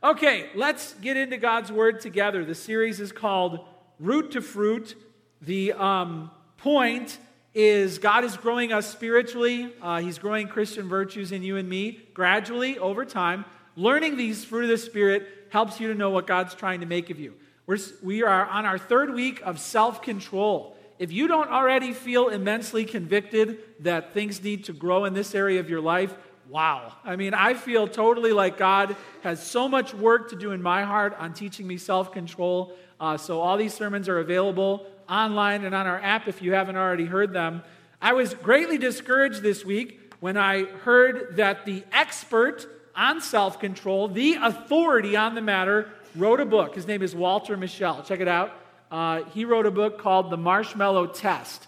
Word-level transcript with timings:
Okay, 0.00 0.48
let's 0.54 0.94
get 0.94 1.16
into 1.16 1.36
God's 1.38 1.72
Word 1.72 2.00
together. 2.00 2.44
The 2.44 2.54
series 2.54 3.00
is 3.00 3.10
called 3.10 3.66
Root 3.98 4.30
to 4.32 4.40
Fruit. 4.40 4.94
The 5.42 5.72
um, 5.72 6.30
point 6.58 7.18
is 7.52 7.98
God 7.98 8.22
is 8.22 8.36
growing 8.36 8.72
us 8.72 8.88
spiritually. 8.88 9.72
Uh, 9.82 10.00
he's 10.00 10.20
growing 10.20 10.46
Christian 10.46 10.88
virtues 10.88 11.32
in 11.32 11.42
you 11.42 11.56
and 11.56 11.68
me 11.68 12.06
gradually 12.14 12.78
over 12.78 13.04
time. 13.04 13.44
Learning 13.74 14.16
these 14.16 14.44
fruit 14.44 14.64
of 14.64 14.68
the 14.68 14.78
Spirit 14.78 15.26
helps 15.50 15.80
you 15.80 15.88
to 15.88 15.94
know 15.96 16.10
what 16.10 16.28
God's 16.28 16.54
trying 16.54 16.78
to 16.78 16.86
make 16.86 17.10
of 17.10 17.18
you. 17.18 17.34
We're, 17.66 17.78
we 18.00 18.22
are 18.22 18.46
on 18.46 18.66
our 18.66 18.78
third 18.78 19.12
week 19.12 19.40
of 19.44 19.58
self 19.58 20.00
control. 20.00 20.76
If 21.00 21.10
you 21.10 21.26
don't 21.26 21.50
already 21.50 21.92
feel 21.92 22.28
immensely 22.28 22.84
convicted 22.84 23.58
that 23.80 24.14
things 24.14 24.44
need 24.44 24.64
to 24.64 24.72
grow 24.72 25.06
in 25.06 25.14
this 25.14 25.34
area 25.34 25.58
of 25.58 25.68
your 25.68 25.80
life, 25.80 26.14
wow. 26.48 26.92
I 27.04 27.16
mean, 27.16 27.34
I 27.34 27.54
feel 27.54 27.86
totally 27.86 28.32
like 28.32 28.56
God 28.56 28.96
has 29.22 29.44
so 29.44 29.68
much 29.68 29.94
work 29.94 30.30
to 30.30 30.36
do 30.36 30.52
in 30.52 30.62
my 30.62 30.82
heart 30.82 31.16
on 31.18 31.34
teaching 31.34 31.66
me 31.66 31.76
self 31.76 32.12
control. 32.12 32.74
Uh, 33.00 33.16
so, 33.16 33.40
all 33.40 33.56
these 33.56 33.74
sermons 33.74 34.08
are 34.08 34.18
available 34.18 34.86
online 35.08 35.64
and 35.64 35.74
on 35.74 35.86
our 35.86 36.00
app 36.00 36.28
if 36.28 36.42
you 36.42 36.52
haven't 36.52 36.76
already 36.76 37.06
heard 37.06 37.32
them. 37.32 37.62
I 38.00 38.12
was 38.12 38.34
greatly 38.34 38.78
discouraged 38.78 39.42
this 39.42 39.64
week 39.64 40.14
when 40.20 40.36
I 40.36 40.64
heard 40.64 41.36
that 41.36 41.64
the 41.64 41.84
expert 41.92 42.66
on 42.94 43.20
self 43.20 43.60
control, 43.60 44.08
the 44.08 44.34
authority 44.34 45.16
on 45.16 45.34
the 45.34 45.40
matter, 45.40 45.90
wrote 46.16 46.40
a 46.40 46.46
book. 46.46 46.74
His 46.74 46.86
name 46.86 47.02
is 47.02 47.14
Walter 47.14 47.56
Mischel. 47.56 48.04
Check 48.04 48.20
it 48.20 48.28
out. 48.28 48.52
Uh, 48.90 49.22
he 49.34 49.44
wrote 49.44 49.66
a 49.66 49.70
book 49.70 49.98
called 49.98 50.30
The 50.30 50.36
Marshmallow 50.36 51.08
Test. 51.08 51.66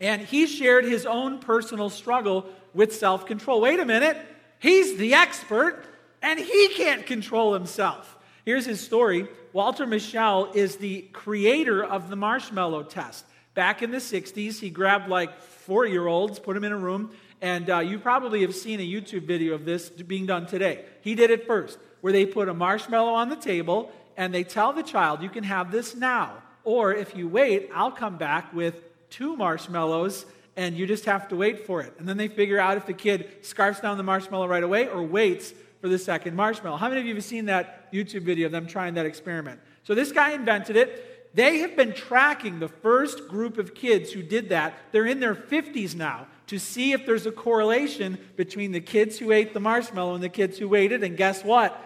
And 0.00 0.22
he 0.22 0.46
shared 0.46 0.84
his 0.84 1.06
own 1.06 1.38
personal 1.38 1.88
struggle 1.88 2.46
with 2.74 2.94
self 2.94 3.26
control. 3.26 3.60
Wait 3.60 3.80
a 3.80 3.84
minute, 3.84 4.16
he's 4.58 4.96
the 4.96 5.14
expert 5.14 5.84
and 6.20 6.38
he 6.38 6.68
can't 6.74 7.06
control 7.06 7.54
himself. 7.54 8.16
Here's 8.44 8.66
his 8.66 8.80
story 8.80 9.28
Walter 9.52 9.86
Mischel 9.86 10.54
is 10.54 10.76
the 10.76 11.02
creator 11.12 11.84
of 11.84 12.10
the 12.10 12.16
marshmallow 12.16 12.84
test. 12.84 13.24
Back 13.54 13.82
in 13.82 13.92
the 13.92 13.98
60s, 13.98 14.58
he 14.58 14.68
grabbed 14.68 15.08
like 15.08 15.40
four 15.40 15.86
year 15.86 16.06
olds, 16.06 16.40
put 16.40 16.54
them 16.54 16.64
in 16.64 16.72
a 16.72 16.76
room, 16.76 17.12
and 17.40 17.70
uh, 17.70 17.78
you 17.78 17.98
probably 17.98 18.40
have 18.42 18.54
seen 18.54 18.80
a 18.80 18.82
YouTube 18.82 19.26
video 19.26 19.54
of 19.54 19.64
this 19.64 19.90
being 19.90 20.26
done 20.26 20.46
today. 20.46 20.84
He 21.02 21.14
did 21.14 21.30
it 21.30 21.46
first, 21.46 21.78
where 22.00 22.12
they 22.12 22.26
put 22.26 22.48
a 22.48 22.54
marshmallow 22.54 23.12
on 23.12 23.28
the 23.28 23.36
table 23.36 23.92
and 24.16 24.34
they 24.34 24.44
tell 24.44 24.72
the 24.72 24.82
child, 24.82 25.22
You 25.22 25.28
can 25.28 25.44
have 25.44 25.70
this 25.70 25.94
now. 25.94 26.42
Or 26.64 26.94
if 26.94 27.14
you 27.14 27.28
wait, 27.28 27.70
I'll 27.74 27.92
come 27.92 28.16
back 28.16 28.52
with 28.54 28.74
two 29.10 29.36
marshmallows 29.36 30.26
and 30.56 30.76
you 30.76 30.86
just 30.86 31.04
have 31.04 31.28
to 31.28 31.36
wait 31.36 31.66
for 31.66 31.80
it. 31.80 31.94
And 31.98 32.08
then 32.08 32.16
they 32.16 32.28
figure 32.28 32.58
out 32.58 32.76
if 32.76 32.86
the 32.86 32.92
kid 32.92 33.28
scarfs 33.42 33.80
down 33.80 33.96
the 33.96 34.02
marshmallow 34.02 34.46
right 34.46 34.62
away 34.62 34.88
or 34.88 35.02
waits 35.02 35.52
for 35.80 35.88
the 35.88 35.98
second 35.98 36.34
marshmallow. 36.36 36.76
How 36.76 36.88
many 36.88 37.00
of 37.00 37.06
you 37.06 37.14
have 37.14 37.24
seen 37.24 37.46
that 37.46 37.92
YouTube 37.92 38.22
video 38.22 38.46
of 38.46 38.52
them 38.52 38.66
trying 38.66 38.94
that 38.94 39.06
experiment? 39.06 39.60
So 39.82 39.94
this 39.94 40.12
guy 40.12 40.30
invented 40.30 40.76
it. 40.76 41.34
They 41.34 41.58
have 41.58 41.76
been 41.76 41.92
tracking 41.92 42.60
the 42.60 42.68
first 42.68 43.26
group 43.28 43.58
of 43.58 43.74
kids 43.74 44.12
who 44.12 44.22
did 44.22 44.50
that. 44.50 44.74
They're 44.92 45.06
in 45.06 45.18
their 45.18 45.34
50s 45.34 45.94
now 45.94 46.28
to 46.46 46.58
see 46.58 46.92
if 46.92 47.04
there's 47.04 47.26
a 47.26 47.32
correlation 47.32 48.18
between 48.36 48.72
the 48.72 48.80
kids 48.80 49.18
who 49.18 49.32
ate 49.32 49.52
the 49.52 49.60
marshmallow 49.60 50.14
and 50.14 50.22
the 50.22 50.28
kids 50.28 50.58
who 50.58 50.68
waited. 50.68 51.02
And 51.02 51.16
guess 51.16 51.42
what? 51.42 51.78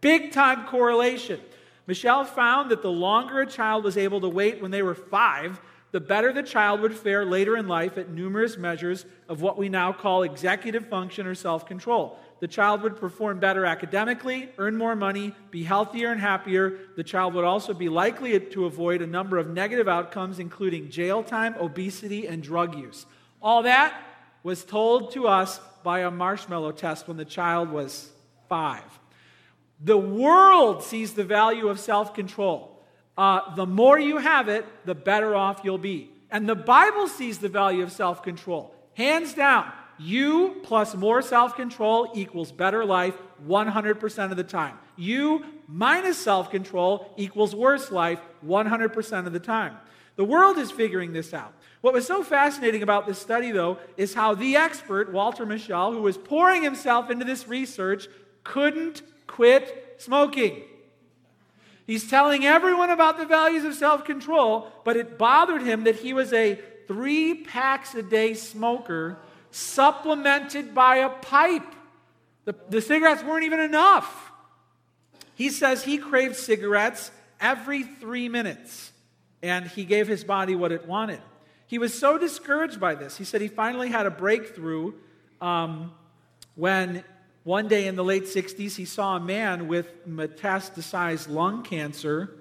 Big 0.00 0.32
time 0.32 0.66
correlation. 0.66 1.40
Mischel 1.86 2.26
found 2.26 2.70
that 2.72 2.82
the 2.82 2.90
longer 2.90 3.40
a 3.40 3.46
child 3.46 3.84
was 3.84 3.96
able 3.96 4.20
to 4.22 4.28
wait 4.28 4.60
when 4.60 4.72
they 4.72 4.82
were 4.82 4.94
five, 4.94 5.60
the 5.92 6.00
better 6.00 6.32
the 6.32 6.42
child 6.42 6.80
would 6.80 6.94
fare 6.94 7.24
later 7.24 7.56
in 7.56 7.68
life 7.68 7.96
at 7.96 8.10
numerous 8.10 8.56
measures 8.56 9.06
of 9.28 9.40
what 9.40 9.56
we 9.56 9.68
now 9.68 9.92
call 9.92 10.24
executive 10.24 10.88
function 10.88 11.26
or 11.26 11.34
self 11.34 11.66
control. 11.66 12.18
The 12.40 12.48
child 12.48 12.82
would 12.82 12.96
perform 12.96 13.38
better 13.38 13.64
academically, 13.64 14.50
earn 14.58 14.76
more 14.76 14.94
money, 14.94 15.34
be 15.50 15.62
healthier 15.62 16.12
and 16.12 16.20
happier. 16.20 16.78
The 16.96 17.04
child 17.04 17.32
would 17.34 17.44
also 17.44 17.72
be 17.72 17.88
likely 17.88 18.38
to 18.38 18.66
avoid 18.66 19.00
a 19.00 19.06
number 19.06 19.38
of 19.38 19.48
negative 19.48 19.88
outcomes, 19.88 20.38
including 20.38 20.90
jail 20.90 21.22
time, 21.22 21.54
obesity, 21.58 22.26
and 22.26 22.42
drug 22.42 22.76
use. 22.76 23.06
All 23.40 23.62
that 23.62 23.94
was 24.42 24.64
told 24.64 25.12
to 25.12 25.28
us 25.28 25.60
by 25.82 26.00
a 26.00 26.10
marshmallow 26.10 26.72
test 26.72 27.08
when 27.08 27.16
the 27.16 27.24
child 27.24 27.70
was 27.70 28.10
five. 28.48 28.84
The 29.82 29.96
world 29.96 30.82
sees 30.82 31.14
the 31.14 31.24
value 31.24 31.68
of 31.68 31.80
self 31.80 32.12
control 32.12 32.75
uh, 33.16 33.54
the 33.54 33.66
more 33.66 33.98
you 33.98 34.18
have 34.18 34.48
it, 34.48 34.66
the 34.84 34.94
better 34.94 35.34
off 35.34 35.60
you'll 35.64 35.78
be. 35.78 36.10
And 36.30 36.48
the 36.48 36.54
Bible 36.54 37.08
sees 37.08 37.38
the 37.38 37.48
value 37.48 37.82
of 37.82 37.92
self 37.92 38.22
control. 38.22 38.74
Hands 38.94 39.32
down, 39.34 39.72
you 39.98 40.60
plus 40.62 40.94
more 40.94 41.22
self 41.22 41.54
control 41.56 42.10
equals 42.14 42.52
better 42.52 42.84
life 42.84 43.16
100% 43.46 44.30
of 44.30 44.36
the 44.36 44.44
time. 44.44 44.78
You 44.96 45.44
minus 45.68 46.18
self 46.18 46.50
control 46.50 47.12
equals 47.16 47.54
worse 47.54 47.90
life 47.90 48.20
100% 48.44 49.26
of 49.26 49.32
the 49.32 49.40
time. 49.40 49.76
The 50.16 50.24
world 50.24 50.56
is 50.58 50.70
figuring 50.70 51.12
this 51.12 51.34
out. 51.34 51.52
What 51.82 51.92
was 51.92 52.06
so 52.06 52.22
fascinating 52.22 52.82
about 52.82 53.06
this 53.06 53.18
study, 53.18 53.50
though, 53.52 53.78
is 53.96 54.14
how 54.14 54.34
the 54.34 54.56
expert, 54.56 55.12
Walter 55.12 55.44
Mischel, 55.44 55.92
who 55.92 56.02
was 56.02 56.16
pouring 56.16 56.62
himself 56.62 57.10
into 57.10 57.24
this 57.24 57.46
research, 57.46 58.08
couldn't 58.42 59.02
quit 59.26 59.96
smoking. 59.98 60.62
He's 61.86 62.08
telling 62.10 62.44
everyone 62.44 62.90
about 62.90 63.16
the 63.16 63.26
values 63.26 63.64
of 63.64 63.74
self 63.74 64.04
control, 64.04 64.72
but 64.84 64.96
it 64.96 65.18
bothered 65.18 65.62
him 65.62 65.84
that 65.84 65.96
he 65.96 66.12
was 66.12 66.32
a 66.32 66.58
three 66.88 67.34
packs 67.34 67.94
a 67.94 68.02
day 68.02 68.34
smoker 68.34 69.18
supplemented 69.50 70.74
by 70.74 70.96
a 70.96 71.08
pipe. 71.08 71.74
The, 72.44 72.54
the 72.68 72.80
cigarettes 72.80 73.22
weren't 73.22 73.44
even 73.44 73.60
enough. 73.60 74.32
He 75.34 75.50
says 75.50 75.84
he 75.84 75.98
craved 75.98 76.36
cigarettes 76.36 77.10
every 77.40 77.82
three 77.82 78.28
minutes, 78.28 78.92
and 79.42 79.66
he 79.66 79.84
gave 79.84 80.08
his 80.08 80.24
body 80.24 80.54
what 80.54 80.72
it 80.72 80.86
wanted. 80.86 81.20
He 81.66 81.78
was 81.78 81.92
so 81.92 82.18
discouraged 82.18 82.80
by 82.80 82.94
this. 82.94 83.16
He 83.16 83.24
said 83.24 83.40
he 83.40 83.48
finally 83.48 83.88
had 83.88 84.06
a 84.06 84.10
breakthrough 84.10 84.92
um, 85.40 85.92
when 86.54 87.04
one 87.46 87.68
day 87.68 87.86
in 87.86 87.94
the 87.94 88.02
late 88.02 88.24
60s, 88.24 88.74
he 88.74 88.84
saw 88.84 89.14
a 89.14 89.20
man 89.20 89.68
with 89.68 90.04
metastasized 90.04 91.28
lung 91.28 91.62
cancer 91.62 92.34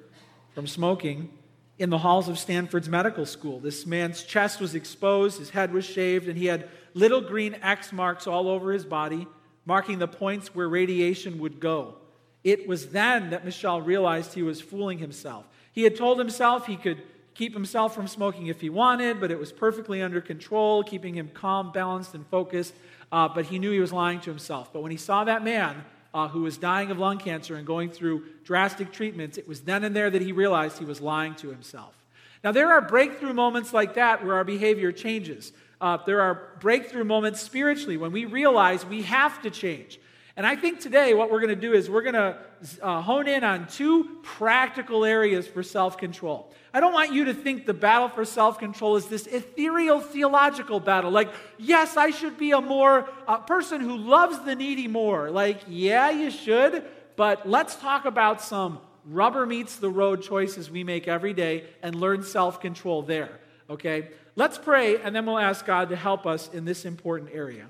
from 0.56 0.66
smoking 0.66 1.30
in 1.78 1.92
the 1.92 2.00
halls 2.00 2.28
of 2.28 2.40
Stanford's 2.40 2.90
medical 2.90 3.28
school. 3.28 3.60
This 3.60 3.86
man's 3.86 4.24
chest 4.24 4.60
was 4.60 4.74
exposed, 4.74 5.38
his 5.38 5.52
head 5.52 5.72
was 5.72 5.86
shaved, 5.86 6.28
and 6.28 6.36
he 6.36 6.48
had 6.48 6.68
little 6.96 7.22
green 7.22 7.54
X 7.62 7.94
marks 7.94 8.26
all 8.26 8.48
over 8.48 8.72
his 8.72 8.84
body, 8.84 9.28
marking 9.64 10.00
the 10.00 10.08
points 10.08 10.56
where 10.56 10.68
radiation 10.68 11.38
would 11.38 11.60
go. 11.60 11.98
It 12.44 12.68
was 12.68 12.88
then 12.88 13.30
that 13.30 13.46
Mischel 13.46 13.86
realized 13.86 14.34
he 14.34 14.42
was 14.42 14.60
fooling 14.60 14.98
himself. 14.98 15.46
He 15.72 15.84
had 15.84 15.96
told 15.96 16.18
himself 16.18 16.66
he 16.66 16.78
could 16.78 17.04
keep 17.36 17.54
himself 17.54 17.94
from 17.94 18.08
smoking 18.08 18.48
if 18.48 18.60
he 18.60 18.72
wanted, 18.72 19.20
but 19.20 19.30
it 19.30 19.38
was 19.38 19.52
perfectly 19.52 20.02
under 20.02 20.20
control, 20.20 20.82
keeping 20.82 21.14
him 21.14 21.30
calm, 21.32 21.72
balanced, 21.72 22.16
and 22.16 22.26
focused 22.26 22.74
uh, 23.12 23.28
but 23.28 23.46
he 23.46 23.60
knew 23.60 23.72
he 23.72 23.80
was 23.80 23.94
lying 23.94 24.20
to 24.22 24.30
himself. 24.30 24.72
But 24.74 24.82
when 24.82 24.92
he 24.92 24.98
saw 24.98 25.24
that 25.24 25.44
man 25.44 25.84
uh, 26.14 26.28
who 26.28 26.42
was 26.42 26.58
dying 26.58 26.92
of 26.92 26.98
lung 26.98 27.18
cancer 27.18 27.56
and 27.56 27.66
going 27.66 27.90
through 27.90 28.24
drastic 28.44 28.92
treatments, 28.92 29.38
it 29.38 29.48
was 29.48 29.62
then 29.62 29.84
and 29.84 29.96
there 29.96 30.10
that 30.10 30.22
he 30.22 30.32
realized 30.32 30.78
he 30.78 30.86
was 30.86 31.02
lying 31.02 31.36
to 31.36 31.50
himself. 31.50 31.94
Now, 32.44 32.52
there 32.52 32.72
are 32.72 32.82
breakthrough 32.82 33.34
moments 33.34 33.74
like 33.74 33.96
that 33.96 34.24
where 34.24 34.36
our 34.36 34.44
behavior 34.44 34.92
changes. 34.92 35.52
Uh, 35.82 35.98
there 36.06 36.22
are 36.22 36.52
breakthrough 36.60 37.04
moments 37.04 37.42
spiritually 37.42 37.98
when 37.98 38.12
we 38.12 38.26
realize 38.26 38.86
we 38.86 39.02
have 39.02 39.42
to 39.42 39.50
change. 39.50 40.00
And 40.38 40.46
I 40.46 40.58
think 40.58 40.82
today 40.82 41.14
what 41.14 41.32
we're 41.32 41.40
going 41.40 41.56
to 41.56 41.56
do 41.56 41.74
is 41.74 41.90
we're 41.90 42.02
going 42.02 42.16
to 42.16 42.38
uh, 42.82 43.02
hone 43.02 43.28
in 43.28 43.46
on 43.46 43.68
two 43.68 44.18
practical 44.22 45.06
areas 45.06 45.48
for 45.48 45.64
self 45.64 45.98
control. 45.98 46.52
I 46.74 46.82
don't 46.82 46.92
want 46.92 47.14
you 47.14 47.26
to 47.26 47.34
think 47.34 47.66
the 47.66 47.74
battle 47.74 48.10
for 48.10 48.26
self 48.26 48.60
control 48.60 48.98
is 48.98 49.06
this 49.08 49.28
ethereal 49.28 50.02
theological 50.02 50.82
battle. 50.82 51.10
Like, 51.10 51.30
yes, 51.58 51.96
I 51.96 52.10
should 52.10 52.38
be 52.38 52.52
a 52.52 52.60
more 52.60 53.04
person 53.48 53.80
who 53.80 53.96
loves 53.96 54.40
the 54.42 54.56
needy 54.56 54.90
more. 54.90 55.32
Like, 55.32 55.62
yeah, 55.70 56.10
you 56.10 56.30
should, 56.30 56.84
but 57.16 57.48
let's 57.48 57.78
talk 57.78 58.04
about 58.04 58.42
some 58.42 58.80
rubber 59.06 59.46
meets 59.46 59.78
the 59.78 59.90
road 59.90 60.22
choices 60.22 60.70
we 60.70 60.84
make 60.84 61.08
every 61.08 61.34
day 61.34 61.64
and 61.82 61.96
learn 61.96 62.24
self 62.24 62.60
control 62.60 63.04
there. 63.04 63.40
Okay? 63.70 64.10
Let's 64.36 64.58
pray, 64.58 65.00
and 65.02 65.16
then 65.16 65.26
we'll 65.26 65.40
ask 65.40 65.66
God 65.66 65.88
to 65.90 65.96
help 65.96 66.26
us 66.26 66.50
in 66.54 66.66
this 66.66 66.84
important 66.84 67.30
area. 67.34 67.68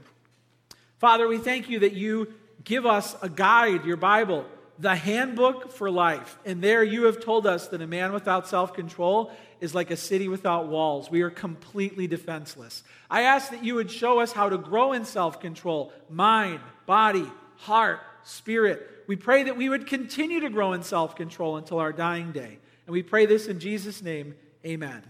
Father, 0.98 1.28
we 1.28 1.38
thank 1.38 1.70
you 1.70 1.80
that 1.80 1.94
you 1.94 2.34
give 2.66 2.86
us 2.86 3.16
a 3.22 3.30
guide, 3.30 3.86
your 3.86 3.96
Bible, 3.96 4.46
the 4.78 4.96
handbook 4.96 5.72
for 5.72 5.90
life. 5.90 6.38
And 6.46 6.62
there 6.62 6.84
you 6.84 7.06
have 7.06 7.22
told 7.22 7.48
us 7.48 7.70
that 7.70 7.82
a 7.82 7.88
man 7.88 8.12
without 8.12 8.48
self 8.48 8.74
control 8.74 9.32
is 9.62 9.74
like 9.74 9.92
a 9.92 9.98
city 9.98 10.28
without 10.28 10.68
walls. 10.68 11.10
We 11.10 11.22
are 11.22 11.30
completely 11.30 12.08
defenseless. 12.08 12.84
I 13.10 13.22
ask 13.22 13.52
that 13.52 13.64
you 13.64 13.76
would 13.76 13.90
show 13.90 14.20
us 14.20 14.34
how 14.34 14.50
to 14.50 14.58
grow 14.58 14.92
in 14.92 15.06
self 15.06 15.40
control 15.40 15.94
mind, 16.10 16.60
body, 16.86 17.26
heart, 17.56 18.02
spirit. 18.24 18.92
We 19.08 19.16
pray 19.16 19.44
that 19.44 19.56
we 19.56 19.70
would 19.70 19.88
continue 19.88 20.42
to 20.42 20.50
grow 20.50 20.74
in 20.74 20.84
self 20.84 21.16
control 21.16 21.56
until 21.58 21.80
our 21.80 21.94
dying 21.94 22.32
day. 22.32 22.58
And 22.86 22.94
we 22.94 23.04
pray 23.04 23.26
this 23.26 23.48
in 23.48 23.60
Jesus' 23.60 24.02
name. 24.02 24.36
Amen. 24.66 25.04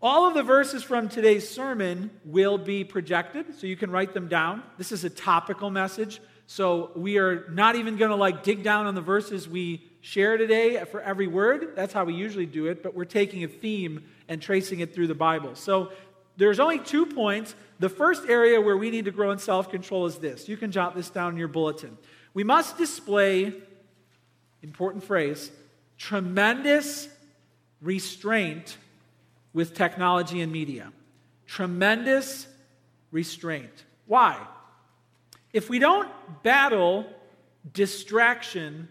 All 0.00 0.26
of 0.26 0.34
the 0.34 0.42
verses 0.42 0.82
from 0.82 1.08
today's 1.08 1.48
sermon 1.48 2.10
will 2.24 2.58
be 2.58 2.82
projected, 2.82 3.54
so 3.56 3.68
you 3.68 3.76
can 3.76 3.92
write 3.92 4.14
them 4.14 4.26
down. 4.26 4.64
This 4.76 4.90
is 4.90 5.04
a 5.04 5.10
topical 5.10 5.70
message. 5.70 6.20
So 6.52 6.90
we 6.94 7.16
are 7.16 7.48
not 7.48 7.76
even 7.76 7.96
going 7.96 8.10
to 8.10 8.16
like 8.16 8.42
dig 8.42 8.62
down 8.62 8.84
on 8.84 8.94
the 8.94 9.00
verses 9.00 9.48
we 9.48 9.82
share 10.02 10.36
today 10.36 10.84
for 10.84 11.00
every 11.00 11.26
word. 11.26 11.74
That's 11.74 11.94
how 11.94 12.04
we 12.04 12.12
usually 12.12 12.44
do 12.44 12.66
it, 12.66 12.82
but 12.82 12.94
we're 12.94 13.06
taking 13.06 13.42
a 13.42 13.48
theme 13.48 14.04
and 14.28 14.42
tracing 14.42 14.80
it 14.80 14.94
through 14.94 15.06
the 15.06 15.14
Bible. 15.14 15.54
So 15.54 15.92
there's 16.36 16.60
only 16.60 16.78
two 16.78 17.06
points. 17.06 17.54
The 17.78 17.88
first 17.88 18.28
area 18.28 18.60
where 18.60 18.76
we 18.76 18.90
need 18.90 19.06
to 19.06 19.10
grow 19.10 19.30
in 19.30 19.38
self 19.38 19.70
control 19.70 20.04
is 20.04 20.18
this. 20.18 20.46
You 20.46 20.58
can 20.58 20.72
jot 20.72 20.94
this 20.94 21.08
down 21.08 21.32
in 21.32 21.38
your 21.38 21.48
bulletin. 21.48 21.96
We 22.34 22.44
must 22.44 22.76
display, 22.76 23.54
important 24.62 25.04
phrase, 25.04 25.50
tremendous 25.96 27.08
restraint 27.80 28.76
with 29.54 29.72
technology 29.74 30.42
and 30.42 30.52
media. 30.52 30.92
Tremendous 31.46 32.46
restraint. 33.10 33.84
Why? 34.04 34.38
If 35.52 35.68
we 35.68 35.78
don't 35.78 36.08
battle 36.42 37.06
distraction, 37.72 38.88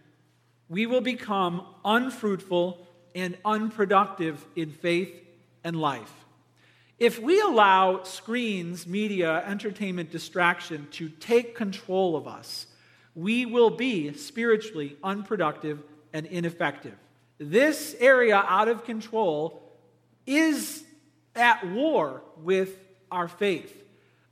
we 0.69 0.85
will 0.85 1.01
become 1.01 1.65
unfruitful 1.83 2.87
and 3.15 3.37
unproductive 3.43 4.45
in 4.55 4.71
faith 4.71 5.13
and 5.63 5.75
life. 5.75 6.13
If 6.99 7.19
we 7.19 7.41
allow 7.41 8.03
screens, 8.03 8.85
media, 8.85 9.43
entertainment, 9.47 10.11
distraction 10.11 10.87
to 10.91 11.09
take 11.09 11.55
control 11.55 12.15
of 12.15 12.27
us, 12.27 12.67
we 13.15 13.45
will 13.45 13.71
be 13.71 14.13
spiritually 14.13 14.97
unproductive 15.03 15.83
and 16.13 16.27
ineffective. 16.27 16.95
This 17.39 17.95
area 17.99 18.35
out 18.35 18.67
of 18.67 18.85
control 18.85 19.63
is 20.27 20.83
at 21.35 21.67
war 21.67 22.21
with 22.37 22.77
our 23.09 23.27
faith. 23.27 23.81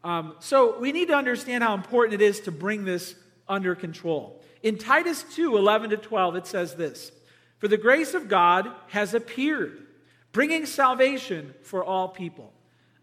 Um, 0.03 0.35
so 0.39 0.79
we 0.79 0.91
need 0.91 1.09
to 1.09 1.15
understand 1.15 1.63
how 1.63 1.73
important 1.73 2.21
it 2.21 2.25
is 2.25 2.39
to 2.41 2.51
bring 2.51 2.85
this 2.85 3.15
under 3.47 3.75
control. 3.75 4.41
In 4.63 4.77
Titus 4.77 5.23
2 5.35 5.57
11 5.57 5.91
to 5.91 5.97
12, 5.97 6.35
it 6.35 6.47
says 6.47 6.75
this 6.75 7.11
For 7.59 7.67
the 7.67 7.77
grace 7.77 8.13
of 8.13 8.27
God 8.27 8.71
has 8.87 9.13
appeared, 9.13 9.85
bringing 10.31 10.65
salvation 10.65 11.53
for 11.63 11.83
all 11.83 12.07
people. 12.07 12.53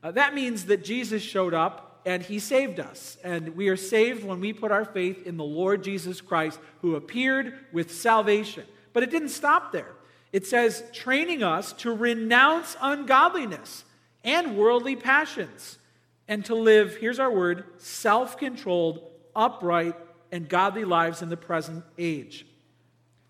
Uh, 0.03 0.13
that 0.13 0.35
means 0.35 0.67
that 0.67 0.85
Jesus 0.85 1.23
showed 1.23 1.55
up 1.55 2.01
and 2.07 2.23
he 2.23 2.39
saved 2.39 2.79
us. 2.79 3.19
And 3.25 3.57
we 3.57 3.69
are 3.69 3.77
saved 3.77 4.25
when 4.25 4.41
we 4.41 4.53
put 4.53 4.71
our 4.71 4.85
faith 4.85 5.27
in 5.27 5.37
the 5.37 5.45
Lord 5.45 5.83
Jesus 5.83 6.21
Christ, 6.21 6.61
who 6.81 6.95
appeared 6.95 7.55
with 7.73 7.93
salvation. 7.93 8.65
But 8.93 9.03
it 9.03 9.11
didn't 9.11 9.31
stop 9.31 9.73
there. 9.73 9.93
It 10.33 10.47
says, 10.47 10.85
training 10.93 11.43
us 11.43 11.73
to 11.75 11.93
renounce 11.93 12.77
ungodliness 12.81 13.85
and 14.23 14.57
worldly 14.57 14.95
passions 14.95 15.79
and 16.28 16.44
to 16.46 16.55
live, 16.55 16.96
here's 16.96 17.19
our 17.19 17.31
word, 17.31 17.64
self 17.78 18.37
controlled, 18.37 19.00
upright, 19.34 19.94
and 20.32 20.49
godly 20.49 20.84
lives 20.84 21.23
in 21.23 21.28
the 21.28 21.37
present 21.37 21.84
age. 21.99 22.46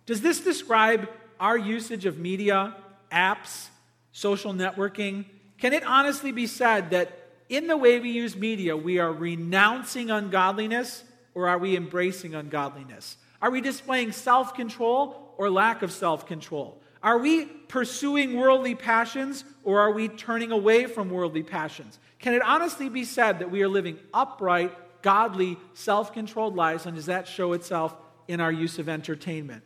Does 0.07 0.21
this 0.21 0.41
describe 0.41 1.09
our 1.39 1.59
usage 1.59 2.07
of 2.07 2.19
media, 2.19 2.75
apps, 3.13 3.69
social 4.13 4.53
networking? 4.53 5.27
Can 5.59 5.73
it 5.73 5.85
honestly 5.85 6.33
be 6.33 6.47
said 6.47 6.91
that 6.91 7.27
in 7.49 7.67
the 7.67 7.77
way 7.77 8.01
we 8.01 8.11
use 8.11 8.37
media, 8.37 8.77
we 8.77 8.99
are 8.99 9.13
renouncing 9.13 10.11
ungodliness 10.11 11.05
or 11.35 11.49
are 11.49 11.59
we 11.59 11.77
embracing 11.77 12.35
ungodliness? 12.35 13.19
Are 13.43 13.51
we 13.51 13.61
displaying 13.61 14.13
self 14.13 14.55
control 14.55 15.35
or 15.37 15.51
lack 15.51 15.83
of 15.83 15.93
self 15.93 16.27
control? 16.27 16.81
Are 17.07 17.19
we 17.19 17.45
pursuing 17.45 18.37
worldly 18.37 18.75
passions 18.75 19.45
or 19.63 19.79
are 19.81 19.93
we 19.93 20.09
turning 20.09 20.51
away 20.51 20.87
from 20.87 21.09
worldly 21.09 21.45
passions? 21.45 22.01
Can 22.19 22.35
it 22.35 22.43
honestly 22.43 22.89
be 22.89 23.05
said 23.05 23.39
that 23.39 23.49
we 23.49 23.63
are 23.63 23.69
living 23.69 24.01
upright, 24.13 24.73
godly, 25.03 25.57
self 25.73 26.13
controlled 26.13 26.57
lives, 26.57 26.85
and 26.85 26.97
does 26.97 27.07
that 27.07 27.29
show 27.29 27.53
itself 27.53 27.95
in 28.27 28.41
our 28.41 28.51
use 28.51 28.81
of 28.81 28.89
entertainment? 28.89 29.63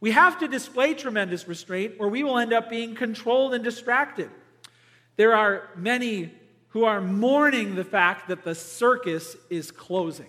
We 0.00 0.12
have 0.12 0.38
to 0.38 0.48
display 0.48 0.94
tremendous 0.94 1.46
restraint 1.46 1.96
or 1.98 2.08
we 2.08 2.22
will 2.22 2.38
end 2.38 2.54
up 2.54 2.70
being 2.70 2.94
controlled 2.94 3.52
and 3.52 3.62
distracted. 3.62 4.30
There 5.16 5.36
are 5.36 5.68
many 5.76 6.32
who 6.68 6.84
are 6.84 7.02
mourning 7.02 7.74
the 7.74 7.84
fact 7.84 8.28
that 8.28 8.44
the 8.44 8.54
circus 8.54 9.36
is 9.50 9.70
closing. 9.70 10.28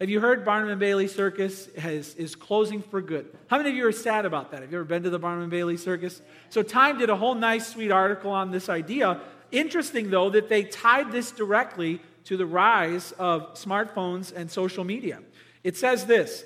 Have 0.00 0.10
you 0.10 0.20
heard 0.20 0.44
Barnum 0.44 0.70
and 0.70 0.80
Bailey 0.80 1.06
Circus 1.06 1.72
has, 1.76 2.14
is 2.16 2.34
closing 2.34 2.82
for 2.82 3.00
good? 3.00 3.26
How 3.46 3.58
many 3.58 3.70
of 3.70 3.76
you 3.76 3.86
are 3.86 3.92
sad 3.92 4.26
about 4.26 4.50
that? 4.50 4.62
Have 4.62 4.72
you 4.72 4.78
ever 4.78 4.84
been 4.84 5.04
to 5.04 5.10
the 5.10 5.20
Barnum 5.20 5.42
and 5.42 5.50
Bailey 5.50 5.76
Circus? 5.76 6.20
So 6.50 6.62
Time 6.62 6.98
did 6.98 7.10
a 7.10 7.16
whole 7.16 7.36
nice, 7.36 7.68
sweet 7.68 7.92
article 7.92 8.32
on 8.32 8.50
this 8.50 8.68
idea. 8.68 9.20
Interesting, 9.52 10.10
though, 10.10 10.30
that 10.30 10.48
they 10.48 10.64
tied 10.64 11.12
this 11.12 11.30
directly 11.30 12.00
to 12.24 12.36
the 12.36 12.46
rise 12.46 13.12
of 13.12 13.54
smartphones 13.54 14.34
and 14.34 14.50
social 14.50 14.82
media. 14.82 15.20
It 15.62 15.76
says 15.76 16.06
this 16.06 16.44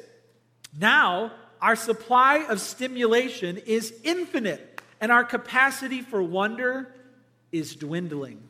Now, 0.79 1.33
our 1.63 1.75
supply 1.75 2.45
of 2.49 2.61
stimulation 2.61 3.57
is 3.57 3.95
infinite, 4.05 4.83
and 5.01 5.11
our 5.11 5.25
capacity 5.25 6.03
for 6.03 6.23
wonder 6.23 6.95
is 7.51 7.75
dwindling. 7.75 8.43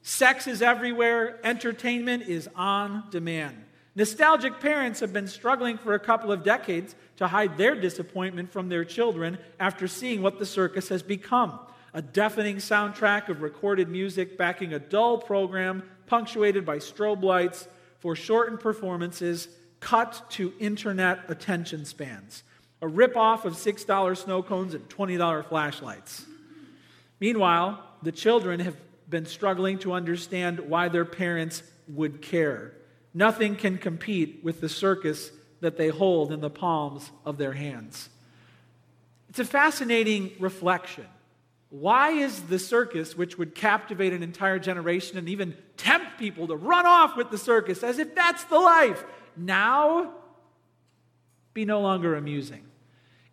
Sex 0.00 0.46
is 0.46 0.62
everywhere, 0.62 1.38
entertainment 1.44 2.24
is 2.24 2.48
on 2.56 3.04
demand. 3.10 3.62
Nostalgic 3.94 4.60
parents 4.60 5.00
have 5.00 5.12
been 5.12 5.28
struggling 5.28 5.76
for 5.76 5.94
a 5.94 5.98
couple 5.98 6.32
of 6.32 6.42
decades 6.42 6.94
to 7.16 7.28
hide 7.28 7.58
their 7.58 7.74
disappointment 7.74 8.50
from 8.50 8.68
their 8.68 8.84
children 8.84 9.38
after 9.60 9.86
seeing 9.86 10.22
what 10.22 10.38
the 10.38 10.46
circus 10.46 10.88
has 10.88 11.02
become 11.02 11.58
a 11.94 12.02
deafening 12.02 12.56
soundtrack 12.56 13.28
of 13.28 13.42
recorded 13.42 13.88
music 13.88 14.38
backing 14.38 14.72
a 14.72 14.78
dull 14.78 15.18
program 15.18 15.82
punctuated 16.06 16.64
by 16.64 16.78
strobe 16.78 17.22
lights 17.22 17.68
foreshortened 18.00 18.60
performances 18.60 19.48
cut 19.80 20.22
to 20.30 20.52
internet 20.58 21.20
attention 21.28 21.84
spans, 21.84 22.42
a 22.80 22.86
ripoff 22.86 23.44
of 23.44 23.54
$6 23.54 24.16
snow 24.16 24.42
cones 24.42 24.74
and 24.74 24.88
$20 24.88 25.48
flashlights. 25.48 26.24
Meanwhile, 27.20 27.84
the 28.02 28.12
children 28.12 28.60
have 28.60 28.76
been 29.08 29.26
struggling 29.26 29.78
to 29.80 29.92
understand 29.92 30.60
why 30.60 30.88
their 30.88 31.04
parents 31.04 31.62
would 31.88 32.22
care. 32.22 32.72
Nothing 33.14 33.56
can 33.56 33.78
compete 33.78 34.40
with 34.42 34.60
the 34.60 34.68
circus 34.68 35.30
that 35.60 35.76
they 35.76 35.88
hold 35.88 36.32
in 36.32 36.40
the 36.40 36.50
palms 36.50 37.10
of 37.24 37.38
their 37.38 37.52
hands. 37.52 38.08
It's 39.28 39.38
a 39.38 39.44
fascinating 39.44 40.32
reflection. 40.40 41.06
Why 41.70 42.10
is 42.10 42.42
the 42.42 42.58
circus, 42.58 43.16
which 43.16 43.38
would 43.38 43.54
captivate 43.54 44.12
an 44.12 44.22
entire 44.22 44.58
generation 44.58 45.16
and 45.16 45.28
even 45.28 45.56
tempt 45.78 46.18
people 46.18 46.46
to 46.48 46.56
run 46.56 46.84
off 46.84 47.16
with 47.16 47.30
the 47.30 47.38
circus 47.38 47.82
as 47.82 47.98
if 47.98 48.14
that's 48.14 48.44
the 48.44 48.58
life, 48.58 49.04
now 49.36 50.12
be 51.54 51.64
no 51.64 51.80
longer 51.80 52.14
amusing? 52.14 52.64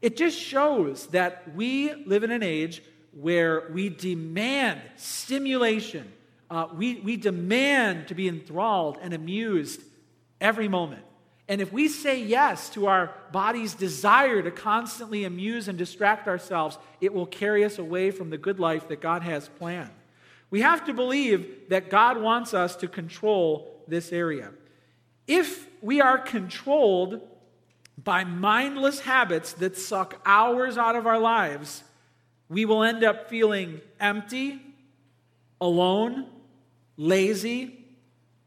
It 0.01 0.15
just 0.15 0.39
shows 0.39 1.07
that 1.07 1.53
we 1.53 1.93
live 2.05 2.23
in 2.23 2.31
an 2.31 2.43
age 2.43 2.81
where 3.11 3.69
we 3.71 3.89
demand 3.89 4.79
stimulation 4.95 6.09
uh, 6.49 6.67
we, 6.73 6.99
we 7.01 7.15
demand 7.17 8.07
to 8.07 8.15
be 8.15 8.27
enthralled 8.27 8.97
and 9.01 9.13
amused 9.13 9.81
every 10.41 10.67
moment. 10.67 11.03
And 11.47 11.61
if 11.61 11.73
we 11.73 11.87
say 11.87 12.21
yes 12.21 12.69
to 12.71 12.85
our 12.87 13.13
body's 13.31 13.73
desire 13.73 14.41
to 14.41 14.51
constantly 14.51 15.23
amuse 15.25 15.67
and 15.67 15.77
distract 15.77 16.27
ourselves, 16.27 16.77
it 17.01 17.13
will 17.13 17.25
carry 17.25 17.65
us 17.65 17.79
away 17.79 18.11
from 18.11 18.29
the 18.29 18.37
good 18.37 18.59
life 18.59 18.87
that 18.89 19.01
God 19.01 19.23
has 19.23 19.49
planned. 19.49 19.89
We 20.51 20.61
have 20.61 20.85
to 20.85 20.93
believe 20.93 21.69
that 21.69 21.89
God 21.89 22.21
wants 22.21 22.53
us 22.53 22.75
to 22.77 22.87
control 22.87 23.83
this 23.87 24.11
area. 24.11 24.51
If 25.27 25.67
we 25.81 26.01
are 26.01 26.17
controlled 26.17 27.21
by 28.03 28.23
mindless 28.23 29.01
habits 29.01 29.53
that 29.53 29.77
suck 29.77 30.21
hours 30.25 30.77
out 30.77 30.95
of 30.95 31.05
our 31.05 31.19
lives, 31.19 31.83
we 32.47 32.65
will 32.65 32.83
end 32.83 33.03
up 33.03 33.29
feeling 33.29 33.81
empty, 33.99 34.61
alone, 35.61 36.27
lazy, 36.99 37.79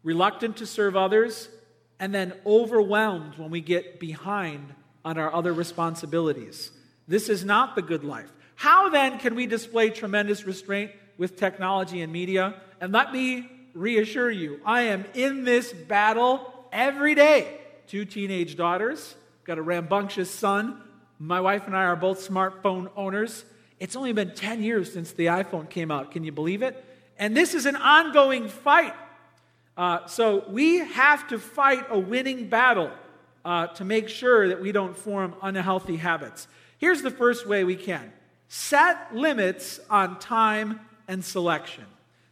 reluctant 0.04 0.59
to 0.59 0.66
serve 0.66 0.94
others, 0.94 1.49
and 1.99 2.14
then 2.14 2.35
overwhelmed 2.44 3.38
when 3.38 3.50
we 3.50 3.62
get 3.62 3.99
behind 3.99 4.75
on 5.04 5.16
our 5.16 5.35
other 5.35 5.52
responsibilities. 5.52 6.71
This 7.09 7.28
is 7.28 7.44
not 7.44 7.75
the 7.75 7.82
good 7.82 8.04
life. 8.04 8.30
How 8.54 8.90
then 8.90 9.18
can 9.18 9.35
we 9.35 9.47
display 9.47 9.88
tremendous 9.88 10.44
restraint 10.44 10.92
with 11.16 11.37
technology 11.37 12.02
and 12.02 12.12
media? 12.12 12.54
And 12.80 12.92
let 12.92 13.11
me 13.12 13.50
reassure 13.75 14.30
you, 14.30 14.61
I 14.66 14.82
am 14.82 15.06
in 15.14 15.44
this 15.44 15.73
battle 15.73 16.52
every 16.71 17.14
day. 17.14 17.59
Two 17.87 18.04
teenage 18.04 18.54
daughters, 18.56 19.14
got 19.44 19.56
a 19.56 19.62
rambunctious 19.62 20.30
son. 20.30 20.80
My 21.18 21.40
wife 21.40 21.66
and 21.66 21.75
I 21.75 21.85
are 21.85 21.97
both 21.97 22.28
smartphone 22.28 22.90
owners. 22.97 23.47
It's 23.80 23.97
only 23.97 24.12
been 24.12 24.35
10 24.35 24.62
years 24.62 24.92
since 24.92 25.12
the 25.12 25.26
iPhone 25.26 25.71
came 25.71 25.90
out. 25.90 26.11
Can 26.11 26.23
you 26.23 26.32
believe 26.32 26.62
it? 26.62 26.85
And 27.19 27.37
this 27.37 27.54
is 27.54 27.66
an 27.66 27.76
ongoing 27.76 28.49
fight. 28.49 28.95
Uh, 29.76 30.07
so 30.07 30.45
we 30.49 30.78
have 30.78 31.28
to 31.28 31.38
fight 31.38 31.87
a 31.88 31.99
winning 31.99 32.49
battle 32.49 32.90
uh, 33.45 33.69
to 33.69 33.85
make 33.85 34.09
sure 34.09 34.49
that 34.49 34.61
we 34.61 34.73
don't 34.73 34.97
form 34.97 35.35
unhealthy 35.42 35.97
habits. 35.97 36.47
Here's 36.78 37.02
the 37.02 37.11
first 37.11 37.47
way 37.47 37.64
we 37.64 37.76
can 37.76 38.12
set 38.49 39.14
limits 39.14 39.81
on 39.88 40.19
time 40.19 40.81
and 41.09 41.25
selection. 41.25 41.85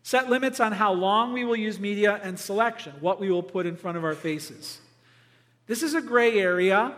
Set 0.02 0.28
limits 0.28 0.60
on 0.60 0.72
how 0.72 0.92
long 0.92 1.32
we 1.32 1.44
will 1.44 1.56
use 1.56 1.78
media 1.78 2.20
and 2.22 2.38
selection, 2.38 2.92
what 3.00 3.20
we 3.20 3.30
will 3.30 3.42
put 3.42 3.64
in 3.64 3.76
front 3.76 3.96
of 3.96 4.04
our 4.04 4.14
faces. 4.14 4.80
This 5.66 5.82
is 5.82 5.94
a 5.94 6.00
gray 6.00 6.38
area 6.38 6.94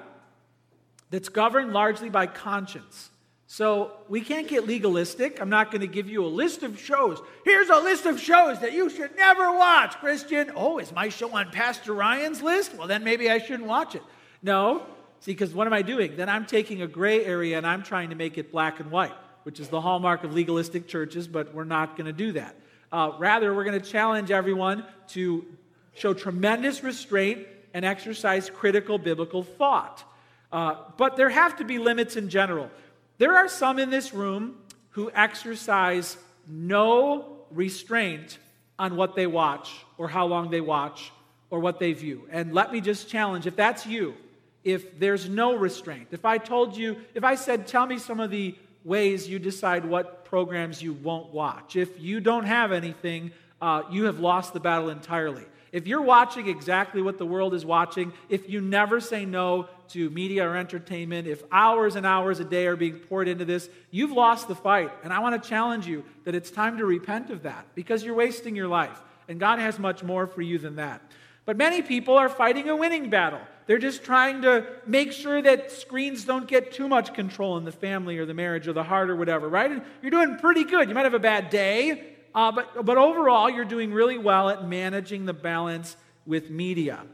that's 1.11 1.29
governed 1.29 1.73
largely 1.73 2.09
by 2.09 2.27
conscience. 2.27 3.11
So 3.47 3.93
we 4.09 4.21
can't 4.21 4.49
get 4.49 4.67
legalistic. 4.67 5.41
I'm 5.41 5.51
not 5.51 5.71
going 5.71 5.83
to 5.83 5.87
give 5.87 6.09
you 6.09 6.25
a 6.25 6.29
list 6.29 6.63
of 6.63 6.81
shows. 6.81 7.21
Here's 7.45 7.69
a 7.69 7.77
list 7.77 8.07
of 8.07 8.19
shows 8.19 8.61
that 8.61 8.73
you 8.73 8.89
should 8.89 9.15
never 9.17 9.53
watch, 9.53 9.97
Christian. 9.99 10.53
Oh, 10.57 10.79
is 10.79 10.93
my 10.93 11.11
show 11.11 11.31
on 11.37 11.51
Pastor 11.51 11.93
Ryan's 11.93 12.43
list? 12.43 12.75
Well, 12.75 12.87
then 12.87 13.05
maybe 13.05 13.31
I 13.31 13.39
shouldn't 13.39 13.69
watch 13.69 13.95
it. 13.95 14.03
No. 14.43 14.87
See, 15.21 15.33
because 15.33 15.55
what 15.55 15.67
am 15.67 15.73
I 15.73 15.83
doing? 15.83 16.17
Then 16.17 16.29
I'm 16.29 16.47
taking 16.47 16.83
a 16.83 16.87
gray 16.87 17.25
area 17.25 17.57
and 17.57 17.67
I'm 17.67 17.83
trying 17.83 18.11
to 18.11 18.17
make 18.17 18.39
it 18.39 18.51
black 18.51 18.81
and 18.81 18.91
white, 18.91 19.13
which 19.43 19.61
is 19.61 19.69
the 19.69 19.81
hallmark 19.81 20.25
of 20.25 20.35
legalistic 20.35 20.89
churches, 20.89 21.29
but 21.29 21.55
we're 21.55 21.65
not 21.65 21.97
going 21.97 22.07
to 22.07 22.13
do 22.13 22.33
that. 22.33 22.57
Uh, 22.91 23.13
rather, 23.19 23.55
we're 23.55 23.65
going 23.65 23.81
to 23.81 23.87
challenge 23.87 24.31
everyone 24.31 24.85
to 25.09 25.45
show 25.95 26.15
tremendous 26.15 26.83
restraint 26.83 27.47
and 27.75 27.85
exercise 27.85 28.51
critical 28.51 28.99
biblical 28.99 29.43
thought. 29.43 30.05
Uh, 30.51 30.75
but 30.97 31.17
there 31.17 31.31
have 31.31 31.57
to 31.57 31.65
be 31.65 31.79
limits 31.79 32.17
in 32.17 32.29
general. 32.29 32.71
There 33.19 33.37
are 33.37 33.49
some 33.49 33.78
in 33.78 33.90
this 33.90 34.12
room 34.12 34.57
who 34.90 35.11
exercise 35.14 36.16
no 36.49 37.38
restraint 37.50 38.38
on 38.78 38.97
what 38.97 39.14
they 39.14 39.26
watch 39.26 39.85
or 39.99 40.09
how 40.09 40.26
long 40.26 40.50
they 40.50 40.61
watch 40.61 41.12
or 41.50 41.61
what 41.61 41.78
they 41.78 41.92
view. 41.92 42.26
And 42.31 42.52
let 42.52 42.73
me 42.73 42.81
just 42.81 43.09
challenge 43.09 43.47
if 43.47 43.57
that's 43.57 43.87
you, 43.87 44.14
if 44.64 44.99
there's 44.99 45.28
no 45.28 45.54
restraint, 45.54 46.09
if 46.11 46.25
I 46.25 46.38
told 46.38 46.76
you, 46.76 46.97
if 47.14 47.25
I 47.25 47.35
said, 47.35 47.66
tell 47.66 47.87
me 47.87 47.99
some 47.99 48.21
of 48.21 48.31
the 48.31 48.54
ways 48.85 49.28
you 49.28 49.38
decide 49.38 49.85
what 49.85 50.25
programs 50.25 50.83
you 50.83 50.95
won't 50.95 51.33
watch, 51.33 51.76
if 51.76 52.00
you 52.00 52.21
don't 52.21 52.45
have 52.45 52.73
anything, 52.73 53.33
uh, 53.61 53.83
you 53.90 54.04
have 54.04 54.19
lost 54.19 54.52
the 54.52 54.61
battle 54.61 54.88
entirely. 54.88 55.45
If 55.73 55.87
you're 55.87 56.02
watching 56.02 56.49
exactly 56.49 57.00
what 57.00 57.19
the 57.19 57.25
world 57.26 57.54
is 57.54 57.64
watching, 57.64 58.12
if 58.28 58.49
you 58.49 58.61
never 58.61 59.00
say 59.00 59.25
no 59.25 59.69
to 59.93 60.11
media 60.11 60.49
or 60.49 60.57
entertainment, 60.57 61.27
if 61.27 61.43
hours 61.51 61.97
and 61.97 62.05
hours 62.05 62.41
a 62.41 62.45
day 62.45 62.67
are 62.67 62.77
being 62.77 62.99
poured 62.99 63.29
into 63.29 63.45
this, 63.45 63.69
you've 63.91 64.13
lost 64.13 64.49
the 64.49 64.55
fight. 64.55 64.91
And 65.05 65.13
I 65.13 65.21
want 65.21 65.43
to 65.43 65.49
challenge 65.49 65.87
you 65.87 66.05
that 66.25 66.35
it's 66.35 66.51
time 66.51 66.79
to 66.79 66.85
repent 66.85 67.31
of 67.31 67.43
that 67.43 67.67
because 67.75 68.03
you're 68.03 68.15
wasting 68.15 68.57
your 68.57 68.69
life. 68.69 69.03
And 69.29 69.39
God 69.39 69.59
has 69.59 69.79
much 69.79 70.03
more 70.03 70.27
for 70.27 70.43
you 70.43 70.59
than 70.59 70.77
that. 70.77 71.03
But 71.45 71.57
many 71.57 71.83
people 71.83 72.17
are 72.17 72.29
fighting 72.29 72.69
a 72.69 72.77
winning 72.77 73.11
battle. 73.11 73.41
They're 73.67 73.79
just 73.79 74.05
trying 74.05 74.43
to 74.43 74.67
make 74.87 75.13
sure 75.13 75.41
that 75.43 75.71
screens 75.71 76.25
don't 76.25 76.47
get 76.47 76.73
too 76.73 76.89
much 76.89 77.15
control 77.15 77.57
in 77.57 77.65
the 77.65 77.73
family 77.73 78.19
or 78.19 78.27
the 78.27 78.35
marriage 78.35 78.69
or 78.69 78.73
the 78.73 78.83
heart 78.83 79.11
or 79.11 79.17
whatever, 79.17 79.49
right? 79.49 79.71
And 79.71 79.83
you're 80.03 80.11
doing 80.11 80.37
pretty 80.39 80.65
good. 80.65 80.89
You 80.89 80.95
might 80.95 81.05
have 81.05 81.15
a 81.15 81.19
bad 81.19 81.51
day, 81.51 82.15
uh, 82.35 82.53
but, 82.53 82.85
but 82.85 82.99
overall, 82.99 83.51
you're 83.51 83.65
doing 83.65 83.93
really 83.93 84.19
well 84.19 84.49
at 84.49 84.67
managing 84.67 85.27
the 85.27 85.33
balance 85.33 85.97
with 86.27 86.51
media. 86.51 87.05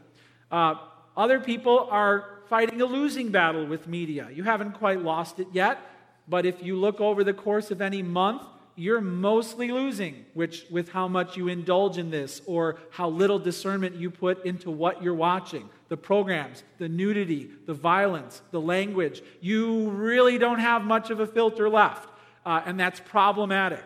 Uh, 0.51 0.75
other 1.15 1.39
people 1.39 1.87
are 1.91 2.38
fighting 2.49 2.81
a 2.81 2.85
losing 2.85 3.29
battle 3.29 3.65
with 3.65 3.87
media. 3.87 4.27
You 4.33 4.43
haven't 4.43 4.73
quite 4.73 5.01
lost 5.01 5.39
it 5.39 5.47
yet, 5.53 5.79
but 6.27 6.45
if 6.45 6.63
you 6.63 6.75
look 6.75 6.99
over 6.99 7.23
the 7.23 7.33
course 7.33 7.71
of 7.71 7.81
any 7.81 8.01
month, 8.01 8.41
you're 8.75 9.01
mostly 9.01 9.71
losing 9.71 10.25
which, 10.33 10.65
with 10.71 10.89
how 10.89 11.07
much 11.07 11.35
you 11.35 11.49
indulge 11.49 11.97
in 11.97 12.09
this 12.09 12.41
or 12.45 12.77
how 12.91 13.09
little 13.09 13.37
discernment 13.37 13.95
you 13.95 14.09
put 14.09 14.45
into 14.45 14.71
what 14.71 15.03
you're 15.03 15.13
watching 15.13 15.69
the 15.89 15.97
programs, 15.97 16.63
the 16.77 16.87
nudity, 16.87 17.49
the 17.65 17.73
violence, 17.73 18.43
the 18.51 18.61
language. 18.61 19.23
You 19.41 19.89
really 19.89 20.37
don't 20.37 20.59
have 20.59 20.83
much 20.83 21.09
of 21.09 21.19
a 21.19 21.25
filter 21.25 21.67
left, 21.67 22.07
uh, 22.45 22.61
and 22.63 22.79
that's 22.79 22.99
problematic. 22.99 23.83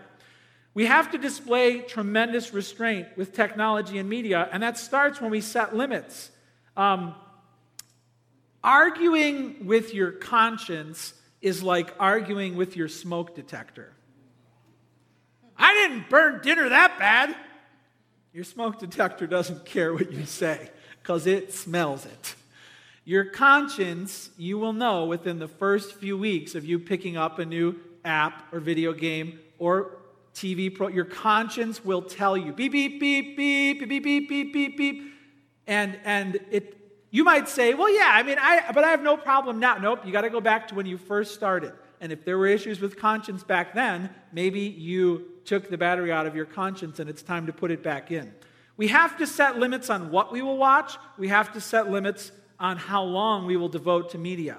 We 0.74 0.86
have 0.86 1.12
to 1.12 1.18
display 1.18 1.80
tremendous 1.80 2.54
restraint 2.54 3.08
with 3.16 3.34
technology 3.34 4.00
and 4.00 4.10
media, 4.10 4.50
and 4.52 4.62
that 4.64 4.78
starts 4.78 5.22
when 5.22 5.32
we 5.32 5.40
set 5.40 5.76
limits. 5.76 6.30
Um, 6.76 7.16
arguing 8.64 9.66
with 9.66 9.94
your 9.94 10.12
conscience 10.12 11.14
is 11.42 11.62
like 11.62 11.94
arguing 12.00 12.56
with 12.56 12.78
your 12.78 12.88
smoke 12.88 13.36
detector. 13.36 13.92
I 15.58 15.74
didn't 15.74 16.10
burn 16.10 16.42
dinner 16.42 16.70
that 16.70 16.98
bad. 16.98 17.36
Your 18.34 18.44
smoke 18.44 18.80
detector 18.80 19.28
doesn't 19.28 19.66
care 19.66 19.94
what 19.94 20.12
you 20.12 20.26
say 20.26 20.72
because 21.02 21.28
it 21.28 21.54
smells 21.54 22.06
it. 22.06 22.36
Your 23.06 23.26
conscience, 23.26 24.30
you 24.38 24.58
will 24.58 24.72
know 24.72 25.06
within 25.06 25.38
the 25.38 25.48
first 25.48 25.96
few 25.96 26.18
weeks 26.18 26.56
of 26.56 26.64
you 26.64 26.80
picking 26.80 27.18
up 27.18 27.38
a 27.40 27.46
new 27.46 27.76
app 28.06 28.54
or 28.54 28.62
video 28.62 28.94
game 28.94 29.40
or 29.60 29.98
TV 30.34 30.74
pro, 30.74 30.88
your 30.88 31.06
conscience 31.06 31.84
will 31.84 32.02
tell 32.02 32.36
you 32.38 32.54
beep, 32.54 32.72
beep, 32.72 33.00
beep, 33.00 33.38
beep, 33.38 33.80
beep, 33.80 33.90
beep, 33.90 34.04
beep, 34.04 34.30
beep, 34.30 34.54
beep, 34.54 34.78
beep. 34.78 35.14
And, 35.68 36.00
and 36.04 36.40
it, 36.50 36.83
you 37.14 37.24
might 37.24 37.48
say, 37.48 37.76
well, 37.76 37.94
yeah, 37.94 38.10
I 38.12 38.24
mean, 38.24 38.38
I, 38.42 38.72
but 38.74 38.84
I 38.84 38.90
have 38.90 39.04
no 39.04 39.16
problem 39.16 39.60
now. 39.60 39.78
Nope, 39.78 40.00
you 40.04 40.12
got 40.12 40.22
to 40.22 40.32
go 40.32 40.42
back 40.42 40.68
to 40.70 40.76
when 40.76 40.88
you 40.88 40.98
first 40.98 41.36
started. 41.36 41.72
And 42.02 42.12
if 42.12 42.26
there 42.26 42.40
were 42.40 42.48
issues 42.48 42.82
with 42.82 42.98
conscience 42.98 43.44
back 43.44 43.76
then, 43.76 44.10
maybe 44.32 44.62
you 44.62 45.28
took 45.46 45.70
the 45.70 45.78
battery 45.78 46.12
out 46.12 46.26
of 46.26 46.36
your 46.36 46.46
conscience 46.46 47.00
and 47.00 47.08
it's 47.08 47.22
time 47.22 47.46
to 47.46 47.54
put 47.54 47.70
it 47.70 47.84
back 47.84 48.12
in. 48.12 48.34
We 48.78 48.88
have 48.88 49.16
to 49.20 49.28
set 49.28 49.60
limits 49.60 49.92
on 49.92 50.10
what 50.10 50.32
we 50.32 50.42
will 50.42 50.58
watch. 50.58 50.98
We 51.20 51.28
have 51.28 51.54
to 51.54 51.62
set 51.62 51.92
limits 51.92 52.32
on 52.60 52.78
how 52.78 53.04
long 53.04 53.46
we 53.46 53.58
will 53.58 53.70
devote 53.70 54.10
to 54.12 54.18
media. 54.18 54.58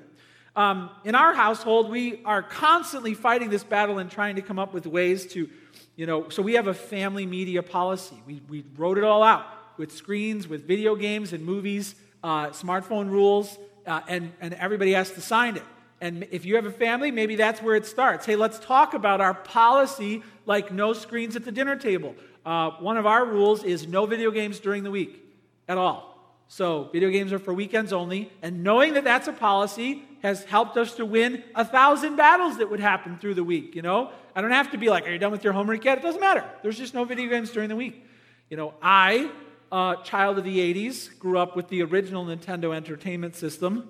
Um, 0.54 0.90
in 1.04 1.16
our 1.16 1.34
household, 1.34 1.90
we 1.90 2.22
are 2.24 2.40
constantly 2.40 3.14
fighting 3.14 3.50
this 3.50 3.64
battle 3.64 3.98
and 3.98 4.08
trying 4.08 4.36
to 4.36 4.42
come 4.42 4.60
up 4.60 4.72
with 4.72 4.86
ways 4.86 5.26
to 5.32 5.50
you 5.96 6.06
know, 6.06 6.28
so 6.28 6.42
we 6.42 6.54
have 6.54 6.66
a 6.66 6.74
family 6.74 7.26
media 7.26 7.62
policy. 7.62 8.16
We, 8.26 8.40
we 8.48 8.64
wrote 8.76 8.98
it 8.98 9.04
all 9.04 9.22
out 9.22 9.46
with 9.76 9.92
screens, 9.92 10.48
with 10.48 10.66
video 10.66 10.96
games 10.96 11.32
and 11.32 11.44
movies, 11.44 11.94
uh, 12.24 12.48
smartphone 12.48 13.10
rules, 13.10 13.58
uh, 13.86 14.00
and, 14.08 14.32
and 14.40 14.54
everybody 14.54 14.92
has 14.92 15.12
to 15.12 15.20
sign 15.20 15.56
it. 15.56 15.62
And 16.00 16.26
if 16.30 16.44
you 16.44 16.56
have 16.56 16.66
a 16.66 16.72
family, 16.72 17.10
maybe 17.10 17.36
that's 17.36 17.62
where 17.62 17.76
it 17.76 17.86
starts. 17.86 18.26
Hey, 18.26 18.34
let's 18.34 18.58
talk 18.58 18.94
about 18.94 19.20
our 19.20 19.34
policy 19.34 20.22
like 20.46 20.72
no 20.72 20.92
screens 20.94 21.36
at 21.36 21.44
the 21.44 21.52
dinner 21.52 21.76
table. 21.76 22.16
Uh, 22.44 22.70
one 22.80 22.96
of 22.96 23.06
our 23.06 23.24
rules 23.24 23.62
is 23.62 23.86
no 23.86 24.06
video 24.06 24.30
games 24.30 24.58
during 24.58 24.82
the 24.82 24.90
week 24.90 25.22
at 25.68 25.78
all. 25.78 26.10
So, 26.48 26.90
video 26.92 27.10
games 27.10 27.32
are 27.32 27.38
for 27.38 27.54
weekends 27.54 27.92
only. 27.92 28.30
And 28.42 28.62
knowing 28.62 28.94
that 28.94 29.04
that's 29.04 29.28
a 29.28 29.32
policy 29.32 30.02
has 30.22 30.44
helped 30.44 30.76
us 30.76 30.94
to 30.94 31.04
win 31.04 31.42
a 31.54 31.64
thousand 31.64 32.16
battles 32.16 32.58
that 32.58 32.70
would 32.70 32.80
happen 32.80 33.18
through 33.18 33.34
the 33.34 33.44
week. 33.44 33.74
You 33.74 33.82
know, 33.82 34.10
I 34.34 34.40
don't 34.40 34.50
have 34.50 34.70
to 34.72 34.78
be 34.78 34.88
like, 34.88 35.06
"Are 35.06 35.10
you 35.10 35.18
done 35.18 35.32
with 35.32 35.44
your 35.44 35.52
homework 35.52 35.84
yet?" 35.84 35.98
It 35.98 36.02
doesn't 36.02 36.20
matter. 36.20 36.44
There's 36.62 36.78
just 36.78 36.94
no 36.94 37.04
video 37.04 37.28
games 37.28 37.50
during 37.50 37.68
the 37.68 37.76
week. 37.76 38.04
You 38.50 38.56
know, 38.56 38.74
I, 38.82 39.30
uh, 39.74 39.96
child 40.02 40.38
of 40.38 40.44
the 40.44 40.58
'80s, 40.58 41.18
grew 41.18 41.38
up 41.38 41.56
with 41.56 41.68
the 41.68 41.82
original 41.82 42.24
Nintendo 42.24 42.74
Entertainment 42.74 43.34
System. 43.34 43.88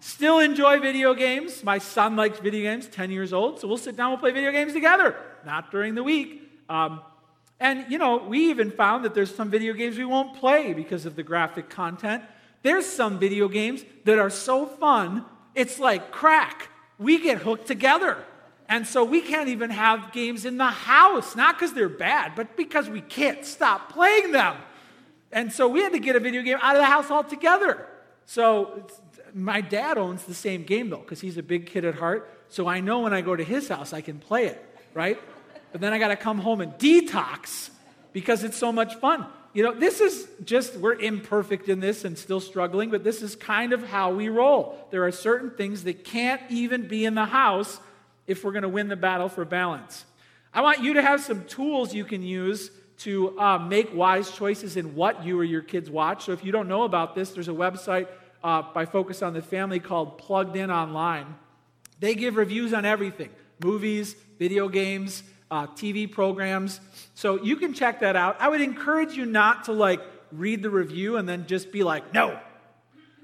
Still 0.00 0.40
enjoy 0.40 0.80
video 0.80 1.14
games. 1.14 1.62
My 1.62 1.78
son 1.78 2.16
likes 2.16 2.38
video 2.40 2.62
games, 2.62 2.86
10 2.88 3.10
years 3.10 3.32
old, 3.32 3.60
so 3.60 3.68
we'll 3.68 3.76
sit 3.76 3.96
down, 3.96 4.10
we'll 4.10 4.18
play 4.18 4.32
video 4.32 4.52
games 4.52 4.72
together. 4.72 5.16
Not 5.44 5.70
during 5.70 5.94
the 5.94 6.02
week. 6.02 6.42
Um, 6.68 7.00
and, 7.58 7.86
you 7.88 7.98
know, 7.98 8.18
we 8.18 8.50
even 8.50 8.70
found 8.70 9.04
that 9.04 9.14
there's 9.14 9.34
some 9.34 9.48
video 9.48 9.72
games 9.72 9.96
we 9.96 10.04
won't 10.04 10.36
play 10.36 10.74
because 10.74 11.06
of 11.06 11.16
the 11.16 11.22
graphic 11.22 11.70
content. 11.70 12.22
There's 12.62 12.84
some 12.84 13.18
video 13.18 13.48
games 13.48 13.84
that 14.04 14.18
are 14.18 14.30
so 14.30 14.66
fun 14.66 15.24
it's 15.54 15.78
like 15.78 16.10
crack. 16.10 16.68
We 16.98 17.18
get 17.18 17.38
hooked 17.38 17.66
together. 17.66 18.18
And 18.68 18.86
so 18.86 19.04
we 19.04 19.22
can't 19.22 19.48
even 19.48 19.70
have 19.70 20.12
games 20.12 20.44
in 20.44 20.58
the 20.58 20.66
house, 20.66 21.34
not 21.34 21.56
because 21.56 21.72
they're 21.72 21.88
bad, 21.88 22.34
but 22.36 22.56
because 22.56 22.90
we 22.90 23.00
can't 23.00 23.44
stop 23.44 23.90
playing 23.90 24.32
them. 24.32 24.56
And 25.32 25.52
so 25.52 25.68
we 25.68 25.82
had 25.82 25.92
to 25.92 25.98
get 25.98 26.16
a 26.16 26.20
video 26.20 26.42
game 26.42 26.58
out 26.60 26.76
of 26.76 26.82
the 26.82 26.86
house 26.86 27.10
altogether. 27.10 27.86
So 28.24 28.86
my 29.34 29.60
dad 29.60 29.98
owns 29.98 30.24
the 30.24 30.34
same 30.34 30.64
game 30.64 30.90
though, 30.90 30.98
because 30.98 31.20
he's 31.20 31.36
a 31.36 31.42
big 31.42 31.66
kid 31.66 31.84
at 31.84 31.96
heart. 31.96 32.30
So 32.48 32.68
I 32.68 32.80
know 32.80 33.00
when 33.00 33.12
I 33.12 33.20
go 33.20 33.34
to 33.36 33.44
his 33.44 33.68
house, 33.68 33.92
I 33.92 34.00
can 34.00 34.18
play 34.18 34.46
it, 34.46 34.64
right? 34.94 35.20
But 35.72 35.80
then 35.80 35.92
I 35.92 35.98
got 35.98 36.08
to 36.08 36.16
come 36.16 36.38
home 36.38 36.60
and 36.60 36.72
detox 36.74 37.70
because 38.12 38.44
it's 38.44 38.56
so 38.56 38.72
much 38.72 38.94
fun. 38.96 39.26
You 39.52 39.62
know, 39.62 39.74
this 39.74 40.00
is 40.00 40.28
just, 40.44 40.76
we're 40.76 40.94
imperfect 40.94 41.68
in 41.68 41.80
this 41.80 42.04
and 42.04 42.16
still 42.16 42.40
struggling, 42.40 42.90
but 42.90 43.04
this 43.04 43.22
is 43.22 43.34
kind 43.34 43.72
of 43.72 43.86
how 43.86 44.12
we 44.12 44.28
roll. 44.28 44.76
There 44.90 45.04
are 45.04 45.12
certain 45.12 45.50
things 45.50 45.84
that 45.84 46.04
can't 46.04 46.42
even 46.50 46.88
be 46.88 47.04
in 47.04 47.14
the 47.14 47.24
house 47.24 47.80
if 48.26 48.44
we're 48.44 48.52
going 48.52 48.62
to 48.62 48.68
win 48.68 48.88
the 48.88 48.96
battle 48.96 49.28
for 49.28 49.44
balance. 49.44 50.04
I 50.52 50.60
want 50.60 50.80
you 50.80 50.94
to 50.94 51.02
have 51.02 51.20
some 51.22 51.44
tools 51.44 51.94
you 51.94 52.04
can 52.04 52.22
use 52.22 52.70
to 52.98 53.38
uh, 53.38 53.58
make 53.58 53.94
wise 53.94 54.30
choices 54.30 54.76
in 54.76 54.94
what 54.94 55.24
you 55.24 55.38
or 55.38 55.44
your 55.44 55.62
kids 55.62 55.90
watch. 55.90 56.24
So 56.24 56.32
if 56.32 56.44
you 56.44 56.52
don't 56.52 56.68
know 56.68 56.84
about 56.84 57.14
this, 57.14 57.30
there's 57.30 57.48
a 57.48 57.52
website 57.52 58.08
uh, 58.42 58.62
by 58.74 58.86
Focus 58.86 59.22
on 59.22 59.34
the 59.34 59.42
Family 59.42 59.80
called 59.80 60.18
Plugged 60.18 60.56
In 60.56 60.70
Online. 60.70 61.34
They 62.00 62.14
give 62.14 62.36
reviews 62.36 62.72
on 62.72 62.84
everything 62.84 63.30
movies, 63.62 64.14
video 64.38 64.68
games, 64.68 65.22
uh, 65.50 65.66
TV 65.68 66.10
programs. 66.10 66.80
So 67.14 67.42
you 67.42 67.56
can 67.56 67.72
check 67.72 68.00
that 68.00 68.16
out. 68.16 68.36
I 68.40 68.48
would 68.48 68.60
encourage 68.60 69.14
you 69.14 69.24
not 69.24 69.64
to 69.64 69.72
like 69.72 70.00
read 70.32 70.62
the 70.62 70.70
review 70.70 71.16
and 71.16 71.28
then 71.28 71.46
just 71.46 71.72
be 71.72 71.82
like, 71.82 72.12
no. 72.12 72.38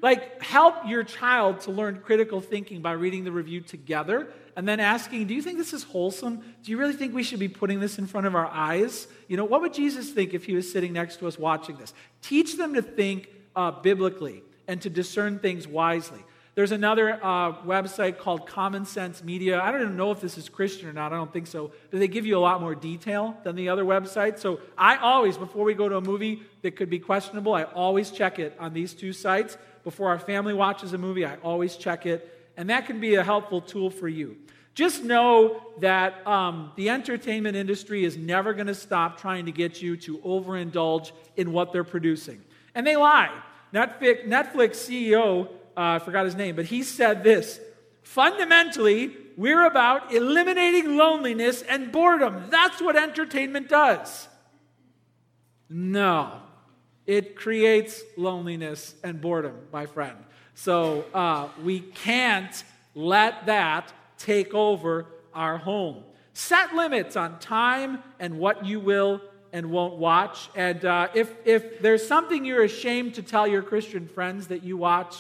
Like, 0.01 0.43
help 0.43 0.89
your 0.89 1.05
child 1.05 1.61
to 1.61 1.71
learn 1.71 2.01
critical 2.01 2.41
thinking 2.41 2.83
by 2.83 2.93
reading 2.93 3.23
the 3.23 3.31
review 3.31 3.61
together 3.61 4.33
and 4.57 4.69
then 4.69 4.81
asking, 4.81 5.27
do 5.27 5.35
you 5.35 5.43
think 5.43 5.59
this 5.59 5.73
is 5.73 5.83
wholesome? 5.83 6.43
Do 6.63 6.71
you 6.71 6.79
really 6.79 6.93
think 6.93 7.15
we 7.15 7.23
should 7.23 7.39
be 7.39 7.49
putting 7.49 7.81
this 7.81 7.99
in 7.99 8.07
front 8.07 8.27
of 8.27 8.35
our 8.35 8.47
eyes? 8.47 9.09
You 9.29 9.37
know, 9.37 9.45
what 9.45 9.61
would 9.63 9.73
Jesus 9.73 10.11
think 10.11 10.35
if 10.35 10.45
he 10.45 10.55
was 10.55 10.71
sitting 10.71 10.93
next 10.93 11.19
to 11.21 11.27
us 11.27 11.39
watching 11.39 11.77
this? 11.77 11.95
Teach 12.21 12.57
them 12.57 12.75
to 12.75 12.83
think 12.83 13.29
uh, 13.57 13.71
biblically. 13.71 14.43
and 14.69 14.81
to 14.83 14.91
discern 14.91 15.39
things 15.39 15.67
wisely. 15.67 16.21
There's 16.55 16.73
another 16.73 17.19
uh, 17.23 17.53
website 17.63 18.19
called 18.19 18.47
Common 18.47 18.85
Sense 18.85 19.25
Media. 19.25 19.61
I 19.61 19.73
don't 19.73 19.81
even 19.83 19.97
know 19.97 20.11
if 20.11 20.21
this 20.21 20.37
is 20.37 20.51
Christian 20.51 20.87
or 20.87 20.93
not. 20.93 21.13
I 21.13 21.17
don't 21.17 21.33
think 21.33 21.47
so. 21.47 21.73
But 21.91 22.01
they 22.01 22.09
give 22.09 22.27
you 22.27 22.37
a 22.37 22.41
lot 22.41 22.61
more 22.61 22.75
detail 22.75 23.37
than 23.43 23.57
the 23.57 23.71
other 23.71 23.85
websites. 23.85 24.41
So 24.41 24.61
I 24.77 24.97
always, 24.97 25.39
before 25.39 25.65
we 25.65 25.73
go 25.73 25.89
to 25.89 25.97
a 25.97 26.01
movie 26.01 26.43
that 26.61 26.77
could 26.77 26.91
be 26.91 26.99
questionable, 26.99 27.55
I 27.55 27.63
always 27.65 28.11
check 28.11 28.39
it 28.39 28.55
on 28.61 28.75
these 28.75 28.93
two 28.93 29.15
sites. 29.15 29.57
Before 29.83 30.11
our 30.11 30.19
family 30.19 30.53
watches 30.53 30.93
a 30.93 30.99
movie, 30.99 31.25
I 31.25 31.37
always 31.37 31.77
check 31.77 32.05
it. 32.05 32.42
And 32.63 32.71
that 32.71 32.87
can 32.87 33.01
be 33.01 33.17
a 33.17 33.25
helpful 33.25 33.61
tool 33.61 33.91
for 33.91 34.07
you. 34.07 34.37
Just 34.73 35.03
know 35.03 35.61
that 35.81 36.25
um, 36.25 36.71
the 36.77 36.91
entertainment 36.91 37.57
industry 37.57 38.05
is 38.05 38.17
never 38.17 38.55
going 38.55 38.69
to 38.69 38.75
stop 38.77 39.21
trying 39.21 39.47
to 39.47 39.51
get 39.51 39.83
you 39.83 39.97
to 39.97 40.19
overindulge 40.19 41.11
in 41.37 41.51
what 41.51 41.73
they're 41.73 41.83
producing. 41.83 42.41
And 42.77 42.87
they 42.87 42.95
lie. 42.95 43.37
Netflix, 43.75 44.29
Netflix 44.29 44.71
CEO 44.77 45.49
uh, 45.77 45.81
I 45.81 45.99
forgot 45.99 46.25
his 46.25 46.37
name, 46.37 46.55
but 46.55 46.67
he 46.67 46.85
said 46.85 47.25
this 47.25 47.59
fundamentally, 48.05 49.17
we're 49.37 49.67
about 49.67 50.15
eliminating 50.15 50.97
loneliness 50.97 51.63
and 51.63 51.91
boredom. 51.91 52.45
That's 52.49 52.81
what 52.81 52.95
entertainment 52.95 53.69
does. 53.69 54.29
No, 55.69 56.43
it 57.09 57.35
creates 57.35 58.05
loneliness 58.17 58.95
and 59.03 59.21
boredom, 59.21 59.57
my 59.73 59.87
friend. 59.87 60.17
So 60.55 61.05
uh, 61.15 61.49
we 61.63 61.81
can't 61.81 62.65
let 62.95 63.47
that 63.47 63.93
take 64.19 64.55
over 64.55 65.07
our 65.35 65.59
home. 65.59 66.05
Set 66.35 66.75
limits 66.75 67.17
on 67.17 67.39
time 67.39 68.03
and 68.21 68.39
what 68.39 68.65
you 68.65 68.81
will 68.81 69.21
and 69.53 69.71
won't 69.71 69.97
watch. 69.97 70.49
And 70.55 70.85
uh, 70.85 71.09
if, 71.15 71.31
if 71.45 71.81
there's 71.81 72.07
something 72.07 72.45
you're 72.45 72.65
ashamed 72.65 73.15
to 73.15 73.23
tell 73.23 73.47
your 73.47 73.63
Christian 73.63 74.09
friends 74.09 74.49
that 74.49 74.63
you 74.63 74.77
watch, 74.77 75.17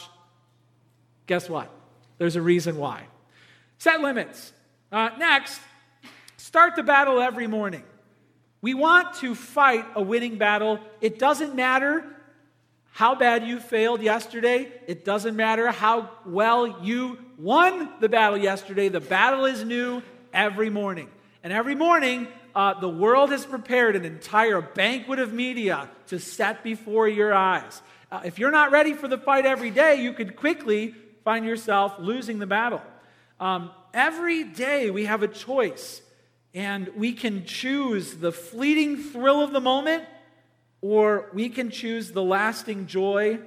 Guess 1.26 1.48
what? 1.48 1.70
There's 2.18 2.36
a 2.36 2.42
reason 2.42 2.76
why. 2.76 3.06
Set 3.78 4.00
limits. 4.00 4.52
Uh, 4.90 5.10
next, 5.18 5.60
start 6.36 6.76
the 6.76 6.82
battle 6.82 7.20
every 7.20 7.46
morning. 7.46 7.84
We 8.60 8.74
want 8.74 9.14
to 9.16 9.34
fight 9.34 9.84
a 9.94 10.02
winning 10.02 10.38
battle. 10.38 10.78
It 11.00 11.18
doesn't 11.18 11.54
matter 11.54 12.04
how 12.92 13.14
bad 13.14 13.46
you 13.46 13.58
failed 13.58 14.02
yesterday. 14.02 14.70
It 14.86 15.04
doesn't 15.04 15.34
matter 15.34 15.70
how 15.70 16.10
well 16.26 16.82
you 16.84 17.18
won 17.38 17.88
the 18.00 18.08
battle 18.08 18.38
yesterday. 18.38 18.88
The 18.88 19.00
battle 19.00 19.46
is 19.46 19.64
new 19.64 20.02
every 20.32 20.70
morning. 20.70 21.08
And 21.42 21.52
every 21.52 21.74
morning, 21.74 22.28
uh, 22.54 22.78
the 22.78 22.88
world 22.88 23.30
has 23.30 23.46
prepared 23.46 23.96
an 23.96 24.04
entire 24.04 24.60
banquet 24.60 25.18
of 25.18 25.32
media 25.32 25.88
to 26.08 26.18
set 26.18 26.62
before 26.62 27.08
your 27.08 27.32
eyes. 27.32 27.80
Uh, 28.10 28.20
if 28.24 28.38
you're 28.38 28.50
not 28.50 28.70
ready 28.70 28.92
for 28.92 29.08
the 29.08 29.18
fight 29.18 29.46
every 29.46 29.70
day, 29.70 30.02
you 30.02 30.12
could 30.12 30.36
quickly 30.36 30.94
find 31.24 31.46
yourself 31.46 31.94
losing 31.98 32.38
the 32.38 32.46
battle. 32.46 32.82
Um, 33.40 33.70
every 33.94 34.44
day 34.44 34.90
we 34.90 35.06
have 35.06 35.22
a 35.22 35.28
choice, 35.28 36.02
and 36.52 36.90
we 36.94 37.14
can 37.14 37.46
choose 37.46 38.14
the 38.16 38.32
fleeting 38.32 38.98
thrill 38.98 39.40
of 39.40 39.52
the 39.52 39.60
moment, 39.60 40.04
or 40.82 41.30
we 41.32 41.48
can 41.48 41.70
choose 41.70 42.10
the 42.10 42.22
lasting 42.22 42.86
joy 42.86 43.38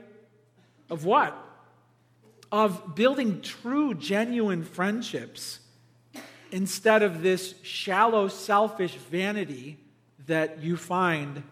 of 0.89 1.06
what? 1.06 1.38
Of 2.51 2.96
building 2.96 3.42
true, 3.42 3.94
genuine 3.94 4.63
friendships 4.63 5.60
instead 6.51 7.04
of 7.04 7.22
this 7.22 7.54
shallow, 7.62 8.27
selfish 8.27 8.96
vanity 8.96 9.77
that 10.25 10.63
you 10.63 10.77
find 10.77 11.44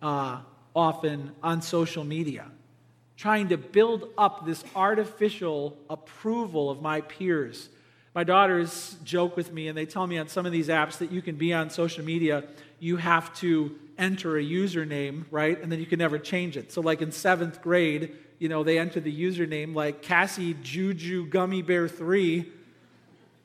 uh, 0.00 0.40
often 0.74 1.32
on 1.42 1.60
social 1.60 2.04
media 2.04 2.46
trying 3.18 3.48
to 3.48 3.56
build 3.56 4.08
up 4.16 4.46
this 4.46 4.62
artificial 4.76 5.76
approval 5.90 6.70
of 6.70 6.80
my 6.80 7.00
peers. 7.00 7.68
My 8.18 8.24
daughters 8.24 8.96
joke 9.04 9.36
with 9.36 9.52
me, 9.52 9.68
and 9.68 9.78
they 9.78 9.86
tell 9.86 10.04
me 10.04 10.18
on 10.18 10.26
some 10.26 10.44
of 10.44 10.50
these 10.50 10.66
apps 10.66 10.98
that 10.98 11.12
you 11.12 11.22
can 11.22 11.36
be 11.36 11.52
on 11.52 11.70
social 11.70 12.04
media, 12.04 12.42
you 12.80 12.96
have 12.96 13.32
to 13.36 13.78
enter 13.96 14.36
a 14.36 14.42
username, 14.42 15.24
right? 15.30 15.62
And 15.62 15.70
then 15.70 15.78
you 15.78 15.86
can 15.86 16.00
never 16.00 16.18
change 16.18 16.56
it. 16.56 16.72
So, 16.72 16.80
like 16.80 17.00
in 17.00 17.12
seventh 17.12 17.62
grade, 17.62 18.16
you 18.40 18.48
know, 18.48 18.64
they 18.64 18.76
enter 18.76 18.98
the 18.98 19.16
username 19.16 19.72
like 19.72 20.02
Cassie 20.02 20.56
Juju 20.64 21.26
Gummy 21.26 21.62
Bear 21.62 21.86
3. 21.86 22.50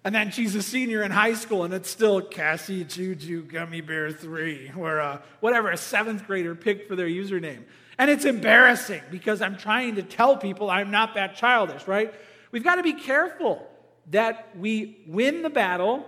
And 0.05 0.15
then 0.15 0.31
she's 0.31 0.55
a 0.55 0.63
senior 0.63 1.03
in 1.03 1.11
high 1.11 1.35
school, 1.35 1.65
and 1.65 1.71
it's 1.71 1.91
still 1.91 2.19
Cassie 2.19 2.83
Juju 2.83 3.43
Gummy 3.43 3.81
Bear 3.81 4.11
3, 4.11 4.71
or 4.75 4.99
uh, 4.99 5.21
whatever 5.39 5.69
a 5.69 5.77
seventh 5.77 6.25
grader 6.25 6.55
picked 6.55 6.87
for 6.87 6.95
their 6.95 7.05
username. 7.05 7.61
And 7.99 8.09
it's 8.09 8.25
embarrassing 8.25 9.03
because 9.11 9.39
I'm 9.39 9.55
trying 9.55 9.97
to 9.97 10.01
tell 10.01 10.35
people 10.35 10.71
I'm 10.71 10.89
not 10.89 11.13
that 11.13 11.35
childish, 11.35 11.87
right? 11.87 12.11
We've 12.51 12.63
got 12.63 12.77
to 12.77 12.83
be 12.83 12.93
careful 12.93 13.69
that 14.11 14.57
we 14.57 14.97
win 15.07 15.41
the 15.41 15.49
battle 15.49 16.05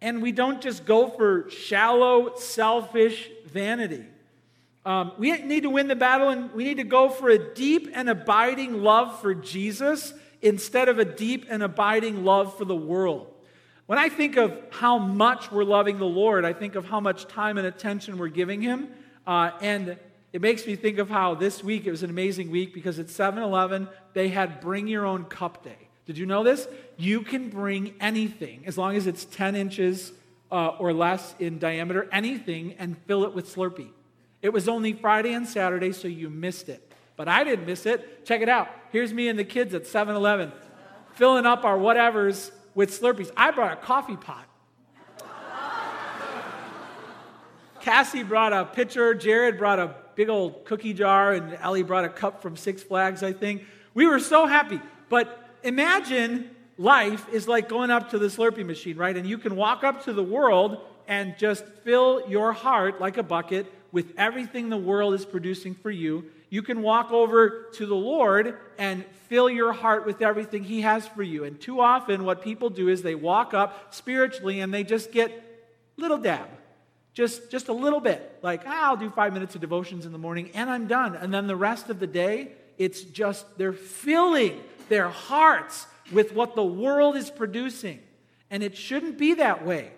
and 0.00 0.22
we 0.22 0.32
don't 0.32 0.60
just 0.60 0.84
go 0.84 1.08
for 1.08 1.48
shallow, 1.50 2.36
selfish 2.36 3.30
vanity. 3.46 4.04
Um, 4.84 5.12
we 5.18 5.32
need 5.32 5.64
to 5.64 5.70
win 5.70 5.88
the 5.88 5.96
battle 5.96 6.28
and 6.28 6.52
we 6.52 6.64
need 6.64 6.76
to 6.76 6.84
go 6.84 7.08
for 7.08 7.28
a 7.28 7.54
deep 7.54 7.90
and 7.92 8.08
abiding 8.08 8.82
love 8.82 9.20
for 9.20 9.34
Jesus 9.34 10.14
instead 10.42 10.88
of 10.88 10.98
a 10.98 11.04
deep 11.04 11.46
and 11.48 11.62
abiding 11.62 12.24
love 12.24 12.56
for 12.56 12.64
the 12.64 12.76
world. 12.76 13.32
When 13.86 13.98
I 13.98 14.08
think 14.08 14.36
of 14.36 14.56
how 14.70 14.98
much 14.98 15.50
we're 15.50 15.64
loving 15.64 15.98
the 15.98 16.06
Lord, 16.06 16.44
I 16.44 16.52
think 16.52 16.74
of 16.74 16.84
how 16.84 17.00
much 17.00 17.26
time 17.26 17.58
and 17.58 17.66
attention 17.66 18.18
we're 18.18 18.28
giving 18.28 18.60
Him. 18.60 18.88
Uh, 19.26 19.52
and 19.60 19.96
it 20.32 20.40
makes 20.40 20.66
me 20.66 20.76
think 20.76 20.98
of 20.98 21.08
how 21.08 21.34
this 21.34 21.64
week 21.64 21.86
it 21.86 21.90
was 21.90 22.02
an 22.02 22.10
amazing 22.10 22.50
week 22.50 22.74
because 22.74 22.98
at 22.98 23.08
7 23.10 23.42
Eleven, 23.42 23.88
they 24.12 24.28
had 24.28 24.60
Bring 24.60 24.86
Your 24.86 25.06
Own 25.06 25.24
Cup 25.24 25.64
Day. 25.64 25.85
Did 26.06 26.18
you 26.18 26.26
know 26.26 26.44
this? 26.44 26.68
You 26.96 27.22
can 27.22 27.50
bring 27.50 27.94
anything 28.00 28.62
as 28.66 28.78
long 28.78 28.96
as 28.96 29.06
it's 29.06 29.24
10 29.24 29.56
inches 29.56 30.12
uh, 30.50 30.68
or 30.78 30.92
less 30.92 31.34
in 31.38 31.58
diameter, 31.58 32.08
anything, 32.12 32.74
and 32.78 32.96
fill 33.06 33.24
it 33.24 33.34
with 33.34 33.52
Slurpee. 33.52 33.90
It 34.40 34.52
was 34.52 34.68
only 34.68 34.92
Friday 34.92 35.32
and 35.32 35.46
Saturday, 35.46 35.92
so 35.92 36.06
you 36.06 36.30
missed 36.30 36.68
it. 36.68 36.92
But 37.16 37.28
I 37.28 37.42
didn't 37.42 37.66
miss 37.66 37.86
it. 37.86 38.24
Check 38.24 38.42
it 38.42 38.48
out. 38.48 38.68
Here's 38.92 39.12
me 39.12 39.28
and 39.28 39.38
the 39.38 39.44
kids 39.44 39.74
at 39.74 39.86
7 39.86 40.14
Eleven 40.14 40.52
filling 41.14 41.46
up 41.46 41.64
our 41.64 41.78
whatevers 41.78 42.50
with 42.74 42.90
Slurpees. 42.90 43.30
I 43.36 43.50
brought 43.50 43.72
a 43.72 43.76
coffee 43.76 44.16
pot. 44.16 44.46
Cassie 47.80 48.22
brought 48.22 48.52
a 48.52 48.64
pitcher, 48.64 49.14
Jared 49.14 49.58
brought 49.58 49.78
a 49.78 49.94
big 50.14 50.28
old 50.28 50.64
cookie 50.64 50.92
jar, 50.92 51.32
and 51.32 51.56
Ellie 51.60 51.82
brought 51.82 52.04
a 52.04 52.08
cup 52.08 52.42
from 52.42 52.56
Six 52.56 52.82
Flags, 52.82 53.22
I 53.22 53.32
think. 53.32 53.64
We 53.94 54.06
were 54.06 54.18
so 54.18 54.46
happy. 54.46 54.80
But 55.08 55.45
imagine 55.62 56.50
life 56.78 57.28
is 57.32 57.48
like 57.48 57.68
going 57.68 57.90
up 57.90 58.10
to 58.10 58.18
the 58.18 58.26
Slurpee 58.26 58.66
machine, 58.66 58.96
right? 58.96 59.16
And 59.16 59.26
you 59.26 59.38
can 59.38 59.56
walk 59.56 59.84
up 59.84 60.04
to 60.04 60.12
the 60.12 60.22
world 60.22 60.80
and 61.08 61.36
just 61.38 61.64
fill 61.84 62.28
your 62.28 62.52
heart 62.52 63.00
like 63.00 63.16
a 63.16 63.22
bucket 63.22 63.72
with 63.92 64.12
everything 64.18 64.68
the 64.68 64.76
world 64.76 65.14
is 65.14 65.24
producing 65.24 65.74
for 65.74 65.90
you. 65.90 66.24
You 66.50 66.62
can 66.62 66.82
walk 66.82 67.10
over 67.12 67.68
to 67.74 67.86
the 67.86 67.94
Lord 67.94 68.56
and 68.78 69.04
fill 69.28 69.48
your 69.48 69.72
heart 69.72 70.06
with 70.06 70.22
everything 70.22 70.64
He 70.64 70.82
has 70.82 71.06
for 71.06 71.22
you. 71.22 71.44
And 71.44 71.60
too 71.60 71.80
often, 71.80 72.24
what 72.24 72.42
people 72.42 72.70
do 72.70 72.88
is 72.88 73.02
they 73.02 73.14
walk 73.14 73.54
up 73.54 73.94
spiritually 73.94 74.60
and 74.60 74.72
they 74.72 74.84
just 74.84 75.12
get 75.12 75.42
little 75.96 76.18
dab, 76.18 76.48
just, 77.14 77.50
just 77.50 77.68
a 77.68 77.72
little 77.72 78.00
bit. 78.00 78.38
Like, 78.42 78.62
ah, 78.66 78.88
I'll 78.88 78.96
do 78.96 79.10
five 79.10 79.32
minutes 79.32 79.54
of 79.54 79.60
devotions 79.60 80.06
in 80.06 80.12
the 80.12 80.18
morning 80.18 80.50
and 80.54 80.68
I'm 80.68 80.86
done. 80.86 81.16
And 81.16 81.32
then 81.32 81.46
the 81.46 81.56
rest 81.56 81.88
of 81.88 81.98
the 81.98 82.06
day, 82.06 82.52
it's 82.78 83.00
just 83.02 83.58
they're 83.58 83.72
filling 83.72 84.60
their 84.88 85.08
hearts 85.08 85.86
with 86.12 86.32
what 86.32 86.54
the 86.54 86.64
world 86.64 87.16
is 87.16 87.30
producing. 87.30 88.00
And 88.50 88.62
it 88.62 88.76
shouldn't 88.76 89.18
be 89.18 89.34
that 89.34 89.64
way. 89.64 89.92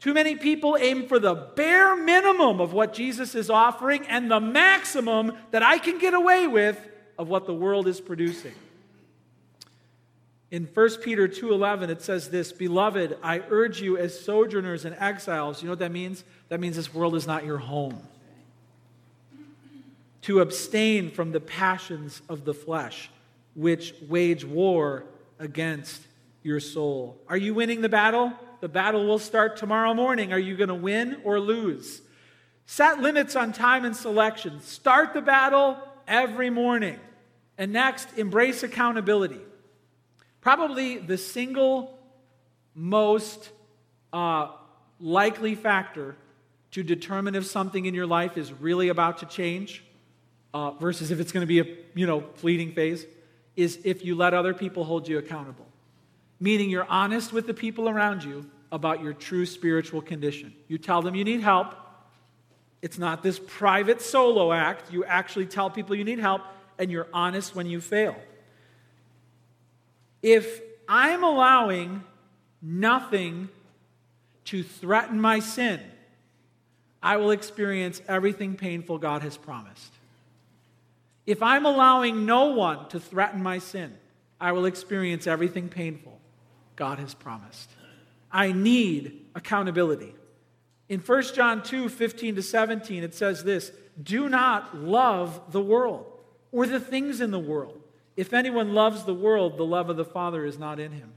Too 0.00 0.14
many 0.14 0.34
people 0.34 0.78
aim 0.80 1.06
for 1.06 1.18
the 1.18 1.34
bare 1.34 1.94
minimum 1.94 2.60
of 2.60 2.72
what 2.72 2.94
Jesus 2.94 3.34
is 3.34 3.50
offering 3.50 4.06
and 4.06 4.30
the 4.30 4.40
maximum 4.40 5.32
that 5.50 5.62
I 5.62 5.78
can 5.78 5.98
get 5.98 6.14
away 6.14 6.46
with 6.46 6.88
of 7.18 7.28
what 7.28 7.46
the 7.46 7.54
world 7.54 7.86
is 7.86 8.00
producing. 8.00 8.54
In 10.50 10.66
1 10.66 11.02
Peter 11.02 11.28
2:11 11.28 11.90
it 11.90 12.02
says 12.02 12.30
this, 12.30 12.50
"Beloved, 12.50 13.18
I 13.22 13.42
urge 13.50 13.80
you 13.80 13.96
as 13.98 14.18
sojourners 14.18 14.84
and 14.84 14.96
exiles." 14.98 15.62
You 15.62 15.66
know 15.66 15.72
what 15.72 15.78
that 15.80 15.92
means? 15.92 16.24
That 16.48 16.60
means 16.60 16.76
this 16.76 16.92
world 16.92 17.14
is 17.14 17.26
not 17.26 17.44
your 17.44 17.58
home. 17.58 18.02
To 20.22 20.40
abstain 20.40 21.10
from 21.10 21.32
the 21.32 21.40
passions 21.40 22.22
of 22.28 22.44
the 22.44 22.54
flesh, 22.54 23.10
which 23.54 23.94
wage 24.08 24.44
war 24.44 25.04
against 25.38 26.02
your 26.42 26.60
soul. 26.60 27.20
Are 27.28 27.36
you 27.36 27.54
winning 27.54 27.80
the 27.80 27.88
battle? 27.88 28.32
The 28.60 28.68
battle 28.68 29.06
will 29.06 29.18
start 29.18 29.56
tomorrow 29.56 29.94
morning. 29.94 30.32
Are 30.32 30.38
you 30.38 30.56
going 30.56 30.68
to 30.68 30.74
win 30.74 31.20
or 31.24 31.40
lose? 31.40 32.02
Set 32.66 33.00
limits 33.00 33.36
on 33.36 33.52
time 33.52 33.84
and 33.84 33.96
selection. 33.96 34.60
Start 34.60 35.14
the 35.14 35.22
battle 35.22 35.76
every 36.06 36.50
morning. 36.50 36.98
And 37.58 37.72
next, 37.72 38.16
embrace 38.16 38.62
accountability. 38.62 39.40
Probably 40.40 40.98
the 40.98 41.18
single 41.18 41.98
most 42.74 43.50
uh, 44.12 44.48
likely 45.00 45.54
factor 45.54 46.16
to 46.70 46.82
determine 46.82 47.34
if 47.34 47.46
something 47.46 47.86
in 47.86 47.94
your 47.94 48.06
life 48.06 48.38
is 48.38 48.52
really 48.52 48.88
about 48.88 49.18
to 49.18 49.26
change 49.26 49.84
uh, 50.54 50.70
versus 50.72 51.10
if 51.10 51.20
it's 51.20 51.32
going 51.32 51.42
to 51.42 51.46
be 51.46 51.60
a 51.60 51.66
you 51.94 52.06
know 52.06 52.24
fleeting 52.34 52.72
phase, 52.72 53.04
is 53.56 53.78
if 53.84 54.04
you 54.04 54.14
let 54.14 54.34
other 54.34 54.54
people 54.54 54.84
hold 54.84 55.08
you 55.08 55.18
accountable. 55.18 55.66
Meaning 56.38 56.70
you're 56.70 56.86
honest 56.88 57.32
with 57.32 57.46
the 57.46 57.54
people 57.54 57.88
around 57.88 58.24
you 58.24 58.48
about 58.72 59.02
your 59.02 59.12
true 59.12 59.44
spiritual 59.44 60.00
condition. 60.00 60.54
You 60.68 60.78
tell 60.78 61.02
them 61.02 61.14
you 61.14 61.24
need 61.24 61.40
help. 61.40 61.74
It's 62.82 62.98
not 62.98 63.22
this 63.22 63.38
private 63.38 64.00
solo 64.00 64.52
act. 64.52 64.92
You 64.92 65.04
actually 65.04 65.46
tell 65.46 65.68
people 65.68 65.94
you 65.96 66.04
need 66.04 66.18
help, 66.18 66.42
and 66.78 66.90
you're 66.90 67.08
honest 67.12 67.54
when 67.54 67.66
you 67.66 67.80
fail. 67.80 68.16
If 70.22 70.62
I'm 70.88 71.22
allowing 71.22 72.02
nothing 72.62 73.48
to 74.46 74.62
threaten 74.62 75.20
my 75.20 75.40
sin, 75.40 75.80
I 77.02 77.16
will 77.16 77.30
experience 77.30 78.00
everything 78.08 78.56
painful 78.56 78.98
God 78.98 79.22
has 79.22 79.36
promised. 79.36 79.92
If 81.30 81.44
I'm 81.44 81.64
allowing 81.64 82.26
no 82.26 82.46
one 82.46 82.88
to 82.88 82.98
threaten 82.98 83.40
my 83.40 83.58
sin, 83.58 83.96
I 84.40 84.50
will 84.50 84.64
experience 84.64 85.28
everything 85.28 85.68
painful 85.68 86.18
God 86.74 86.98
has 86.98 87.14
promised. 87.14 87.70
I 88.32 88.50
need 88.50 89.26
accountability. 89.36 90.12
In 90.88 90.98
1 90.98 91.22
John 91.32 91.62
2 91.62 91.88
15 91.88 92.34
to 92.34 92.42
17, 92.42 93.04
it 93.04 93.14
says 93.14 93.44
this 93.44 93.70
Do 94.02 94.28
not 94.28 94.76
love 94.76 95.52
the 95.52 95.60
world 95.60 96.04
or 96.50 96.66
the 96.66 96.80
things 96.80 97.20
in 97.20 97.30
the 97.30 97.38
world. 97.38 97.80
If 98.16 98.32
anyone 98.32 98.74
loves 98.74 99.04
the 99.04 99.14
world, 99.14 99.56
the 99.56 99.64
love 99.64 99.88
of 99.88 99.96
the 99.96 100.04
Father 100.04 100.44
is 100.44 100.58
not 100.58 100.80
in 100.80 100.90
him. 100.90 101.12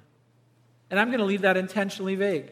And 0.92 1.00
I'm 1.00 1.08
going 1.08 1.22
to 1.22 1.26
leave 1.26 1.42
that 1.42 1.58
intentionally 1.58 2.14
vague. 2.14 2.52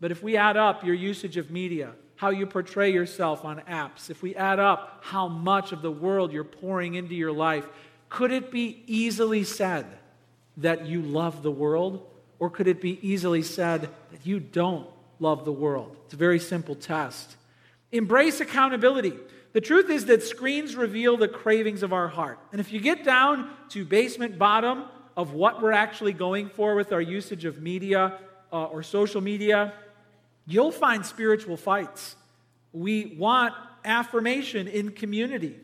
But 0.00 0.10
if 0.10 0.20
we 0.20 0.36
add 0.36 0.56
up 0.56 0.82
your 0.82 0.96
usage 0.96 1.36
of 1.36 1.48
media, 1.48 1.92
how 2.18 2.30
you 2.30 2.46
portray 2.46 2.92
yourself 2.92 3.44
on 3.44 3.60
apps, 3.60 4.10
if 4.10 4.22
we 4.22 4.34
add 4.34 4.58
up 4.58 4.98
how 5.02 5.28
much 5.28 5.70
of 5.70 5.82
the 5.82 5.90
world 5.90 6.32
you're 6.32 6.42
pouring 6.42 6.96
into 6.96 7.14
your 7.14 7.30
life, 7.30 7.64
could 8.08 8.32
it 8.32 8.50
be 8.50 8.82
easily 8.88 9.44
said 9.44 9.86
that 10.56 10.84
you 10.84 11.00
love 11.00 11.44
the 11.44 11.50
world? 11.50 12.04
Or 12.40 12.50
could 12.50 12.66
it 12.66 12.80
be 12.80 12.98
easily 13.08 13.42
said 13.42 13.82
that 14.10 14.26
you 14.26 14.40
don't 14.40 14.88
love 15.20 15.44
the 15.44 15.52
world? 15.52 15.96
It's 16.06 16.14
a 16.14 16.16
very 16.16 16.40
simple 16.40 16.74
test. 16.74 17.36
Embrace 17.92 18.40
accountability. 18.40 19.14
The 19.52 19.60
truth 19.60 19.88
is 19.88 20.06
that 20.06 20.24
screens 20.24 20.74
reveal 20.74 21.16
the 21.16 21.28
cravings 21.28 21.84
of 21.84 21.92
our 21.92 22.08
heart. 22.08 22.40
And 22.50 22.60
if 22.60 22.72
you 22.72 22.80
get 22.80 23.04
down 23.04 23.48
to 23.68 23.84
basement 23.84 24.38
bottom 24.38 24.86
of 25.16 25.34
what 25.34 25.62
we're 25.62 25.70
actually 25.70 26.14
going 26.14 26.48
for 26.48 26.74
with 26.74 26.92
our 26.92 27.00
usage 27.00 27.44
of 27.44 27.62
media 27.62 28.18
uh, 28.52 28.64
or 28.64 28.82
social 28.82 29.20
media, 29.20 29.72
you'll 30.48 30.72
find 30.72 31.04
spiritual 31.04 31.56
fights. 31.56 32.16
We 32.72 33.14
want 33.18 33.54
affirmation 33.84 34.66
in 34.66 34.90
community. 34.90 35.56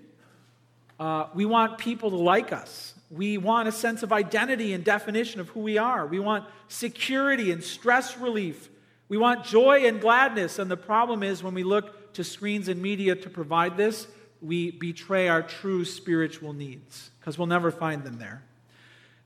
Uh, 1.00 1.26
we 1.34 1.46
want 1.46 1.78
people 1.78 2.10
to 2.10 2.16
like 2.16 2.52
us. 2.52 2.94
We 3.10 3.38
want 3.38 3.66
a 3.66 3.72
sense 3.72 4.02
of 4.02 4.12
identity 4.12 4.74
and 4.74 4.84
definition 4.84 5.40
of 5.40 5.48
who 5.48 5.60
we 5.60 5.78
are. 5.78 6.06
We 6.06 6.20
want 6.20 6.44
security 6.68 7.50
and 7.50 7.64
stress 7.64 8.18
relief. 8.18 8.68
We 9.08 9.16
want 9.16 9.44
joy 9.44 9.86
and 9.86 10.00
gladness. 10.00 10.58
And 10.58 10.70
the 10.70 10.76
problem 10.76 11.22
is 11.22 11.42
when 11.42 11.54
we 11.54 11.62
look 11.64 12.12
to 12.14 12.22
screens 12.22 12.68
and 12.68 12.80
media 12.80 13.14
to 13.16 13.30
provide 13.30 13.76
this, 13.76 14.06
we 14.42 14.70
betray 14.70 15.28
our 15.28 15.42
true 15.42 15.84
spiritual 15.84 16.52
needs 16.52 17.10
because 17.18 17.38
we'll 17.38 17.46
never 17.46 17.70
find 17.70 18.04
them 18.04 18.18
there. 18.18 18.42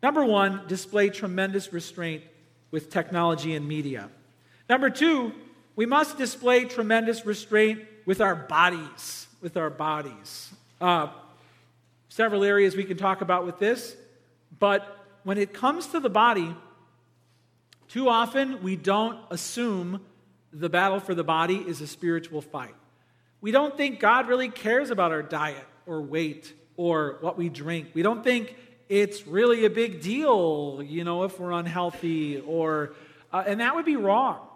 Number 0.02 0.24
one, 0.24 0.62
display 0.68 1.10
tremendous 1.10 1.72
restraint 1.72 2.22
with 2.70 2.90
technology 2.90 3.56
and 3.56 3.66
media. 3.66 4.08
Number 4.68 4.90
two, 4.90 5.32
we 5.78 5.86
must 5.86 6.18
display 6.18 6.64
tremendous 6.64 7.24
restraint 7.24 7.84
with 8.04 8.20
our 8.20 8.34
bodies. 8.34 9.28
With 9.40 9.56
our 9.56 9.70
bodies. 9.70 10.50
Uh, 10.80 11.06
several 12.08 12.42
areas 12.42 12.74
we 12.74 12.82
can 12.82 12.96
talk 12.96 13.20
about 13.20 13.46
with 13.46 13.60
this, 13.60 13.94
but 14.58 15.06
when 15.22 15.38
it 15.38 15.54
comes 15.54 15.86
to 15.86 16.00
the 16.00 16.10
body, 16.10 16.52
too 17.86 18.08
often 18.08 18.60
we 18.60 18.74
don't 18.74 19.20
assume 19.30 20.00
the 20.52 20.68
battle 20.68 20.98
for 20.98 21.14
the 21.14 21.22
body 21.22 21.58
is 21.58 21.80
a 21.80 21.86
spiritual 21.86 22.42
fight. 22.42 22.74
We 23.40 23.52
don't 23.52 23.76
think 23.76 24.00
God 24.00 24.26
really 24.26 24.48
cares 24.48 24.90
about 24.90 25.12
our 25.12 25.22
diet 25.22 25.64
or 25.86 26.02
weight 26.02 26.52
or 26.76 27.18
what 27.20 27.38
we 27.38 27.48
drink. 27.48 27.90
We 27.94 28.02
don't 28.02 28.24
think 28.24 28.56
it's 28.88 29.28
really 29.28 29.64
a 29.64 29.70
big 29.70 30.00
deal, 30.00 30.82
you 30.84 31.04
know, 31.04 31.22
if 31.22 31.38
we're 31.38 31.52
unhealthy 31.52 32.40
or, 32.40 32.94
uh, 33.32 33.44
and 33.46 33.60
that 33.60 33.76
would 33.76 33.84
be 33.84 33.94
wrong. 33.94 34.47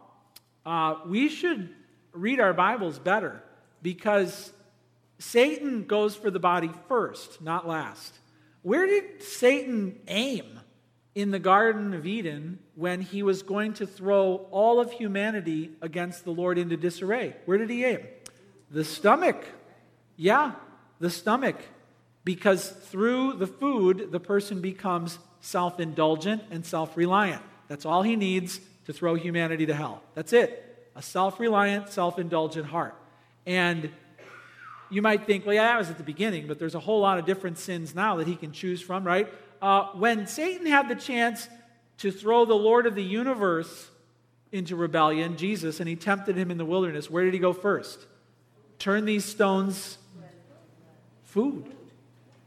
Uh, 0.64 0.96
we 1.06 1.28
should 1.28 1.70
read 2.12 2.40
our 2.40 2.52
Bibles 2.52 2.98
better 2.98 3.42
because 3.82 4.52
Satan 5.18 5.84
goes 5.84 6.14
for 6.14 6.30
the 6.30 6.38
body 6.38 6.70
first, 6.88 7.40
not 7.42 7.66
last. 7.66 8.18
Where 8.62 8.86
did 8.86 9.22
Satan 9.22 9.98
aim 10.06 10.60
in 11.14 11.30
the 11.30 11.38
Garden 11.40 11.94
of 11.94 12.06
Eden 12.06 12.60
when 12.76 13.00
he 13.00 13.22
was 13.22 13.42
going 13.42 13.74
to 13.74 13.86
throw 13.86 14.46
all 14.50 14.80
of 14.80 14.92
humanity 14.92 15.70
against 15.80 16.24
the 16.24 16.30
Lord 16.30 16.58
into 16.58 16.76
disarray? 16.76 17.34
Where 17.44 17.58
did 17.58 17.70
he 17.70 17.84
aim? 17.84 18.00
The 18.70 18.84
stomach. 18.84 19.44
Yeah, 20.16 20.52
the 21.00 21.10
stomach. 21.10 21.56
Because 22.24 22.68
through 22.68 23.34
the 23.34 23.48
food, 23.48 24.12
the 24.12 24.20
person 24.20 24.60
becomes 24.60 25.18
self 25.40 25.80
indulgent 25.80 26.44
and 26.52 26.64
self 26.64 26.96
reliant. 26.96 27.42
That's 27.66 27.84
all 27.84 28.02
he 28.02 28.14
needs 28.14 28.60
to 28.86 28.92
throw 28.92 29.14
humanity 29.14 29.66
to 29.66 29.74
hell. 29.74 30.02
That's 30.14 30.32
it. 30.32 30.90
A 30.94 31.02
self 31.02 31.40
reliant, 31.40 31.88
self 31.88 32.18
indulgent 32.18 32.66
heart. 32.66 32.94
And 33.46 33.90
you 34.90 35.02
might 35.02 35.26
think, 35.26 35.46
well, 35.46 35.54
yeah, 35.54 35.64
that 35.64 35.78
was 35.78 35.90
at 35.90 35.96
the 35.96 36.04
beginning, 36.04 36.46
but 36.46 36.58
there's 36.58 36.74
a 36.74 36.80
whole 36.80 37.00
lot 37.00 37.18
of 37.18 37.24
different 37.24 37.58
sins 37.58 37.94
now 37.94 38.16
that 38.16 38.26
he 38.26 38.36
can 38.36 38.52
choose 38.52 38.82
from, 38.82 39.04
right? 39.04 39.32
Uh, 39.60 39.86
when 39.94 40.26
Satan 40.26 40.66
had 40.66 40.88
the 40.88 40.94
chance 40.94 41.48
to 41.98 42.10
throw 42.10 42.44
the 42.44 42.54
Lord 42.54 42.86
of 42.86 42.94
the 42.94 43.02
universe 43.02 43.88
into 44.50 44.76
rebellion, 44.76 45.36
Jesus, 45.36 45.80
and 45.80 45.88
he 45.88 45.96
tempted 45.96 46.36
him 46.36 46.50
in 46.50 46.58
the 46.58 46.64
wilderness, 46.64 47.08
where 47.08 47.24
did 47.24 47.32
he 47.32 47.40
go 47.40 47.52
first? 47.52 48.06
Turn 48.78 49.06
these 49.06 49.24
stones 49.24 49.98
food. 51.24 51.74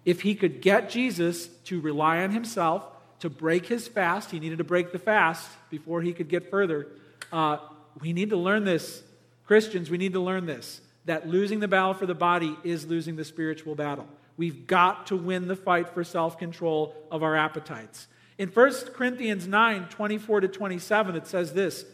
If 0.03 0.21
he 0.21 0.35
could 0.35 0.61
get 0.61 0.91
Jesus 0.91 1.47
to 1.65 1.81
rely 1.81 2.21
on 2.21 2.29
himself, 2.29 2.83
to 3.19 3.29
break 3.29 3.65
his 3.65 3.87
fast. 3.87 4.31
He 4.31 4.39
needed 4.39 4.57
to 4.59 4.63
break 4.63 4.91
the 4.91 4.99
fast 4.99 5.49
before 5.69 6.01
he 6.01 6.13
could 6.13 6.29
get 6.29 6.49
further. 6.49 6.87
Uh, 7.31 7.57
we 7.99 8.13
need 8.13 8.29
to 8.29 8.37
learn 8.37 8.65
this. 8.65 9.03
Christians, 9.45 9.89
we 9.89 9.97
need 9.97 10.13
to 10.13 10.19
learn 10.19 10.45
this 10.45 10.81
that 11.05 11.27
losing 11.27 11.59
the 11.59 11.67
battle 11.67 11.93
for 11.93 12.07
the 12.07 12.15
body 12.15 12.57
is 12.63 12.87
losing 12.87 13.15
the 13.15 13.23
spiritual 13.23 13.75
battle. 13.75 14.07
We've 14.37 14.67
got 14.67 15.07
to 15.07 15.15
win 15.15 15.47
the 15.47 15.55
fight 15.55 15.89
for 15.93 16.03
self 16.03 16.37
control 16.37 16.95
of 17.11 17.23
our 17.23 17.35
appetites. 17.35 18.07
In 18.37 18.49
1 18.49 18.73
Corinthians 18.93 19.47
9 19.47 19.87
24 19.89 20.41
to 20.41 20.47
27, 20.47 21.15
it 21.15 21.27
says 21.27 21.53
this 21.53 21.85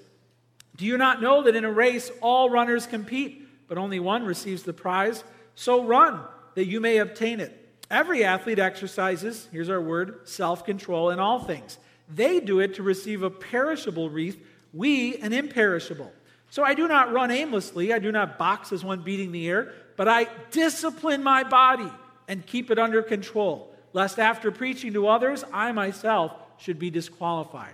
Do 0.76 0.86
you 0.86 0.98
not 0.98 1.22
know 1.22 1.44
that 1.44 1.56
in 1.56 1.66
a 1.66 1.72
race 1.72 2.10
all 2.22 2.50
runners 2.50 2.88
compete, 2.88 3.48
but 3.68 3.78
only 3.78 4.00
one 4.00 4.26
receives 4.26 4.64
the 4.64 4.74
prize? 4.74 5.24
So 5.56 5.84
run, 5.84 6.22
that 6.56 6.66
you 6.66 6.80
may 6.80 6.98
obtain 6.98 7.40
it. 7.40 7.61
Every 7.92 8.24
athlete 8.24 8.58
exercises, 8.58 9.50
here's 9.52 9.70
our 9.70 9.82
word, 9.82 10.22
self 10.24 10.64
control 10.64 11.10
in 11.10 11.20
all 11.20 11.40
things. 11.40 11.78
They 12.08 12.40
do 12.40 12.62
it 12.62 12.76
to 12.76 12.84
receive 12.84 13.22
a 13.22 13.30
perishable 13.30 14.10
wreath, 14.10 14.42
we 14.74 15.18
an 15.18 15.34
imperishable. 15.34 16.12
So 16.50 16.64
I 16.64 16.74
do 16.74 16.88
not 16.88 17.12
run 17.12 17.32
aimlessly, 17.32 17.94
I 17.94 18.00
do 18.00 18.12
not 18.12 18.38
box 18.38 18.72
as 18.72 18.86
one 18.86 19.02
beating 19.02 19.34
the 19.34 19.48
air, 19.50 19.74
but 19.98 20.08
I 20.08 20.28
discipline 20.52 21.22
my 21.22 21.44
body 21.44 21.92
and 22.30 22.46
keep 22.46 22.72
it 22.72 22.80
under 22.80 23.02
control, 23.02 23.76
lest 23.92 24.20
after 24.20 24.52
preaching 24.52 24.94
to 24.94 25.10
others, 25.10 25.44
I 25.52 25.74
myself 25.74 26.32
should 26.60 26.80
be 26.80 26.90
disqualified. 26.90 27.74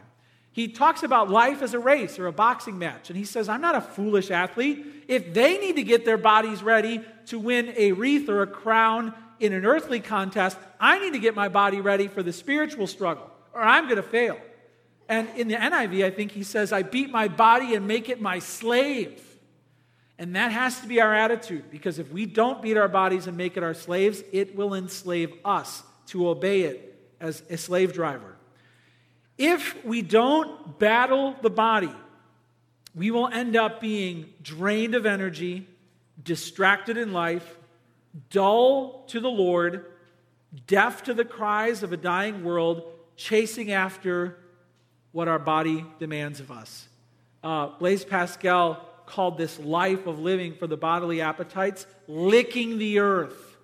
He 0.52 0.68
talks 0.68 1.04
about 1.04 1.30
life 1.30 1.62
as 1.62 1.76
a 1.76 1.80
race 1.80 2.18
or 2.18 2.26
a 2.26 2.32
boxing 2.32 2.80
match, 2.80 3.12
and 3.12 3.18
he 3.18 3.26
says, 3.26 3.48
I'm 3.48 3.62
not 3.62 3.76
a 3.76 3.82
foolish 3.82 4.32
athlete. 4.32 4.84
If 5.08 5.36
they 5.36 5.60
need 5.60 5.76
to 5.76 5.84
get 5.84 6.06
their 6.06 6.18
bodies 6.18 6.64
ready 6.64 7.04
to 7.28 7.38
win 7.38 7.72
a 7.78 7.92
wreath 7.92 8.28
or 8.28 8.42
a 8.42 8.48
crown 8.48 9.14
in 9.39 9.54
an 9.54 9.65
earthly 9.65 10.00
contest, 10.00 10.58
I 10.80 11.00
need 11.00 11.13
to 11.13 11.19
get 11.19 11.36
my 11.36 11.50
body 11.50 11.82
ready 11.82 12.08
for 12.08 12.23
the 12.23 12.34
spiritual 12.34 12.88
struggle, 12.88 13.30
or 13.54 13.62
I'm 13.62 13.86
going 13.86 13.97
to 13.97 14.04
fail. 14.04 14.39
And 15.10 15.30
in 15.38 15.47
the 15.47 15.56
NIV, 15.56 16.06
I 16.06 16.12
think 16.12 16.32
he 16.32 16.43
says, 16.43 16.73
I 16.73 16.82
beat 16.82 17.10
my 17.10 17.28
body 17.28 17.76
and 17.76 17.88
make 17.88 18.10
it 18.10 18.21
my 18.21 18.39
slave. 18.39 19.23
And 20.19 20.36
that 20.36 20.52
has 20.52 20.82
to 20.82 20.88
be 20.88 21.00
our 21.00 21.13
attitude, 21.13 21.69
because 21.69 22.00
if 22.00 22.12
we 22.12 22.26
don't 22.26 22.62
beat 22.62 22.76
our 22.76 22.88
bodies 22.88 23.28
and 23.28 23.38
make 23.38 23.56
it 23.56 23.63
our 23.63 23.73
slaves, 23.73 24.23
it 24.32 24.56
will 24.56 24.73
enslave 24.73 25.34
us 25.45 25.84
to 26.08 26.28
obey 26.28 26.62
it 26.62 27.00
as 27.19 27.43
a 27.50 27.58
slave 27.58 27.93
driver. 27.93 28.36
If 29.38 29.84
we 29.86 30.02
don't 30.02 30.80
battle 30.80 31.36
the 31.41 31.50
body, 31.50 31.93
we 32.95 33.12
will 33.12 33.28
end 33.28 33.56
up 33.56 33.80
being 33.80 34.34
drained 34.41 34.95
of 34.95 35.06
energy, 35.06 35.67
distracted 36.23 36.97
in 36.97 37.13
life, 37.13 37.57
dull 38.30 39.04
to 39.08 39.20
the 39.20 39.30
Lord, 39.30 39.86
deaf 40.66 41.04
to 41.04 41.14
the 41.14 41.26
cries 41.26 41.84
of 41.84 41.94
a 41.94 41.98
dying 41.98 42.44
world, 42.44 42.84
chasing 43.16 43.72
after 43.72 44.38
what 45.12 45.28
our 45.28 45.40
body 45.40 45.86
demands 46.00 46.40
of 46.40 46.52
us. 46.52 46.88
Uh, 47.44 47.68
Blaise 47.80 48.06
Pascal 48.06 48.84
called 49.06 49.38
this 49.38 49.60
life 49.60 50.06
of 50.06 50.20
living 50.20 50.54
for 50.54 50.68
the 50.68 50.78
bodily 50.78 51.22
appetites 51.22 51.88
licking 52.08 52.78
the 52.78 53.00
earth. 53.00 53.58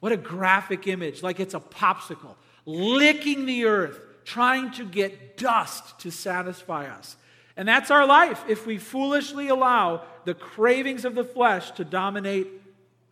What 0.00 0.12
a 0.12 0.16
graphic 0.16 0.86
image, 0.86 1.22
like 1.22 1.40
it's 1.40 1.54
a 1.54 1.60
popsicle, 1.60 2.34
licking 2.66 3.46
the 3.46 3.64
earth, 3.64 3.98
trying 4.24 4.70
to 4.72 4.84
get 4.84 5.36
dust 5.36 5.98
to 6.00 6.10
satisfy 6.10 6.86
us. 6.86 7.16
And 7.56 7.68
that's 7.68 7.90
our 7.90 8.06
life 8.06 8.44
if 8.48 8.66
we 8.66 8.78
foolishly 8.78 9.48
allow 9.48 10.02
the 10.24 10.34
cravings 10.34 11.04
of 11.04 11.14
the 11.14 11.24
flesh 11.24 11.70
to 11.72 11.84
dominate 11.84 12.48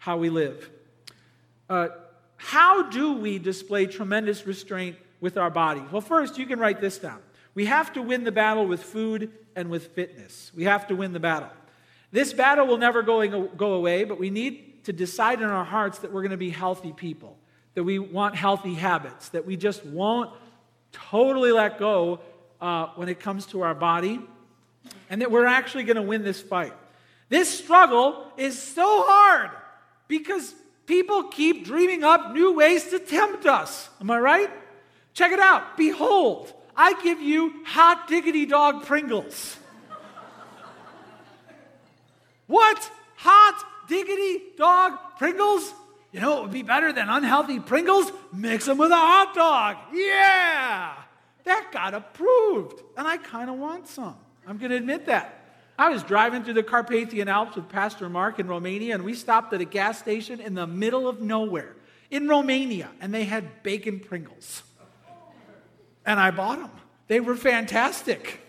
how 0.01 0.17
we 0.17 0.31
live. 0.31 0.69
Uh, 1.69 1.89
how 2.37 2.83
do 2.83 3.13
we 3.13 3.39
display 3.39 3.87
tremendous 3.87 4.47
restraint 4.47 4.97
with 5.21 5.37
our 5.37 5.51
body? 5.51 5.83
Well, 5.93 6.01
first, 6.01 6.39
you 6.39 6.47
can 6.47 6.59
write 6.59 6.81
this 6.81 6.99
down. 6.99 7.21
We 7.55 7.67
have 7.67 7.93
to 7.93 8.03
win 8.03 8.25
the 8.25 8.33
battle 8.33 8.67
with 8.67 8.83
food 8.83 9.31
and 9.55 9.69
with 9.71 9.89
fitness. 9.89 10.51
We 10.57 10.65
have 10.65 10.87
to 10.89 10.97
win 10.97 11.13
the 11.13 11.21
battle. 11.21 11.51
This 12.13 12.33
battle 12.33 12.67
will 12.67 12.79
never 12.79 13.03
go, 13.03 13.49
go 13.49 13.75
away, 13.75 14.05
but 14.05 14.19
we 14.19 14.31
need 14.31 14.85
to 14.85 14.93
decide 14.95 15.43
in 15.43 15.49
our 15.49 15.67
hearts 15.67 15.99
that 15.99 16.13
we're 16.13 16.23
going 16.23 16.31
to 16.31 16.39
be 16.39 16.49
healthy 16.49 16.93
people, 16.93 17.37
that 17.75 17.85
we 17.85 17.99
want 17.99 18.35
healthy 18.35 18.75
habits, 18.75 19.29
that 19.29 19.45
we 19.45 19.55
just 19.55 19.85
won't 19.85 20.31
totally 20.93 21.53
let 21.53 21.79
go 21.79 22.21
uh, 22.63 22.87
when 22.97 23.11
it 23.11 23.21
comes 23.21 23.45
to 23.47 23.61
our 23.61 23.75
body, 23.75 24.19
and 25.11 25.21
that 25.21 25.31
we're 25.31 25.47
actually 25.47 25.85
going 25.85 25.97
to 25.97 26.03
win 26.03 26.25
this 26.25 26.41
fight. 26.41 26.73
This 27.29 27.51
struggle 27.51 28.33
is 28.39 28.61
so 28.61 29.05
hard 29.07 29.51
because 30.11 30.55
people 30.87 31.23
keep 31.23 31.65
dreaming 31.65 32.05
up 32.05 32.33
new 32.33 32.53
ways 32.53 32.89
to 32.89 32.99
tempt 32.99 33.47
us. 33.47 33.89
Am 34.01 34.11
I 34.11 34.19
right? 34.19 34.51
Check 35.15 35.33
it 35.33 35.41
out. 35.41 35.77
Behold, 35.77 36.53
I 36.77 37.01
give 37.03 37.21
you 37.21 37.65
hot 37.65 38.09
diggity 38.09 38.45
dog 38.45 38.85
Pringles. 38.85 39.57
what? 42.47 42.91
Hot 43.17 43.65
diggity 43.89 44.43
dog 44.59 44.99
Pringles? 45.17 45.73
You 46.13 46.21
know, 46.21 46.39
it 46.39 46.43
would 46.43 46.53
be 46.53 46.63
better 46.63 46.93
than 46.93 47.09
unhealthy 47.09 47.61
Pringles? 47.61 48.11
Mix 48.33 48.67
them 48.67 48.79
with 48.79 48.91
a 48.91 48.97
hot 48.97 49.33
dog. 49.33 49.77
Yeah! 49.95 50.95
That 51.45 51.71
got 51.73 51.95
approved. 51.95 52.83
And 52.97 53.07
I 53.07 53.17
kind 53.17 53.49
of 53.49 53.57
want 53.57 53.87
some. 53.87 54.17
I'm 54.47 54.59
going 54.59 54.71
to 54.71 54.77
admit 54.77 55.07
that. 55.07 55.40
I 55.81 55.89
was 55.89 56.03
driving 56.03 56.45
through 56.45 56.53
the 56.53 56.63
Carpathian 56.63 57.27
Alps 57.27 57.57
with 57.57 57.71
Pastor 57.71 58.11
Mark 58.11 58.39
in 58.39 58.47
Romania, 58.47 58.95
and 58.95 59.03
we 59.03 59.15
stopped 59.15 59.55
at 59.55 59.63
a 59.63 59.65
gas 59.65 59.99
station 59.99 60.39
in 60.39 60.53
the 60.53 60.67
middle 60.67 61.09
of 61.09 61.23
nowhere 61.23 61.75
in 62.11 62.29
Romania, 62.29 62.91
and 63.01 63.15
they 63.15 63.25
had 63.25 63.63
bacon 63.63 63.99
Pringles. 63.99 64.63
And 66.05 66.21
I 66.21 66.33
bought 66.33 66.59
them. 66.59 66.71
They 67.09 67.19
were 67.19 67.35
fantastic. 67.35 68.47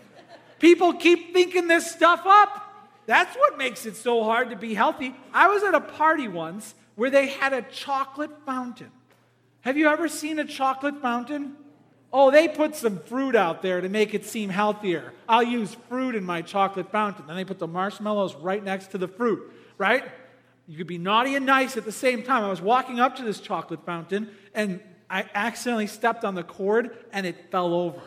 People 0.58 0.92
keep 0.92 1.32
thinking 1.32 1.68
this 1.68 1.90
stuff 1.90 2.20
up. 2.26 2.70
That's 3.06 3.34
what 3.34 3.56
makes 3.56 3.86
it 3.86 3.96
so 3.96 4.24
hard 4.24 4.50
to 4.50 4.56
be 4.56 4.74
healthy. 4.74 5.16
I 5.32 5.48
was 5.48 5.62
at 5.62 5.74
a 5.74 5.80
party 5.80 6.28
once 6.28 6.74
where 6.96 7.08
they 7.08 7.28
had 7.28 7.54
a 7.54 7.62
chocolate 7.62 8.44
fountain. 8.44 8.90
Have 9.62 9.78
you 9.78 9.88
ever 9.88 10.06
seen 10.06 10.38
a 10.38 10.44
chocolate 10.44 11.00
fountain? 11.00 11.56
Oh, 12.12 12.30
they 12.30 12.46
put 12.46 12.76
some 12.76 12.98
fruit 12.98 13.34
out 13.34 13.62
there 13.62 13.80
to 13.80 13.88
make 13.88 14.12
it 14.12 14.26
seem 14.26 14.50
healthier. 14.50 15.14
I'll 15.26 15.42
use 15.42 15.74
fruit 15.88 16.14
in 16.14 16.24
my 16.24 16.42
chocolate 16.42 16.92
fountain. 16.92 17.26
Then 17.26 17.36
they 17.36 17.44
put 17.44 17.58
the 17.58 17.66
marshmallows 17.66 18.34
right 18.36 18.62
next 18.62 18.90
to 18.90 18.98
the 18.98 19.08
fruit, 19.08 19.50
right? 19.78 20.04
You 20.68 20.76
could 20.76 20.86
be 20.86 20.98
naughty 20.98 21.34
and 21.36 21.46
nice 21.46 21.76
at 21.76 21.84
the 21.84 21.92
same 21.92 22.22
time. 22.22 22.44
I 22.44 22.50
was 22.50 22.60
walking 22.60 23.00
up 23.00 23.16
to 23.16 23.24
this 23.24 23.40
chocolate 23.40 23.84
fountain 23.86 24.30
and 24.54 24.80
I 25.08 25.24
accidentally 25.34 25.86
stepped 25.86 26.24
on 26.24 26.34
the 26.34 26.42
cord 26.42 26.96
and 27.12 27.26
it 27.26 27.50
fell 27.50 27.72
over. 27.72 28.00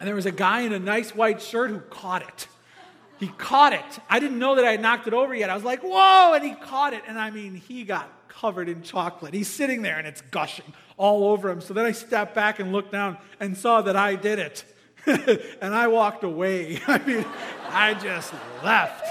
And 0.00 0.06
there 0.06 0.14
was 0.14 0.26
a 0.26 0.32
guy 0.32 0.60
in 0.60 0.72
a 0.72 0.78
nice 0.78 1.14
white 1.14 1.42
shirt 1.42 1.70
who 1.70 1.80
caught 1.80 2.22
it. 2.22 2.48
He 3.18 3.28
caught 3.28 3.72
it. 3.72 4.00
I 4.08 4.20
didn't 4.20 4.38
know 4.38 4.54
that 4.54 4.64
I 4.64 4.70
had 4.72 4.80
knocked 4.80 5.08
it 5.08 5.12
over 5.12 5.34
yet. 5.34 5.50
I 5.50 5.54
was 5.54 5.64
like, 5.64 5.82
whoa, 5.82 6.34
and 6.34 6.44
he 6.44 6.54
caught 6.54 6.94
it. 6.94 7.02
And 7.06 7.18
I 7.18 7.30
mean, 7.30 7.54
he 7.54 7.84
got 7.84 8.08
covered 8.28 8.68
in 8.68 8.82
chocolate. 8.82 9.34
He's 9.34 9.48
sitting 9.48 9.82
there 9.82 9.98
and 9.98 10.06
it's 10.06 10.20
gushing 10.20 10.72
all 10.98 11.24
over 11.24 11.48
him. 11.48 11.60
So 11.60 11.72
then 11.72 11.86
I 11.86 11.92
stepped 11.92 12.34
back 12.34 12.58
and 12.58 12.72
looked 12.72 12.92
down 12.92 13.16
and 13.40 13.56
saw 13.56 13.80
that 13.82 13.96
I 13.96 14.16
did 14.16 14.38
it. 14.38 14.64
and 15.62 15.74
I 15.74 15.86
walked 15.86 16.24
away. 16.24 16.80
I 16.86 16.98
mean, 16.98 17.24
I 17.68 17.94
just 17.94 18.34
left. 18.62 19.06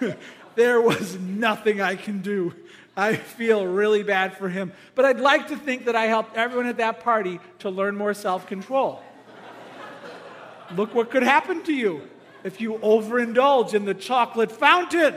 there 0.56 0.80
was 0.80 1.18
nothing 1.18 1.80
I 1.80 1.94
can 1.94 2.20
do. 2.20 2.54
I 2.96 3.14
feel 3.14 3.64
really 3.64 4.02
bad 4.02 4.36
for 4.36 4.48
him. 4.48 4.72
But 4.96 5.04
I'd 5.04 5.20
like 5.20 5.48
to 5.48 5.56
think 5.56 5.84
that 5.84 5.94
I 5.94 6.06
helped 6.06 6.36
everyone 6.36 6.66
at 6.66 6.78
that 6.78 7.00
party 7.00 7.38
to 7.60 7.70
learn 7.70 7.96
more 7.96 8.12
self 8.12 8.46
control. 8.46 9.00
Look 10.76 10.94
what 10.94 11.10
could 11.10 11.22
happen 11.22 11.62
to 11.62 11.72
you 11.72 12.02
if 12.44 12.60
you 12.60 12.74
overindulge 12.74 13.72
in 13.72 13.84
the 13.84 13.94
chocolate 13.94 14.52
fountain. 14.52 15.14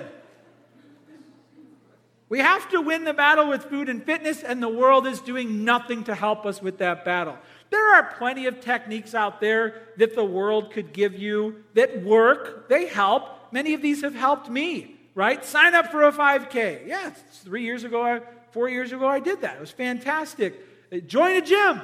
We 2.32 2.40
have 2.40 2.70
to 2.70 2.80
win 2.80 3.04
the 3.04 3.14
battle 3.14 3.50
with 3.50 3.66
food 3.66 3.90
and 3.90 4.02
fitness, 4.02 4.42
and 4.42 4.64
the 4.64 4.70
world 4.70 5.06
is 5.06 5.20
doing 5.20 5.66
nothing 5.66 6.06
to 6.06 6.16
help 6.16 6.46
us 6.46 6.62
with 6.62 6.78
that 6.78 7.04
battle. 7.04 7.38
There 7.72 7.94
are 7.94 8.04
plenty 8.18 8.46
of 8.46 8.62
techniques 8.62 9.14
out 9.14 9.42
there 9.42 9.82
that 9.98 10.16
the 10.16 10.24
world 10.24 10.72
could 10.72 10.94
give 10.94 11.20
you 11.20 11.66
that 11.74 12.06
work, 12.06 12.70
they 12.70 12.86
help. 12.86 13.28
Many 13.52 13.74
of 13.74 13.82
these 13.82 14.02
have 14.04 14.16
helped 14.16 14.50
me, 14.50 14.96
right? 15.14 15.44
Sign 15.44 15.76
up 15.76 15.92
for 15.92 16.04
a 16.04 16.12
5K. 16.14 16.88
Yeah, 16.88 17.10
three 17.44 17.64
years 17.64 17.84
ago, 17.84 18.22
four 18.52 18.70
years 18.70 18.94
ago, 18.94 19.10
I 19.10 19.20
did 19.20 19.42
that. 19.42 19.58
It 19.58 19.60
was 19.60 19.72
fantastic. 19.72 21.06
Join 21.08 21.36
a 21.36 21.42
gym, 21.42 21.82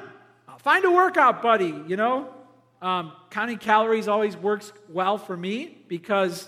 find 0.59 0.85
a 0.85 0.91
workout 0.91 1.41
buddy, 1.41 1.75
you 1.87 1.97
know. 1.97 2.33
Um, 2.81 3.11
counting 3.31 3.57
calories 3.57 4.07
always 4.07 4.37
works 4.37 4.71
well 4.87 5.17
for 5.17 5.35
me 5.35 5.77
because 5.89 6.47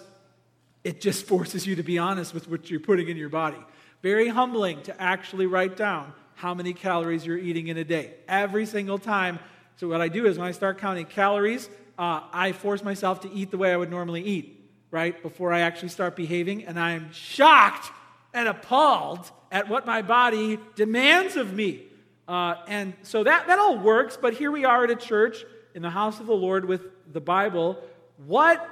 it 0.85 1.01
just 1.01 1.25
forces 1.25 1.67
you 1.67 1.75
to 1.75 1.83
be 1.83 1.97
honest 1.97 2.33
with 2.33 2.47
what 2.49 2.69
you're 2.69 2.79
putting 2.79 3.09
in 3.09 3.17
your 3.17 3.27
body. 3.27 3.57
Very 4.01 4.29
humbling 4.29 4.81
to 4.83 5.01
actually 5.01 5.45
write 5.45 5.75
down 5.75 6.13
how 6.35 6.53
many 6.53 6.73
calories 6.73 7.25
you're 7.25 7.37
eating 7.37 7.67
in 7.67 7.77
a 7.77 7.83
day 7.83 8.13
every 8.27 8.65
single 8.65 8.97
time. 8.97 9.39
So, 9.75 9.87
what 9.87 10.01
I 10.01 10.07
do 10.07 10.25
is 10.25 10.37
when 10.37 10.47
I 10.47 10.51
start 10.51 10.77
counting 10.77 11.05
calories, 11.05 11.69
uh, 11.97 12.21
I 12.31 12.53
force 12.53 12.81
myself 12.81 13.19
to 13.21 13.33
eat 13.33 13.51
the 13.51 13.57
way 13.57 13.73
I 13.73 13.77
would 13.77 13.89
normally 13.89 14.23
eat, 14.23 14.71
right? 14.89 15.21
Before 15.21 15.51
I 15.51 15.61
actually 15.61 15.89
start 15.89 16.15
behaving. 16.15 16.63
And 16.65 16.79
I'm 16.79 17.11
shocked 17.11 17.91
and 18.33 18.47
appalled 18.47 19.29
at 19.51 19.67
what 19.67 19.85
my 19.85 20.01
body 20.01 20.59
demands 20.75 21.35
of 21.35 21.53
me. 21.53 21.83
Uh, 22.27 22.55
and 22.67 22.93
so 23.01 23.23
that, 23.23 23.47
that 23.47 23.59
all 23.59 23.77
works, 23.77 24.17
but 24.21 24.33
here 24.33 24.51
we 24.51 24.63
are 24.63 24.83
at 24.83 24.91
a 24.91 24.95
church 24.95 25.43
in 25.73 25.81
the 25.81 25.89
house 25.89 26.19
of 26.19 26.27
the 26.27 26.35
Lord 26.35 26.65
with 26.65 26.83
the 27.11 27.19
Bible. 27.19 27.83
What 28.25 28.65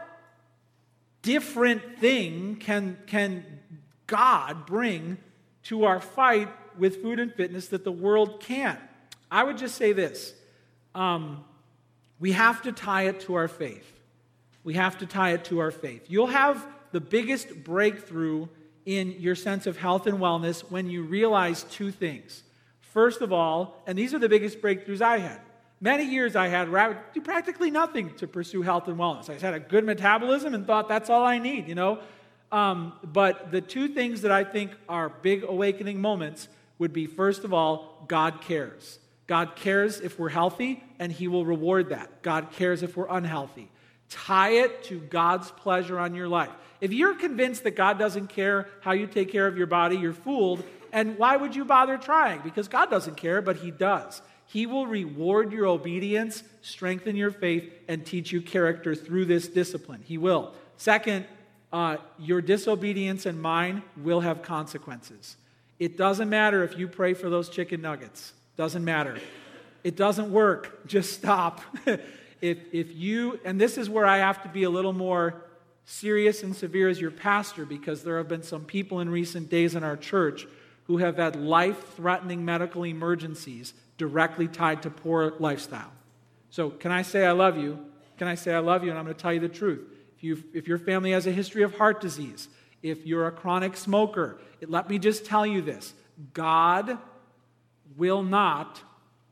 different 1.22 2.00
thing 2.00 2.58
can, 2.58 2.98
can 3.08 3.57
God 4.08 4.65
bring 4.65 5.17
to 5.63 5.86
our 5.86 6.00
fight 6.00 6.50
with 6.78 7.02
food 7.02 7.20
and 7.20 7.34
fitness 7.34 7.67
that 7.67 7.84
the 7.84 7.91
world 7.91 8.39
can't? 8.39 8.80
I 9.30 9.43
would 9.43 9.58
just 9.58 9.76
say 9.76 9.93
this 9.93 10.34
um, 10.96 11.43
we 12.20 12.32
have 12.32 12.63
to 12.63 12.72
tie 12.72 13.04
it 13.04 13.20
to 13.22 13.36
our 13.36 13.48
faith. 13.48 13.93
We 14.63 14.74
have 14.74 14.98
to 14.98 15.06
tie 15.06 15.32
it 15.32 15.46
to 15.46 15.60
our 15.60 15.72
faith. 15.72 16.06
You'll 16.08 16.28
have 16.28 16.65
the 16.91 17.00
biggest 17.00 17.63
breakthrough 17.63 18.48
in 18.86 19.12
your 19.20 19.36
sense 19.36 19.67
of 19.67 19.78
health 19.78 20.08
and 20.08 20.17
wellness 20.17 20.62
when 20.62 20.89
you 20.89 21.04
realize 21.04 21.63
two 21.65 21.91
things. 21.91 22.43
First 22.82 23.22
of 23.22 23.32
all, 23.32 23.84
and 23.86 23.98
these 23.98 24.13
are 24.13 24.20
the 24.20 24.30
biggest 24.30 24.62
breakthroughs 24.62 25.02
I 25.02 25.20
had. 25.20 25.41
Many 25.80 26.06
years 26.06 26.36
I 26.36 26.48
had 26.48 26.70
do 27.13 27.22
practically 27.22 27.70
nothing 27.70 28.15
to 28.15 28.28
pursue 28.28 28.63
health 28.63 28.88
and 28.88 28.98
wellness. 28.98 29.30
I 29.30 29.34
just 29.34 29.43
had 29.43 29.54
a 29.54 29.60
good 29.60 29.84
metabolism 29.84 30.56
and 30.56 30.65
thought 30.65 30.89
that's 30.89 31.10
all 31.10 31.24
I 31.24 31.38
need, 31.38 31.67
you 31.67 31.76
know. 31.76 32.00
Um, 32.52 32.94
but 33.04 33.52
the 33.52 33.62
two 33.62 33.90
things 33.90 34.22
that 34.22 34.32
I 34.32 34.44
think 34.44 34.72
are 34.88 35.10
big 35.10 35.44
awakening 35.44 36.00
moments 36.00 36.48
would 36.80 36.94
be 36.94 37.06
first 37.06 37.44
of 37.44 37.54
all, 37.54 38.06
God 38.08 38.42
cares. 38.42 39.00
God 39.26 39.56
cares 39.56 40.00
if 40.00 40.18
we're 40.18 40.30
healthy, 40.30 40.84
and 41.00 41.12
He 41.12 41.28
will 41.28 41.46
reward 41.46 41.90
that. 41.90 42.22
God 42.22 42.52
cares 42.52 42.82
if 42.82 42.96
we're 42.96 43.10
unhealthy. 43.10 43.70
Tie 44.10 44.52
it 44.52 44.84
to 44.86 45.00
God's 45.00 45.52
pleasure 45.52 46.00
on 46.00 46.16
your 46.16 46.30
life. 46.30 46.52
If 46.80 46.94
you're 46.94 47.16
convinced 47.16 47.64
that 47.66 47.76
God 47.76 48.00
doesn't 48.00 48.28
care 48.28 48.70
how 48.82 48.94
you 48.94 49.08
take 49.08 49.32
care 49.32 49.48
of 49.48 49.58
your 49.58 49.68
body, 49.68 49.98
you're 49.98 50.14
fooled. 50.14 50.64
And 50.94 51.18
why 51.18 51.36
would 51.36 51.56
you 51.56 51.66
bother 51.66 51.98
trying? 51.98 52.40
Because 52.42 52.70
God 52.70 52.90
doesn't 52.90 53.18
care, 53.18 53.42
but 53.42 53.58
He 53.58 53.72
does. 53.72 54.22
He 54.46 54.66
will 54.66 54.88
reward 54.88 55.52
your 55.52 55.66
obedience, 55.66 56.42
strengthen 56.62 57.18
your 57.18 57.32
faith, 57.32 57.70
and 57.90 58.06
teach 58.06 58.32
you 58.32 58.42
character 58.42 58.96
through 58.96 59.26
this 59.26 59.50
discipline. 59.50 60.02
He 60.06 60.18
will. 60.18 60.54
Second, 60.78 61.26
uh, 61.72 61.98
your 62.18 62.42
disobedience 62.42 63.26
and 63.26 63.42
mine 63.42 63.84
will 63.98 64.22
have 64.22 64.42
consequences. 64.42 65.38
It 65.80 65.98
doesn't 65.98 66.30
matter 66.30 66.64
if 66.64 66.78
you 66.78 66.88
pray 66.88 67.14
for 67.14 67.30
those 67.30 67.50
chicken 67.50 67.82
nuggets. 67.82 68.34
Doesn't 68.56 68.84
matter. 68.84 69.20
It 69.84 69.96
doesn't 69.96 70.32
work. 70.32 70.86
Just 70.88 71.14
stop. 71.14 71.62
if, 72.42 72.58
if 72.72 72.96
you, 72.96 73.40
and 73.46 73.60
this 73.60 73.78
is 73.78 73.90
where 73.90 74.06
I 74.06 74.18
have 74.18 74.42
to 74.44 74.50
be 74.50 74.64
a 74.64 74.70
little 74.70 74.94
more 74.94 75.44
serious 75.86 76.44
and 76.44 76.56
severe 76.56 76.90
as 76.90 77.00
your 77.00 77.12
pastor 77.12 77.66
because 77.66 78.04
there 78.04 78.18
have 78.18 78.28
been 78.28 78.44
some 78.44 78.66
people 78.66 79.00
in 79.00 79.10
recent 79.10 79.50
days 79.50 79.76
in 79.76 79.84
our 79.84 79.96
church 79.96 80.48
who 80.86 80.98
have 80.98 81.18
had 81.18 81.36
life 81.36 81.96
threatening 81.96 82.44
medical 82.44 82.84
emergencies 82.84 83.74
directly 83.98 84.48
tied 84.48 84.82
to 84.84 84.90
poor 84.90 85.34
lifestyle. 85.40 85.92
So, 86.50 86.70
can 86.70 86.92
I 86.92 87.02
say 87.02 87.26
I 87.26 87.32
love 87.32 87.58
you? 87.58 87.78
Can 88.18 88.28
I 88.28 88.36
say 88.36 88.54
I 88.54 88.60
love 88.60 88.84
you? 88.84 88.90
And 88.90 88.98
I'm 88.98 89.06
going 89.06 89.16
to 89.16 89.22
tell 89.22 89.34
you 89.34 89.40
the 89.40 89.50
truth. 89.50 89.82
If, 90.18 90.24
you 90.24 90.44
if 90.54 90.68
your 90.68 90.80
family 90.80 91.12
has 91.12 91.28
a 91.28 91.32
history 91.32 91.62
of 91.62 91.78
heart 91.78 92.02
disease, 92.02 92.50
if 92.82 93.06
you're 93.06 93.28
a 93.28 93.32
chronic 93.32 93.78
smoker, 93.78 94.40
it, 94.60 94.70
let 94.70 94.90
me 94.90 94.98
just 94.98 95.26
tell 95.26 95.46
you 95.46 95.62
this 95.62 95.94
God 96.34 96.98
will 97.96 98.24
not 98.24 98.82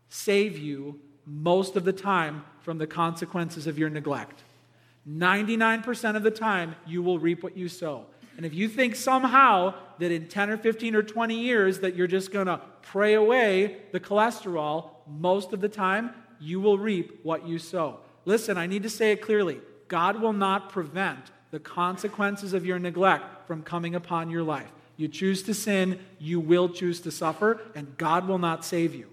save 0.09 0.57
you 0.59 0.99
most 1.25 1.75
of 1.75 1.85
the 1.85 1.93
time 1.93 2.45
from 2.61 2.77
the 2.77 2.87
consequences 2.87 3.65
of 3.65 3.79
your 3.79 3.89
neglect. 3.89 4.43
99% 5.09 6.15
of 6.15 6.23
the 6.23 6.31
time, 6.31 6.75
you 6.85 7.01
will 7.01 7.19
reap 7.19 7.43
what 7.43 7.57
you 7.57 7.67
sow. 7.67 8.05
And 8.37 8.45
if 8.45 8.53
you 8.53 8.67
think 8.67 8.95
somehow 8.95 9.73
that 9.99 10.11
in 10.11 10.27
10 10.27 10.49
or 10.49 10.57
15 10.57 10.95
or 10.95 11.03
20 11.03 11.39
years 11.39 11.79
that 11.79 11.95
you're 11.95 12.07
just 12.07 12.31
going 12.31 12.47
to 12.47 12.59
pray 12.81 13.13
away 13.13 13.77
the 13.91 13.99
cholesterol, 13.99 14.89
most 15.07 15.53
of 15.53 15.61
the 15.61 15.69
time, 15.69 16.11
you 16.39 16.59
will 16.59 16.77
reap 16.77 17.19
what 17.23 17.47
you 17.47 17.59
sow. 17.59 17.99
Listen, 18.25 18.57
I 18.57 18.67
need 18.67 18.83
to 18.83 18.89
say 18.89 19.11
it 19.11 19.21
clearly. 19.21 19.59
God 19.87 20.21
will 20.21 20.33
not 20.33 20.69
prevent 20.69 21.31
the 21.51 21.59
consequences 21.59 22.53
of 22.53 22.65
your 22.65 22.79
neglect 22.79 23.47
from 23.47 23.63
coming 23.63 23.95
upon 23.95 24.29
your 24.29 24.43
life. 24.43 24.71
You 24.97 25.07
choose 25.07 25.43
to 25.43 25.53
sin, 25.53 25.99
you 26.19 26.39
will 26.39 26.69
choose 26.69 27.01
to 27.01 27.11
suffer, 27.11 27.61
and 27.75 27.97
God 27.97 28.27
will 28.27 28.37
not 28.37 28.65
save 28.65 28.95
you. 28.95 29.07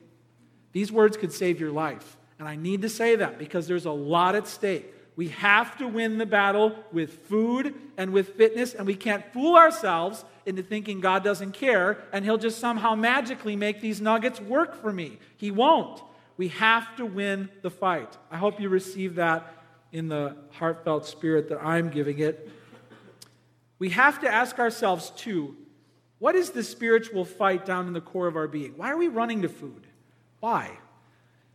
These 0.73 0.93
words 0.93 1.17
could 1.17 1.33
save 1.33 1.61
your 1.61 1.73
life. 1.73 2.17
And 2.39 2.49
I 2.49 2.57
need 2.57 2.83
to 2.83 2.89
say 2.89 3.17
that 3.17 3.39
because 3.39 3.67
there's 3.67 3.85
a 3.85 3.93
lot 3.93 4.35
at 4.35 4.49
stake. 4.49 4.93
We 5.15 5.29
have 5.29 5.77
to 5.79 5.87
win 5.87 6.19
the 6.19 6.27
battle 6.27 6.75
with 6.91 7.29
food 7.29 7.75
and 7.97 8.13
with 8.13 8.35
fitness, 8.37 8.75
and 8.75 8.87
we 8.87 8.95
can't 8.95 9.25
fool 9.33 9.57
ourselves 9.57 10.25
into 10.47 10.63
thinking 10.63 11.01
God 11.01 11.23
doesn't 11.23 11.53
care 11.53 11.99
and 12.13 12.25
He'll 12.25 12.39
just 12.39 12.59
somehow 12.59 12.95
magically 12.95 13.57
make 13.57 13.81
these 13.81 14.01
nuggets 14.01 14.41
work 14.41 14.81
for 14.81 14.93
me. 14.93 15.19
He 15.37 15.51
won't. 15.51 16.03
We 16.37 16.49
have 16.49 16.97
to 16.97 17.07
win 17.07 17.51
the 17.63 17.71
fight. 17.71 18.17
I 18.31 18.39
hope 18.39 18.61
you 18.61 18.69
receive 18.69 19.17
that 19.17 19.62
in 19.93 20.09
the 20.09 20.37
heartfelt 20.53 21.07
spirit 21.07 21.49
that 21.51 21.63
I'm 21.63 21.91
giving 21.91 22.19
it. 22.19 22.51
We 23.79 23.91
have 23.91 24.21
to 24.21 24.29
ask 24.29 24.59
ourselves, 24.59 25.11
too, 25.11 25.57
what 26.19 26.35
is 26.35 26.51
the 26.51 26.63
spiritual 26.63 27.25
fight 27.25 27.67
down 27.67 27.87
in 27.87 27.93
the 27.93 28.01
core 28.01 28.27
of 28.27 28.37
our 28.37 28.49
being? 28.49 28.73
Why 28.77 28.91
are 28.91 28.97
we 28.97 29.09
running 29.09 29.43
to 29.43 29.49
food? 29.49 29.87
Why? 30.41 30.71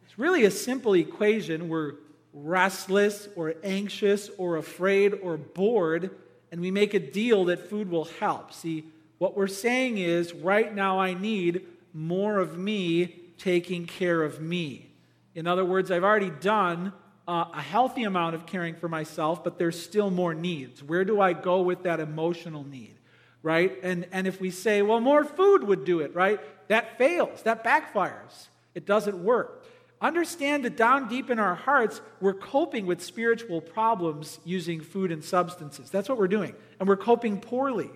It's 0.06 0.20
really 0.20 0.46
a 0.46 0.52
simple 0.52 0.94
equation. 0.94 1.70
We're 1.70 1.94
restless 2.34 3.28
or 3.36 3.56
anxious 3.64 4.30
or 4.38 4.58
afraid 4.58 5.14
or 5.24 5.38
bored, 5.38 6.12
and 6.52 6.62
we 6.62 6.70
make 6.70 6.94
a 6.94 7.00
deal 7.00 7.46
that 7.46 7.70
food 7.70 7.90
will 7.90 8.06
help. 8.06 8.54
See, 8.54 8.86
what 9.18 9.36
we're 9.36 9.48
saying 9.48 9.98
is 9.98 10.34
right 10.34 10.74
now 10.74 11.00
I 11.00 11.14
need 11.14 11.66
more 11.94 12.38
of 12.40 12.58
me 12.58 13.16
taking 13.38 13.86
care 13.86 14.22
of 14.22 14.40
me. 14.42 14.92
In 15.34 15.48
other 15.48 15.66
words, 15.66 15.92
I've 15.92 16.04
already 16.04 16.30
done 16.30 16.94
uh, 17.28 17.46
a 17.54 17.62
healthy 17.62 18.04
amount 18.04 18.36
of 18.36 18.46
caring 18.46 18.76
for 18.76 18.88
myself, 18.88 19.44
but 19.44 19.58
there's 19.60 19.82
still 19.82 20.10
more 20.10 20.34
needs. 20.34 20.82
Where 20.82 21.04
do 21.04 21.20
I 21.20 21.34
go 21.34 21.62
with 21.62 21.84
that 21.84 22.00
emotional 22.00 22.64
need? 22.64 22.96
Right? 23.44 23.78
And, 23.84 24.08
and 24.12 24.28
if 24.28 24.40
we 24.42 24.50
say, 24.50 24.82
well, 24.82 25.00
more 25.00 25.24
food 25.24 25.64
would 25.64 25.86
do 25.86 26.00
it, 26.00 26.16
right? 26.16 26.40
That 26.70 26.98
fails, 26.98 27.44
that 27.44 27.64
backfires. 27.64 28.48
It 28.74 28.86
doesn't 28.86 29.24
work. 29.24 29.66
Understand 30.00 30.64
that 30.66 30.78
down 30.78 31.08
deep 31.08 31.30
in 31.30 31.40
our 31.40 31.56
hearts, 31.56 32.02
we're 32.22 32.34
coping 32.34 32.86
with 32.86 33.04
spiritual 33.04 33.62
problems 33.62 34.40
using 34.46 34.80
food 34.80 35.12
and 35.12 35.24
substances. 35.24 35.90
That's 35.90 36.08
what 36.08 36.20
we're 36.20 36.28
doing. 36.28 36.54
And 36.80 36.88
we're 36.88 36.98
coping 36.98 37.40
poorly. 37.40 37.90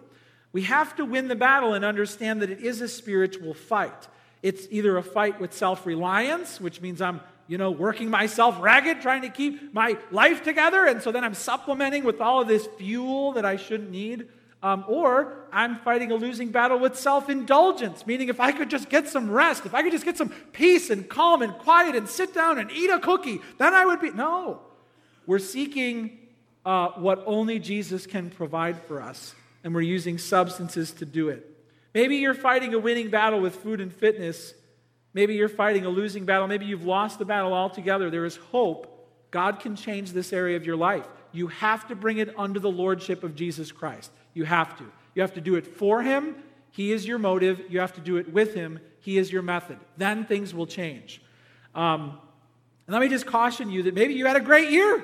We 0.52 0.63
have 0.63 0.96
to 0.96 1.06
win 1.06 1.28
the 1.28 1.36
battle 1.36 1.74
and 1.74 1.86
understand 1.86 2.41
that 2.41 2.50
it 2.50 2.60
is 2.60 2.82
a 2.82 2.88
spiritual 2.88 3.54
fight. 3.54 4.08
It's 4.41 4.67
either 4.72 4.98
a 4.98 5.04
fight 5.04 5.39
with 5.39 5.54
self 5.54 5.86
reliance, 5.86 6.60
which 6.60 6.82
means 6.82 7.02
I'm, 7.02 7.22
you 7.52 7.58
know, 7.58 7.70
working 7.70 8.10
myself 8.10 8.62
ragged, 8.62 9.02
trying 9.02 9.24
to 9.24 9.30
keep 9.30 9.74
my 9.74 9.98
life 10.10 10.42
together. 10.42 10.86
And 10.86 11.02
so 11.02 11.12
then 11.12 11.26
I'm 11.26 11.34
supplementing 11.34 12.06
with 12.06 12.22
all 12.22 12.42
of 12.42 12.48
this 12.48 12.66
fuel 12.78 13.34
that 13.34 13.44
I 13.44 13.58
shouldn't 13.58 13.92
need. 13.92 14.30
Um, 14.64 14.86
or 14.88 15.34
I'm 15.52 15.76
fighting 15.76 16.14
a 16.14 16.16
losing 16.16 16.52
battle 16.52 16.80
with 16.80 16.98
self 16.98 17.30
indulgence, 17.30 18.08
meaning 18.08 18.30
if 18.30 18.40
I 18.40 18.54
could 18.54 18.70
just 18.70 18.88
get 18.88 19.10
some 19.10 19.30
rest, 19.30 19.66
if 19.66 19.74
I 19.74 19.84
could 19.84 19.92
just 19.92 20.06
get 20.06 20.18
some 20.18 20.30
peace 20.54 20.90
and 20.90 21.10
calm 21.10 21.42
and 21.42 21.52
quiet 21.56 21.94
and 21.94 22.08
sit 22.08 22.34
down 22.34 22.58
and 22.58 22.72
eat 22.72 22.90
a 22.90 23.00
cookie, 23.00 23.42
then 23.58 23.74
I 23.74 23.86
would 23.86 24.00
be. 24.00 24.12
No. 24.12 24.62
We're 25.26 25.40
seeking 25.40 26.20
uh, 26.66 26.92
what 26.92 27.22
only 27.26 27.60
Jesus 27.60 28.08
can 28.08 28.30
provide 28.30 28.82
for 28.84 29.02
us, 29.02 29.36
and 29.66 29.76
we're 29.76 29.82
using 29.82 30.20
substances 30.20 30.94
to 30.94 31.06
do 31.06 31.28
it. 31.28 31.46
Maybe 31.94 32.16
you're 32.16 32.34
fighting 32.34 32.74
a 32.74 32.80
winning 32.80 33.10
battle 33.10 33.42
with 33.42 33.56
food 33.56 33.82
and 33.82 33.92
fitness. 33.92 34.54
Maybe 35.13 35.36
you're 35.36 35.50
fighting 35.50 35.86
a 35.86 35.89
losing 35.89 36.26
battle. 36.26 36.47
Maybe 36.47 36.65
you've 36.65 36.86
lost 36.86 37.19
the 37.19 37.26
battle 37.26 37.54
altogether. 37.54 38.10
There 38.10 38.26
is 38.26 38.38
hope. 38.38 38.88
God 39.30 39.60
can 39.60 39.76
change 39.76 40.12
this 40.12 40.34
area 40.34 40.58
of 40.58 40.65
your 40.65 40.76
life. 40.76 41.06
You 41.32 41.47
have 41.47 41.88
to 41.88 41.95
bring 41.95 42.17
it 42.17 42.34
under 42.38 42.60
the 42.60 42.71
lordship 42.71 43.24
of 43.24 43.36
Jesus 43.36 43.71
Christ. 43.71 44.12
You 44.34 44.45
have 44.45 44.78
to. 44.78 44.86
You 45.15 45.21
have 45.21 45.34
to 45.34 45.41
do 45.41 45.56
it 45.56 45.67
for 45.67 46.02
Him. 46.02 46.36
He 46.71 46.91
is 46.91 47.06
your 47.06 47.17
motive. 47.17 47.62
You 47.69 47.80
have 47.80 47.93
to 47.93 48.02
do 48.02 48.17
it 48.17 48.32
with 48.32 48.54
Him. 48.54 48.80
He 49.00 49.17
is 49.17 49.32
your 49.32 49.41
method. 49.41 49.78
Then 49.97 50.26
things 50.26 50.54
will 50.54 50.67
change. 50.67 51.21
Um, 51.76 52.19
and 52.88 52.93
let 52.93 53.02
me 53.02 53.10
just 53.10 53.26
caution 53.26 53.69
you 53.69 53.84
that 53.84 53.93
maybe 53.93 54.13
you 54.13 54.26
had 54.26 54.36
a 54.36 54.41
great 54.41 54.69
year. 54.69 55.04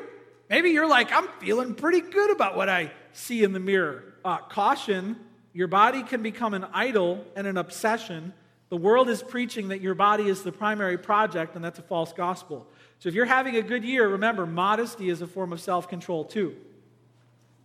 Maybe 0.50 0.70
you're 0.70 0.88
like, 0.88 1.12
I'm 1.12 1.28
feeling 1.40 1.76
pretty 1.76 2.02
good 2.02 2.32
about 2.32 2.56
what 2.56 2.70
I 2.70 2.92
see 3.12 3.44
in 3.44 3.52
the 3.52 3.60
mirror. 3.60 4.04
Uh, 4.24 4.38
caution, 4.38 5.18
your 5.54 5.68
body 5.68 6.04
can 6.04 6.22
become 6.22 6.54
an 6.54 6.66
idol 6.74 7.26
and 7.36 7.48
an 7.48 7.58
obsession. 7.58 8.34
The 8.70 8.78
world 8.78 9.10
is 9.10 9.24
preaching 9.24 9.70
that 9.70 9.82
your 9.82 9.96
body 9.96 10.28
is 10.28 10.44
the 10.44 10.52
primary 10.52 10.98
project, 10.98 11.56
and 11.56 11.64
that's 11.64 11.80
a 11.80 11.84
false 11.84 12.12
gospel. 12.12 12.68
So 13.00 13.10
if 13.10 13.16
you're 13.16 13.26
having 13.26 13.56
a 13.56 13.62
good 13.62 13.84
year, 13.84 14.08
remember, 14.08 14.46
modesty 14.46 15.10
is 15.10 15.22
a 15.22 15.28
form 15.28 15.54
of 15.54 15.62
self 15.62 15.88
control 15.88 16.26
too. 16.26 16.56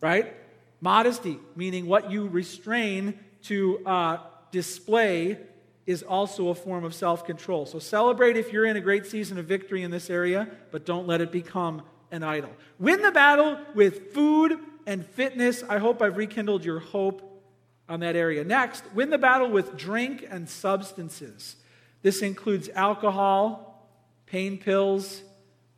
Right? 0.01 0.35
Modesty, 0.81 1.39
meaning 1.57 1.87
what 1.87 2.11
you 2.11 2.29
restrain 2.29 3.19
to 3.45 3.85
uh, 3.87 4.19
display, 4.51 5.39
is 5.87 6.03
also 6.05 6.49
a 6.49 6.55
form 6.55 6.85
of 6.85 6.95
self 6.95 7.25
control. 7.25 7.67
So 7.67 7.79
celebrate 7.79 8.37
if 8.37 8.53
you're 8.53 8.67
in 8.67 8.77
a 8.77 8.81
great 8.81 9.07
season 9.07 9.39
of 9.39 9.47
victory 9.47 9.83
in 9.83 9.91
this 9.91 10.11
area, 10.11 10.49
but 10.71 10.87
don't 10.87 11.07
let 11.09 11.21
it 11.21 11.33
become 11.33 11.83
an 12.13 12.23
idol. 12.23 12.51
Win 12.79 13.03
the 13.03 13.11
battle 13.11 13.59
with 13.75 14.13
food 14.13 14.59
and 14.87 15.05
fitness. 15.05 15.65
I 15.69 15.79
hope 15.79 16.03
I've 16.03 16.17
rekindled 16.17 16.65
your 16.65 16.79
hope 16.79 17.32
on 17.89 18.01
that 18.01 18.17
area. 18.17 18.45
Next, 18.45 18.85
win 18.95 19.11
the 19.11 19.19
battle 19.19 19.51
with 19.51 19.77
drink 19.77 20.27
and 20.29 20.49
substances. 20.49 21.57
This 22.03 22.23
includes 22.23 22.69
alcohol, 22.75 23.89
pain 24.27 24.59
pills. 24.59 25.23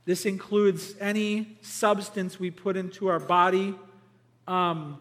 This 0.05 0.27
includes 0.27 0.95
any 1.01 1.59
substance 1.63 2.39
we 2.39 2.51
put 2.51 2.77
into 2.77 3.09
our 3.09 3.21
body 3.21 3.75
um, 4.47 5.01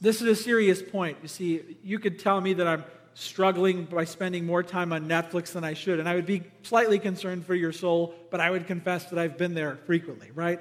this 0.00 0.20
is 0.20 0.28
a 0.28 0.34
serious 0.34 0.82
point. 0.82 1.18
You 1.22 1.28
see, 1.28 1.78
you 1.82 1.98
could 1.98 2.18
tell 2.18 2.40
me 2.40 2.54
that 2.54 2.66
I'm 2.66 2.84
struggling 3.14 3.84
by 3.84 4.04
spending 4.04 4.44
more 4.44 4.62
time 4.62 4.92
on 4.92 5.06
Netflix 5.06 5.52
than 5.52 5.64
I 5.64 5.74
should, 5.74 6.00
and 6.00 6.08
I 6.08 6.14
would 6.14 6.26
be 6.26 6.42
slightly 6.62 6.98
concerned 6.98 7.46
for 7.46 7.54
your 7.54 7.72
soul, 7.72 8.14
but 8.30 8.40
I 8.40 8.50
would 8.50 8.66
confess 8.66 9.06
that 9.06 9.18
I've 9.18 9.38
been 9.38 9.54
there 9.54 9.78
frequently, 9.86 10.30
right? 10.34 10.60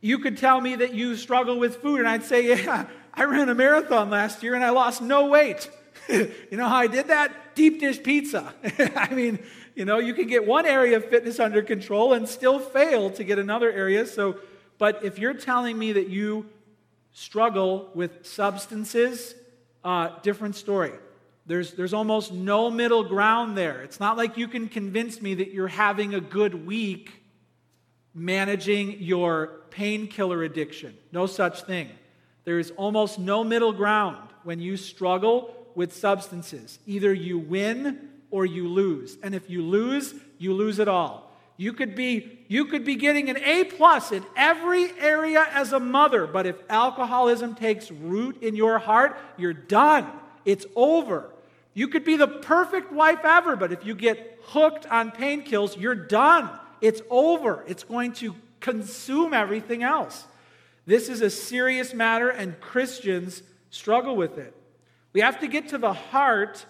You 0.00 0.18
could 0.18 0.38
tell 0.38 0.60
me 0.60 0.76
that 0.76 0.94
you 0.94 1.16
struggle 1.16 1.58
with 1.58 1.76
food, 1.76 2.00
and 2.00 2.08
I'd 2.08 2.22
say, 2.22 2.46
Yeah, 2.64 2.86
I 3.14 3.24
ran 3.24 3.48
a 3.48 3.54
marathon 3.54 4.10
last 4.10 4.42
year 4.42 4.54
and 4.54 4.64
I 4.64 4.70
lost 4.70 5.02
no 5.02 5.26
weight. 5.26 5.70
you 6.08 6.32
know 6.52 6.68
how 6.68 6.76
I 6.76 6.86
did 6.86 7.08
that? 7.08 7.54
Deep 7.54 7.80
dish 7.80 8.02
pizza. 8.02 8.54
I 8.96 9.12
mean, 9.14 9.38
you 9.74 9.84
know, 9.84 9.98
you 9.98 10.14
can 10.14 10.26
get 10.26 10.46
one 10.46 10.66
area 10.66 10.96
of 10.96 11.04
fitness 11.06 11.40
under 11.40 11.62
control 11.62 12.12
and 12.12 12.28
still 12.28 12.58
fail 12.58 13.10
to 13.10 13.24
get 13.24 13.38
another 13.38 13.70
area. 13.70 14.06
So, 14.06 14.36
but 14.78 15.04
if 15.04 15.18
you're 15.18 15.34
telling 15.34 15.78
me 15.78 15.92
that 15.92 16.08
you 16.08 16.46
struggle 17.12 17.90
with 17.94 18.26
substances, 18.26 19.34
uh, 19.84 20.10
different 20.22 20.56
story. 20.56 20.92
There's, 21.46 21.72
there's 21.72 21.94
almost 21.94 22.32
no 22.32 22.70
middle 22.70 23.02
ground 23.02 23.56
there. 23.56 23.82
It's 23.82 23.98
not 23.98 24.16
like 24.16 24.36
you 24.36 24.46
can 24.46 24.68
convince 24.68 25.20
me 25.20 25.34
that 25.34 25.52
you're 25.52 25.68
having 25.68 26.14
a 26.14 26.20
good 26.20 26.66
week 26.66 27.12
managing 28.14 29.00
your 29.00 29.60
painkiller 29.70 30.42
addiction. 30.42 30.96
No 31.12 31.26
such 31.26 31.62
thing. 31.62 31.88
There 32.44 32.58
is 32.58 32.72
almost 32.76 33.18
no 33.18 33.44
middle 33.44 33.72
ground 33.72 34.28
when 34.44 34.60
you 34.60 34.76
struggle 34.76 35.54
with 35.74 35.92
substances. 35.92 36.78
Either 36.86 37.12
you 37.12 37.38
win 37.38 38.08
or 38.30 38.46
you 38.46 38.68
lose. 38.68 39.18
And 39.22 39.34
if 39.34 39.50
you 39.50 39.62
lose, 39.62 40.14
you 40.38 40.54
lose 40.54 40.78
it 40.78 40.88
all. 40.88 41.30
You 41.56 41.74
could 41.74 41.94
be 41.94 42.38
you 42.48 42.64
could 42.64 42.86
be 42.86 42.96
getting 42.96 43.28
an 43.28 43.36
A 43.36 43.64
plus 43.64 44.12
in 44.12 44.24
every 44.34 44.98
area 44.98 45.46
as 45.52 45.74
a 45.74 45.78
mother, 45.78 46.26
but 46.26 46.46
if 46.46 46.56
alcoholism 46.70 47.54
takes 47.54 47.90
root 47.90 48.42
in 48.42 48.56
your 48.56 48.78
heart, 48.78 49.18
you're 49.36 49.52
done. 49.52 50.06
It's 50.46 50.64
over. 50.74 51.30
You 51.74 51.88
could 51.88 52.04
be 52.04 52.16
the 52.16 52.26
perfect 52.26 52.90
wife 52.90 53.20
ever, 53.24 53.56
but 53.56 53.72
if 53.72 53.84
you 53.84 53.94
get 53.94 54.38
hooked 54.44 54.86
on 54.86 55.12
painkillers, 55.12 55.78
you're 55.78 55.94
done. 55.94 56.50
It's 56.80 57.02
over. 57.10 57.62
It's 57.68 57.84
going 57.84 58.14
to 58.14 58.34
consume 58.60 59.34
everything 59.34 59.82
else. 59.82 60.24
This 60.90 61.08
is 61.08 61.22
a 61.22 61.30
serious 61.30 61.94
matter, 61.94 62.30
and 62.30 62.60
Christians 62.60 63.44
struggle 63.70 64.16
with 64.16 64.38
it. 64.38 64.52
We 65.12 65.20
have 65.20 65.38
to 65.38 65.46
get 65.46 65.68
to 65.68 65.78
the 65.78 65.92
heart 65.92 66.66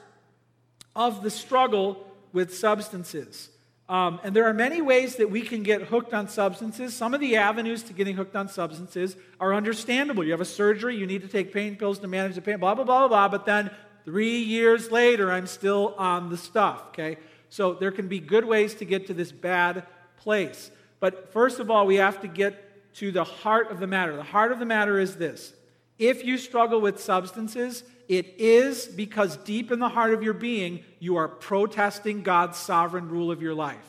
of 0.95 1.23
the 1.23 1.31
struggle 1.31 2.07
with 2.31 2.55
substances. 2.55 3.49
Um, 3.89 4.21
and 4.23 4.37
there 4.37 4.45
are 4.45 4.53
many 4.53 4.83
ways 4.83 5.17
that 5.17 5.31
we 5.31 5.41
can 5.41 5.63
get 5.63 5.85
hooked 5.85 6.13
on 6.13 6.29
substances. 6.29 6.95
Some 6.95 7.15
of 7.15 7.21
the 7.21 7.37
avenues 7.37 7.83
to 7.85 7.95
getting 7.95 8.15
hooked 8.15 8.37
on 8.37 8.51
substances 8.51 9.17
are 9.41 9.55
understandable. 9.55 10.23
You 10.23 10.33
have 10.33 10.43
a 10.43 10.45
surgery, 10.45 10.97
you 10.97 11.07
need 11.07 11.23
to 11.23 11.29
take 11.29 11.51
pain 11.51 11.77
pills 11.77 11.99
to 12.01 12.07
manage 12.07 12.35
the 12.35 12.43
pain, 12.43 12.59
blah, 12.59 12.75
blah, 12.75 12.85
blah, 12.85 12.99
blah, 12.99 13.09
blah. 13.09 13.29
But 13.29 13.47
then 13.47 13.71
three 14.05 14.41
years 14.41 14.91
later, 14.91 15.33
I'm 15.33 15.47
still 15.47 15.95
on 15.97 16.29
the 16.29 16.37
stuff, 16.37 16.89
okay? 16.89 17.17
So 17.49 17.73
there 17.73 17.91
can 17.91 18.07
be 18.07 18.21
good 18.21 18.45
ways 18.45 18.75
to 18.75 18.85
get 18.85 19.07
to 19.07 19.15
this 19.15 19.33
bad 19.33 19.87
place. 20.19 20.71
But 21.01 21.33
first 21.33 21.59
of 21.59 21.71
all, 21.71 21.87
we 21.87 21.97
have 21.97 22.21
to 22.21 22.29
get 22.29 22.70
to 22.95 23.11
the 23.13 23.25
heart 23.25 23.71
of 23.71 23.81
the 23.81 23.87
matter. 23.87 24.17
The 24.17 24.23
heart 24.23 24.53
of 24.53 24.59
the 24.59 24.67
matter 24.67 24.99
is 24.99 25.17
this 25.17 25.55
if 25.99 26.25
you 26.25 26.39
struggle 26.39 26.81
with 26.81 27.01
substances, 27.01 27.85
it 28.09 28.35
is 28.39 28.87
because 28.87 29.37
deep 29.37 29.71
in 29.71 29.79
the 29.79 29.89
heart 29.89 30.15
of 30.15 30.23
your 30.23 30.33
being, 30.33 30.83
you 30.99 31.17
are 31.17 31.29
protesting 31.29 32.23
God's 32.23 32.57
sovereign 32.57 33.09
rule 33.09 33.31
of 33.31 33.43
your 33.43 33.55
life. 33.55 33.87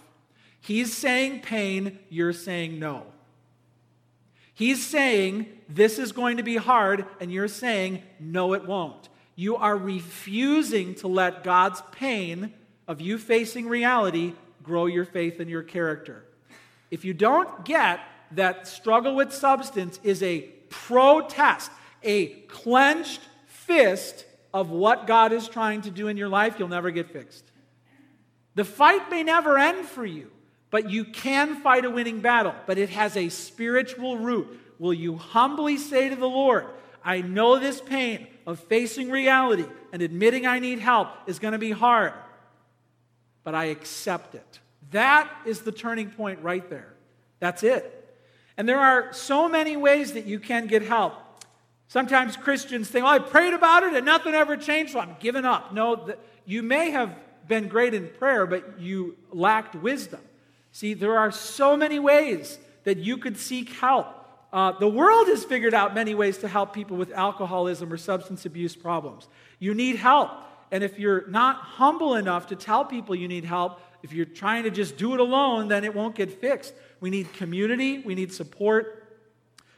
He's 0.60 0.96
saying 0.96 1.42
pain, 1.42 1.98
you're 2.10 2.34
saying 2.34 2.78
no. 2.78 3.06
He's 4.54 4.86
saying 4.86 5.48
this 5.70 5.98
is 5.98 6.12
going 6.12 6.38
to 6.38 6.44
be 6.44 6.58
hard, 6.58 7.06
and 7.20 7.32
you're 7.32 7.48
saying 7.48 8.04
no, 8.20 8.54
it 8.54 8.68
won't. 8.68 9.10
You 9.36 9.56
are 9.56 9.78
refusing 9.78 10.94
to 10.96 11.08
let 11.08 11.44
God's 11.44 11.82
pain 11.94 12.54
of 12.88 13.02
you 13.02 13.18
facing 13.18 13.68
reality 13.68 14.34
grow 14.62 14.86
your 14.86 15.06
faith 15.06 15.40
and 15.40 15.50
your 15.50 15.64
character. 15.64 16.26
If 16.92 17.06
you 17.06 17.14
don't 17.14 17.66
get 17.66 18.02
that 18.34 18.68
struggle 18.68 19.16
with 19.16 19.34
substance 19.34 20.00
is 20.04 20.22
a 20.24 20.42
protest, 20.70 21.72
a 22.04 22.28
clenched 22.28 23.22
fist 23.46 24.26
of 24.54 24.70
what 24.70 25.08
God 25.08 25.32
is 25.32 25.48
trying 25.48 25.82
to 25.82 25.92
do 25.92 26.08
in 26.08 26.18
your 26.18 26.30
life, 26.30 26.56
you'll 26.58 26.68
never 26.68 26.92
get 26.92 27.10
fixed. 27.10 27.46
The 28.56 28.66
fight 28.66 29.10
may 29.10 29.24
never 29.24 29.58
end 29.58 29.86
for 29.86 30.06
you, 30.06 30.30
but 30.70 30.90
you 30.90 31.06
can 31.06 31.62
fight 31.62 31.86
a 31.86 31.90
winning 31.90 32.20
battle, 32.20 32.54
but 32.66 32.78
it 32.78 32.90
has 32.90 33.16
a 33.16 33.30
spiritual 33.30 34.18
root. 34.18 34.60
Will 34.78 34.94
you 34.94 35.16
humbly 35.16 35.78
say 35.78 36.10
to 36.10 36.16
the 36.16 36.28
Lord, 36.28 36.66
I 37.04 37.22
know 37.22 37.60
this 37.60 37.80
pain 37.80 38.28
of 38.46 38.60
facing 38.60 39.10
reality 39.10 39.66
and 39.94 40.02
admitting 40.02 40.46
I 40.46 40.60
need 40.60 40.80
help 40.80 41.10
is 41.28 41.40
going 41.40 41.54
to 41.54 41.60
be 41.60 41.72
hard, 41.72 42.14
but 43.44 43.56
I 43.56 43.66
accept 43.66 44.36
it. 44.36 44.60
That 44.92 45.32
is 45.46 45.62
the 45.62 45.72
turning 45.72 46.10
point 46.10 46.40
right 46.42 46.68
there. 46.70 46.94
That's 47.40 47.64
it. 47.64 48.01
And 48.58 48.68
there 48.68 48.80
are 48.80 49.14
so 49.14 49.48
many 49.48 49.78
ways 49.78 50.14
that 50.14 50.26
you 50.26 50.40
can 50.40 50.68
get 50.68 50.82
help. 50.82 51.14
Sometimes 51.88 52.38
Christians 52.38 52.90
think, 52.90 53.04
well, 53.04 53.14
I 53.14 53.20
prayed 53.20 53.54
about 53.54 53.84
it 53.84 53.94
and 53.94 54.06
nothing 54.06 54.34
ever 54.34 54.56
changed, 54.56 54.94
so 54.94 55.00
I'm 55.00 55.16
giving 55.20 55.46
up. 55.46 55.74
No, 55.74 56.14
you 56.46 56.64
may 56.64 56.92
have 56.92 57.14
been 57.48 57.68
great 57.68 57.94
in 57.94 58.08
prayer, 58.08 58.46
but 58.46 58.80
you 58.80 59.18
lacked 59.32 59.76
wisdom. 59.76 60.22
See, 60.72 60.94
there 60.94 61.18
are 61.18 61.32
so 61.32 61.76
many 61.76 62.00
ways 62.00 62.58
that 62.86 62.98
you 62.98 63.18
could 63.18 63.38
seek 63.38 63.70
help. 63.74 64.08
Uh, 64.54 64.72
the 64.80 64.88
world 64.88 65.28
has 65.28 65.44
figured 65.44 65.74
out 65.74 65.94
many 65.94 66.14
ways 66.14 66.38
to 66.40 66.48
help 66.48 66.74
people 66.74 66.98
with 66.98 67.12
alcoholism 67.12 67.92
or 67.92 67.98
substance 67.98 68.46
abuse 68.46 68.76
problems. 68.76 69.28
You 69.60 69.74
need 69.74 69.98
help. 69.98 70.32
And 70.72 70.84
if 70.84 70.98
you're 70.98 71.28
not 71.28 71.58
humble 71.58 72.16
enough 72.16 72.48
to 72.48 72.56
tell 72.56 72.86
people 72.86 73.16
you 73.16 73.28
need 73.28 73.44
help, 73.44 73.82
if 74.04 74.14
you're 74.14 74.26
trying 74.26 74.64
to 74.64 74.72
just 74.72 74.98
do 74.98 75.14
it 75.14 75.20
alone, 75.20 75.68
then 75.68 75.84
it 75.84 75.94
won't 75.94 76.16
get 76.16 76.40
fixed. 76.40 76.74
We 77.02 77.10
need 77.10 77.34
community, 77.34 78.00
we 78.00 78.16
need 78.16 78.32
support. 78.32 79.18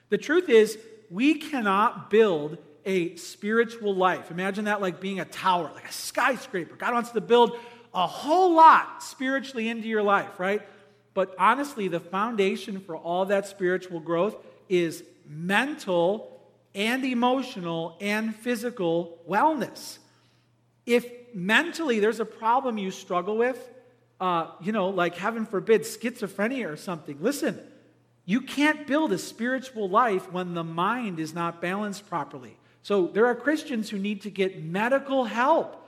The 0.10 0.20
truth 0.20 0.50
is, 0.50 0.78
we 1.10 1.36
cannot 1.36 2.12
build 2.12 2.60
a 2.86 3.16
spiritual 3.16 3.96
life. 3.96 4.30
Imagine 4.30 4.66
that 4.66 4.82
like 4.82 5.00
being 5.00 5.20
a 5.20 5.26
tower, 5.26 5.72
like 5.74 5.90
a 5.90 5.94
skyscraper. 5.94 6.76
God 6.76 6.94
wants 6.94 7.12
to 7.12 7.22
build 7.22 7.58
a 7.94 8.06
whole 8.06 8.54
lot 8.54 9.02
spiritually 9.02 9.70
into 9.70 9.88
your 9.88 10.04
life, 10.04 10.40
right? 10.40 10.62
But 11.14 11.34
honestly, 11.38 11.88
the 11.88 12.00
foundation 12.00 12.80
for 12.80 12.96
all 12.96 13.26
that 13.26 13.48
spiritual 13.48 14.00
growth 14.00 14.36
is 14.68 15.04
mental 15.28 16.42
and 16.76 17.06
emotional 17.06 17.98
and 18.02 18.36
physical 18.36 19.20
wellness. 19.30 20.00
If 20.86 21.06
mentally 21.34 22.00
there's 22.00 22.20
a 22.20 22.26
problem 22.26 22.78
you 22.78 22.92
struggle 22.92 23.38
with, 23.38 23.70
uh, 24.24 24.48
you 24.62 24.72
know, 24.72 24.88
like 24.88 25.16
heaven 25.16 25.46
forbid, 25.46 25.82
schizophrenia 25.82 26.72
or 26.72 26.78
something, 26.78 27.18
listen, 27.20 27.60
you 28.24 28.40
can't 28.40 28.88
build 28.88 29.12
a 29.12 29.18
spiritual 29.18 29.90
life 29.90 30.32
when 30.32 30.54
the 30.54 30.64
mind 30.64 31.20
is 31.20 31.34
not 31.34 31.62
balanced 31.62 32.08
properly. 32.08 32.56
So 32.84 33.08
there 33.08 33.26
are 33.26 33.36
Christians 33.36 33.90
who 33.90 34.00
need 34.00 34.22
to 34.22 34.30
get 34.30 34.64
medical 34.64 35.26
help 35.26 35.86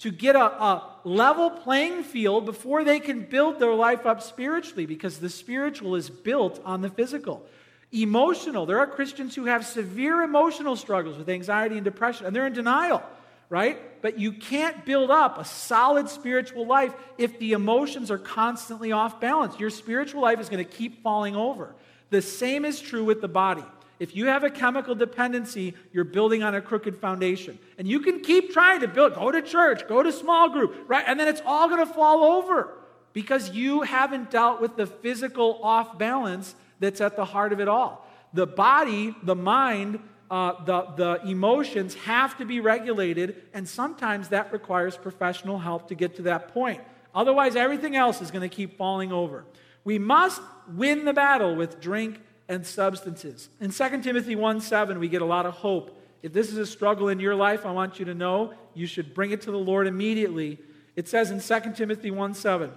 to 0.00 0.10
get 0.10 0.36
a, 0.36 0.44
a, 0.44 0.96
level 1.04 1.48
playing 1.48 2.02
field 2.02 2.44
before 2.44 2.84
they 2.84 3.00
can 3.00 3.22
build 3.22 3.58
their 3.58 3.72
life 3.72 4.04
up 4.04 4.20
spiritually 4.20 4.84
because 4.84 5.18
the 5.18 5.30
spiritual 5.30 5.94
is 5.94 6.10
built 6.10 6.60
on 6.66 6.82
the 6.82 6.90
physical. 6.90 7.46
Emotional. 7.90 8.66
There 8.66 8.80
are 8.80 8.86
Christians 8.86 9.34
who 9.34 9.46
have 9.46 9.64
severe 9.64 10.20
emotional 10.20 10.76
struggles 10.76 11.16
with 11.16 11.30
anxiety 11.30 11.76
and 11.76 11.84
depression, 11.86 12.26
and 12.26 12.36
they're 12.36 12.46
in 12.46 12.52
denial 12.52 13.02
right? 13.50 14.02
But 14.02 14.18
you 14.18 14.32
can't 14.32 14.84
build 14.84 15.10
up 15.10 15.38
a 15.38 15.44
solid 15.44 16.08
spiritual 16.08 16.66
life 16.66 16.94
if 17.16 17.38
the 17.38 17.52
emotions 17.52 18.10
are 18.10 18.18
constantly 18.18 18.92
off 18.92 19.20
balance. 19.20 19.58
Your 19.58 19.70
spiritual 19.70 20.22
life 20.22 20.38
is 20.40 20.48
going 20.48 20.64
to 20.64 20.70
keep 20.70 21.02
falling 21.02 21.34
over. 21.34 21.74
The 22.10 22.22
same 22.22 22.64
is 22.64 22.80
true 22.80 23.04
with 23.04 23.20
the 23.20 23.28
body. 23.28 23.64
If 23.98 24.14
you 24.14 24.26
have 24.26 24.44
a 24.44 24.50
chemical 24.50 24.94
dependency, 24.94 25.74
you're 25.92 26.04
building 26.04 26.42
on 26.42 26.54
a 26.54 26.60
crooked 26.60 26.98
foundation. 26.98 27.58
And 27.78 27.88
you 27.88 28.00
can 28.00 28.20
keep 28.20 28.52
trying 28.52 28.80
to 28.80 28.88
build, 28.88 29.14
go 29.14 29.32
to 29.32 29.42
church, 29.42 29.88
go 29.88 30.02
to 30.02 30.12
small 30.12 30.50
group, 30.50 30.84
right? 30.86 31.04
And 31.06 31.18
then 31.18 31.26
it's 31.26 31.42
all 31.44 31.68
going 31.68 31.84
to 31.84 31.92
fall 31.92 32.22
over 32.24 32.74
because 33.12 33.50
you 33.50 33.82
haven't 33.82 34.30
dealt 34.30 34.60
with 34.60 34.76
the 34.76 34.86
physical 34.86 35.58
off 35.62 35.98
balance 35.98 36.54
that's 36.78 37.00
at 37.00 37.16
the 37.16 37.24
heart 37.24 37.52
of 37.52 37.60
it 37.60 37.66
all. 37.66 38.06
The 38.32 38.46
body, 38.46 39.16
the 39.24 39.34
mind, 39.34 39.98
uh, 40.30 40.64
the, 40.64 40.82
the 40.96 41.28
emotions 41.28 41.94
have 41.94 42.36
to 42.38 42.44
be 42.44 42.60
regulated, 42.60 43.42
and 43.54 43.68
sometimes 43.68 44.28
that 44.28 44.52
requires 44.52 44.96
professional 44.96 45.58
help 45.58 45.88
to 45.88 45.94
get 45.94 46.16
to 46.16 46.22
that 46.22 46.48
point. 46.48 46.82
Otherwise, 47.14 47.56
everything 47.56 47.96
else 47.96 48.20
is 48.20 48.30
going 48.30 48.48
to 48.48 48.54
keep 48.54 48.76
falling 48.76 49.12
over. 49.12 49.44
We 49.84 49.98
must 49.98 50.42
win 50.68 51.04
the 51.04 51.14
battle 51.14 51.56
with 51.56 51.80
drink 51.80 52.20
and 52.48 52.66
substances. 52.66 53.48
In 53.60 53.70
2 53.70 54.02
Timothy 54.02 54.36
1 54.36 54.60
7, 54.60 54.98
we 54.98 55.08
get 55.08 55.22
a 55.22 55.26
lot 55.26 55.46
of 55.46 55.54
hope. 55.54 55.98
If 56.22 56.32
this 56.32 56.50
is 56.50 56.58
a 56.58 56.66
struggle 56.66 57.08
in 57.08 57.20
your 57.20 57.34
life, 57.34 57.64
I 57.64 57.70
want 57.70 57.98
you 57.98 58.04
to 58.06 58.14
know 58.14 58.52
you 58.74 58.86
should 58.86 59.14
bring 59.14 59.30
it 59.30 59.42
to 59.42 59.50
the 59.50 59.58
Lord 59.58 59.86
immediately. 59.86 60.58
It 60.96 61.08
says 61.08 61.30
in 61.30 61.40
2 61.40 61.72
Timothy 61.74 62.10
1 62.10 62.34
7, 62.34 62.72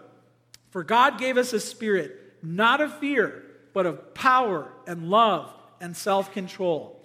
For 0.70 0.84
God 0.84 1.18
gave 1.18 1.38
us 1.38 1.54
a 1.54 1.60
spirit, 1.60 2.36
not 2.42 2.82
of 2.82 2.98
fear, 3.00 3.44
but 3.74 3.86
of 3.86 4.14
power 4.14 4.72
and 4.86 5.10
love 5.10 5.54
and 5.80 5.98
self 5.98 6.32
control. 6.32 7.01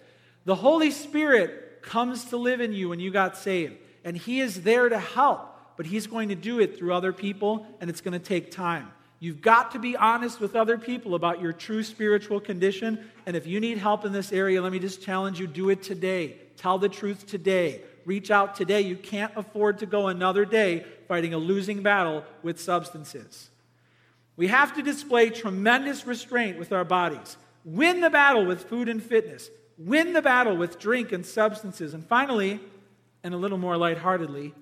The 0.46 0.54
Holy 0.54 0.92
Spirit 0.92 1.82
comes 1.82 2.26
to 2.26 2.36
live 2.36 2.60
in 2.60 2.72
you 2.72 2.88
when 2.88 3.00
you 3.00 3.10
got 3.10 3.36
saved, 3.36 3.74
and 4.04 4.16
He 4.16 4.40
is 4.40 4.62
there 4.62 4.88
to 4.88 4.98
help, 4.98 5.76
but 5.76 5.86
He's 5.86 6.06
going 6.06 6.28
to 6.28 6.36
do 6.36 6.60
it 6.60 6.78
through 6.78 6.94
other 6.94 7.12
people, 7.12 7.66
and 7.80 7.90
it's 7.90 8.00
going 8.00 8.12
to 8.12 8.24
take 8.24 8.52
time. 8.52 8.92
You've 9.18 9.40
got 9.40 9.72
to 9.72 9.80
be 9.80 9.96
honest 9.96 10.38
with 10.38 10.54
other 10.54 10.78
people 10.78 11.16
about 11.16 11.40
your 11.40 11.52
true 11.52 11.82
spiritual 11.82 12.38
condition. 12.38 13.10
And 13.24 13.34
if 13.34 13.46
you 13.46 13.58
need 13.58 13.78
help 13.78 14.04
in 14.04 14.12
this 14.12 14.30
area, 14.30 14.62
let 14.62 14.70
me 14.70 14.78
just 14.78 15.02
challenge 15.02 15.40
you 15.40 15.48
do 15.48 15.70
it 15.70 15.82
today. 15.82 16.36
Tell 16.56 16.78
the 16.78 16.88
truth 16.88 17.26
today. 17.26 17.80
Reach 18.04 18.30
out 18.30 18.54
today. 18.54 18.82
You 18.82 18.96
can't 18.96 19.32
afford 19.34 19.78
to 19.78 19.86
go 19.86 20.06
another 20.06 20.44
day 20.44 20.84
fighting 21.08 21.34
a 21.34 21.38
losing 21.38 21.82
battle 21.82 22.24
with 22.44 22.60
substances. 22.60 23.50
We 24.36 24.46
have 24.46 24.76
to 24.76 24.82
display 24.82 25.30
tremendous 25.30 26.06
restraint 26.06 26.56
with 26.56 26.72
our 26.72 26.84
bodies. 26.84 27.36
Win 27.64 28.00
the 28.00 28.10
battle 28.10 28.44
with 28.44 28.64
food 28.64 28.88
and 28.88 29.02
fitness 29.02 29.50
win 29.78 30.12
the 30.12 30.22
battle 30.22 30.56
with 30.56 30.78
drink 30.78 31.12
and 31.12 31.24
substances. 31.24 31.94
And 31.94 32.04
finally, 32.06 32.60
and 33.22 33.34
a 33.34 33.36
little 33.36 33.58
more 33.58 33.76
lightheartedly, 33.76 34.54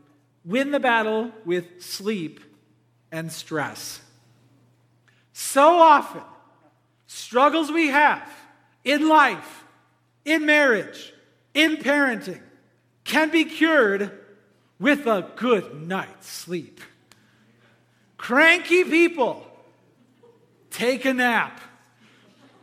win 0.44 0.70
the 0.70 0.80
battle 0.80 1.30
with 1.44 1.82
sleep 1.82 2.40
and 3.12 3.30
stress. 3.30 4.00
So 5.32 5.78
often, 5.78 6.22
struggles 7.06 7.70
we 7.70 7.88
have 7.88 8.28
in 8.84 9.08
life, 9.08 9.64
in 10.24 10.46
marriage, 10.46 11.12
in 11.52 11.76
parenting 11.76 12.40
can 13.04 13.30
be 13.30 13.44
cured 13.44 14.10
with 14.80 15.06
a 15.06 15.30
good 15.36 15.86
night's 15.86 16.28
sleep. 16.28 16.80
Cranky 18.16 18.84
people, 18.84 19.46
take 20.70 21.04
a 21.04 21.12
nap. 21.12 21.60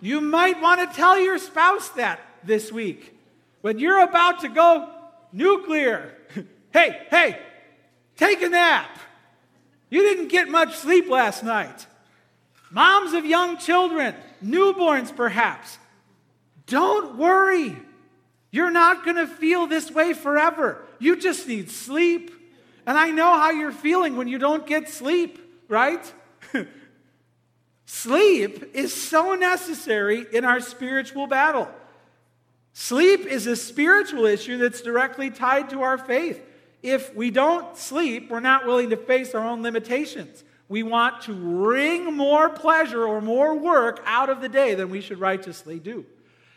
You 0.02 0.20
might 0.20 0.60
want 0.60 0.90
to 0.90 0.96
tell 0.96 1.20
your 1.20 1.38
spouse 1.38 1.90
that 1.90 2.20
this 2.44 2.72
week. 2.72 3.18
When 3.62 3.80
you're 3.80 4.02
about 4.02 4.42
to 4.42 4.50
go 4.50 4.90
nuclear, 5.32 6.16
hey, 6.74 7.06
hey, 7.10 7.40
take 8.18 8.42
a 8.42 8.50
nap. 8.50 8.90
You 9.90 10.02
didn't 10.02 10.30
get 10.30 10.50
much 10.50 10.78
sleep 10.78 11.10
last 11.10 11.44
night. 11.44 11.86
Moms 12.72 13.14
of 13.14 13.26
young 13.26 13.58
children, 13.58 14.16
newborns 14.44 15.14
perhaps, 15.14 15.78
don't 16.66 17.18
worry. 17.18 17.76
You're 18.50 18.72
not 18.72 19.04
going 19.04 19.18
to 19.18 19.28
feel 19.28 19.68
this 19.68 19.92
way 19.92 20.14
forever. 20.14 20.82
You 21.00 21.18
just 21.18 21.48
need 21.48 21.70
sleep. 21.70 22.32
And 22.86 22.98
I 22.98 23.12
know 23.12 23.38
how 23.38 23.52
you're 23.52 23.72
feeling 23.72 24.16
when 24.16 24.28
you 24.28 24.38
don't 24.38 24.66
get 24.66 24.90
sleep, 24.90 25.40
right? 25.68 26.14
sleep 27.86 28.72
is 28.74 28.94
so 28.94 29.36
necessary 29.36 30.26
in 30.32 30.46
our 30.46 30.60
spiritual 30.60 31.28
battle. 31.28 31.70
Sleep 32.74 33.26
is 33.26 33.48
a 33.48 33.56
spiritual 33.56 34.26
issue 34.26 34.58
that's 34.58 34.82
directly 34.82 35.30
tied 35.30 35.70
to 35.72 35.82
our 35.82 35.98
faith. 35.98 36.42
if 36.82 37.14
we 37.16 37.30
don't 37.30 37.78
sleep, 37.78 38.32
we're 38.32 38.40
not 38.40 38.66
willing 38.66 38.90
to 38.90 38.98
face 38.98 39.36
our 39.36 39.46
own 39.46 39.62
limitations. 39.62 40.44
We 40.68 40.82
want 40.82 41.22
to 41.24 41.34
wring 41.34 42.16
more 42.16 42.50
pleasure 42.50 43.06
or 43.06 43.22
more 43.22 43.56
work 43.56 44.02
out 44.06 44.30
of 44.30 44.42
the 44.42 44.50
day 44.50 44.74
than 44.74 44.90
we 44.90 45.02
should 45.02 45.20
righteously 45.20 45.80
do. 45.80 46.06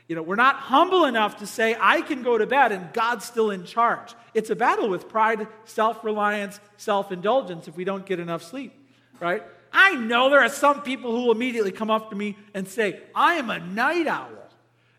You 0.08 0.16
know, 0.16 0.22
we're 0.22 0.36
not 0.36 0.56
humble 0.56 1.04
enough 1.04 1.38
to 1.38 1.46
say, 1.46 1.76
I 1.80 2.00
can 2.00 2.22
go 2.22 2.38
to 2.38 2.46
bed 2.46 2.72
and 2.72 2.92
God's 2.92 3.24
still 3.24 3.50
in 3.50 3.64
charge. 3.64 4.14
It's 4.32 4.50
a 4.50 4.56
battle 4.56 4.88
with 4.88 5.08
pride, 5.08 5.46
self 5.64 6.04
reliance, 6.04 6.60
self 6.76 7.10
indulgence 7.10 7.68
if 7.68 7.76
we 7.76 7.84
don't 7.84 8.06
get 8.06 8.20
enough 8.20 8.42
sleep, 8.42 8.72
right? 9.20 9.42
I 9.72 9.94
know 9.96 10.30
there 10.30 10.40
are 10.40 10.48
some 10.48 10.82
people 10.82 11.10
who 11.10 11.24
will 11.24 11.32
immediately 11.32 11.72
come 11.72 11.90
up 11.90 12.10
to 12.10 12.16
me 12.16 12.36
and 12.54 12.68
say, 12.68 13.00
I 13.14 13.34
am 13.34 13.50
a 13.50 13.58
night 13.58 14.06
owl. 14.06 14.28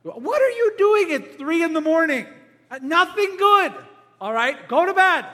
What 0.05 0.39
are 0.39 0.51
you 0.51 0.73
doing 0.77 1.11
at 1.13 1.37
three 1.39 1.63
in 1.63 1.73
the 1.73 1.81
morning? 1.81 2.27
Uh, 2.69 2.77
nothing 2.81 3.37
good. 3.37 3.73
All 4.21 4.31
right, 4.31 4.67
go 4.67 4.85
to 4.85 4.93
bed. 4.93 5.25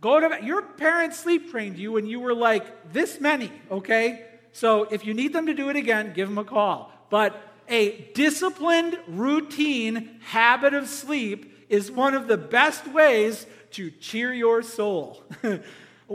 Go 0.00 0.18
to 0.18 0.28
bed. 0.28 0.44
Your 0.44 0.62
parents 0.62 1.20
sleep 1.20 1.52
trained 1.52 1.78
you 1.78 1.92
when 1.92 2.06
you 2.06 2.18
were 2.18 2.34
like 2.34 2.92
this 2.92 3.20
many, 3.20 3.52
okay? 3.70 4.26
So 4.52 4.84
if 4.84 5.06
you 5.06 5.14
need 5.14 5.32
them 5.32 5.46
to 5.46 5.54
do 5.54 5.68
it 5.68 5.76
again, 5.76 6.12
give 6.12 6.28
them 6.28 6.38
a 6.38 6.44
call. 6.44 6.92
But 7.08 7.40
a 7.68 8.10
disciplined, 8.14 8.98
routine 9.06 10.18
habit 10.26 10.74
of 10.74 10.88
sleep 10.88 11.66
is 11.68 11.88
one 11.88 12.14
of 12.14 12.26
the 12.26 12.36
best 12.36 12.88
ways 12.88 13.46
to 13.72 13.92
cheer 13.92 14.32
your 14.32 14.62
soul. 14.62 15.22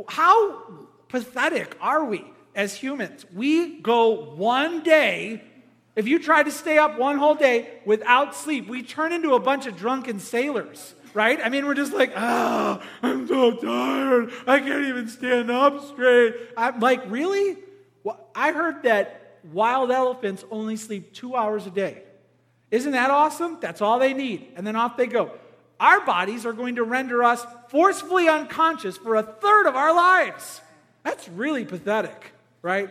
How 0.10 0.64
pathetic 1.08 1.78
are 1.80 2.04
we 2.04 2.26
as 2.56 2.76
humans? 2.76 3.26
We 3.34 3.80
go 3.80 4.34
one 4.36 4.84
day, 4.84 5.44
if 5.96 6.08
you 6.08 6.20
try 6.20 6.44
to 6.44 6.52
stay 6.52 6.78
up 6.78 6.98
one 6.98 7.18
whole 7.18 7.36
day 7.36 7.70
without 7.86 8.36
sleep, 8.36 8.68
we 8.68 8.84
turn 8.84 9.12
into 9.12 9.34
a 9.34 9.40
bunch 9.40 9.66
of 9.66 9.78
drunken 9.78 10.20
sailors 10.20 10.94
right? 11.16 11.40
I 11.42 11.50
mean, 11.50 11.66
we're 11.66 11.76
just 11.76 11.94
like, 11.94 12.12
oh, 12.16 12.82
I'm 13.02 13.28
so 13.28 13.56
tired. 13.56 14.32
I 14.46 14.60
can't 14.60 14.86
even 14.86 15.08
stand 15.08 15.50
up 15.50 15.84
straight. 15.88 16.36
I'm 16.58 16.80
like, 16.82 17.10
really? 17.10 17.58
Well, 18.04 18.20
I 18.36 18.52
heard 18.52 18.84
that 18.84 19.40
wild 19.52 19.92
elephants 19.92 20.44
only 20.52 20.76
sleep 20.76 21.14
two 21.14 21.36
hours 21.36 21.66
a 21.66 21.72
day. 21.72 22.04
Isn't 22.70 22.92
that 22.92 23.10
awesome? 23.10 23.58
That's 23.62 23.82
all 23.82 23.98
they 23.98 24.14
need. 24.14 24.52
And 24.56 24.68
then 24.68 24.76
off 24.76 24.98
they 24.98 25.08
go. 25.08 25.32
Our 25.80 26.06
bodies 26.06 26.46
are 26.46 26.54
going 26.54 26.76
to 26.76 26.84
render 26.84 27.24
us 27.24 27.46
forcefully 27.70 28.28
unconscious 28.28 28.98
for 28.98 29.16
a 29.16 29.24
third 29.24 29.68
of 29.68 29.76
our 29.76 29.96
lives. 29.96 30.62
That's 31.04 31.28
really 31.30 31.66
pathetic, 31.66 32.32
right? 32.62 32.90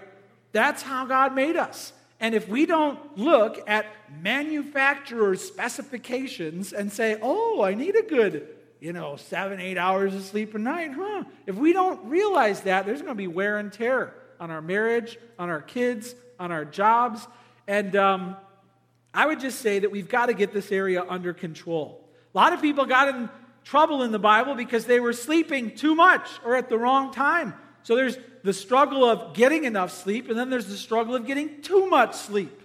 That's 0.53 0.83
how 0.83 1.05
God 1.05 1.35
made 1.35 1.57
us. 1.57 1.93
And 2.25 2.35
if 2.35 2.49
we 2.49 2.65
don't 2.65 3.19
look 3.19 3.63
at 3.67 3.85
manufacturer's 4.23 5.43
specifications 5.43 6.73
and 6.73 6.91
say, 6.91 7.19
oh, 7.21 7.63
I 7.63 7.75
need 7.75 7.97
a 7.97 8.03
good, 8.03 8.49
you 8.81 8.95
know, 8.95 9.17
seven, 9.17 9.61
eight 9.61 9.77
hours 9.77 10.15
of 10.15 10.23
sleep 10.23 10.55
a 10.55 10.59
night, 10.59 10.93
huh? 10.95 11.25
If 11.47 11.57
we 11.57 11.75
don't 11.75 12.03
realize 12.07 12.63
that, 12.63 12.87
there's 12.87 13.03
going 13.03 13.13
to 13.13 13.15
be 13.15 13.27
wear 13.27 13.59
and 13.59 13.71
tear 13.71 14.15
on 14.41 14.51
our 14.51 14.63
marriage, 14.63 15.19
on 15.39 15.51
our 15.51 15.61
kids, 15.61 16.15
on 16.41 16.51
our 16.51 16.65
jobs. 16.65 17.29
And 17.69 17.95
um, 17.95 18.39
I 19.13 19.27
would 19.27 19.41
just 19.41 19.61
say 19.61 19.81
that 19.81 19.91
we've 19.91 20.09
got 20.09 20.27
to 20.27 20.33
get 20.33 20.55
this 20.55 20.73
area 20.73 21.05
under 21.07 21.35
control. 21.35 22.09
A 22.35 22.39
lot 22.39 22.55
of 22.55 22.63
people 22.63 22.87
got 22.87 23.15
in 23.15 23.29
trouble 23.65 24.03
in 24.03 24.13
the 24.13 24.19
Bible 24.19 24.55
because 24.55 24.87
they 24.87 24.99
were 24.99 25.13
sleeping 25.13 25.77
too 25.77 25.95
much 25.95 26.27
or 26.43 26.57
at 26.57 26.71
the 26.71 26.79
wrong 26.79 27.13
time. 27.13 27.53
So 27.83 27.95
there's 27.95 28.17
the 28.45 28.53
struggle 28.53 29.05
of 29.05 29.33
getting 29.33 29.65
enough 29.65 29.91
sleep, 29.91 30.29
and 30.29 30.39
then 30.39 30.51
there's 30.51 30.67
the 30.67 30.77
struggle 30.77 31.15
of 31.15 31.27
getting 31.27 31.63
too 31.63 31.89
much 31.89 32.15
sleep. 32.15 32.63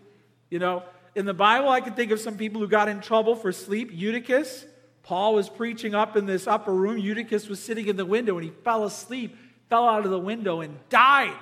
You 0.49 0.59
know, 0.59 0.83
in 1.15 1.25
the 1.25 1.33
Bible, 1.33 1.69
I 1.69 1.79
can 1.79 1.93
think 1.93 2.11
of 2.11 2.19
some 2.19 2.37
people 2.37 2.59
who 2.59 2.67
got 2.67 2.89
in 2.89 2.99
trouble 2.99 3.33
for 3.33 3.53
sleep. 3.53 3.89
Eutychus, 3.93 4.65
Paul 5.03 5.33
was 5.33 5.47
preaching 5.47 5.95
up 5.95 6.17
in 6.17 6.25
this 6.25 6.47
upper 6.47 6.73
room. 6.73 6.97
Eutychus 6.97 7.47
was 7.47 7.61
sitting 7.61 7.87
in 7.87 7.95
the 7.95 8.05
window 8.05 8.35
and 8.35 8.43
he 8.43 8.51
fell 8.63 8.83
asleep, 8.83 9.37
fell 9.69 9.87
out 9.87 10.03
of 10.03 10.11
the 10.11 10.19
window, 10.19 10.59
and 10.59 10.77
died. 10.89 11.33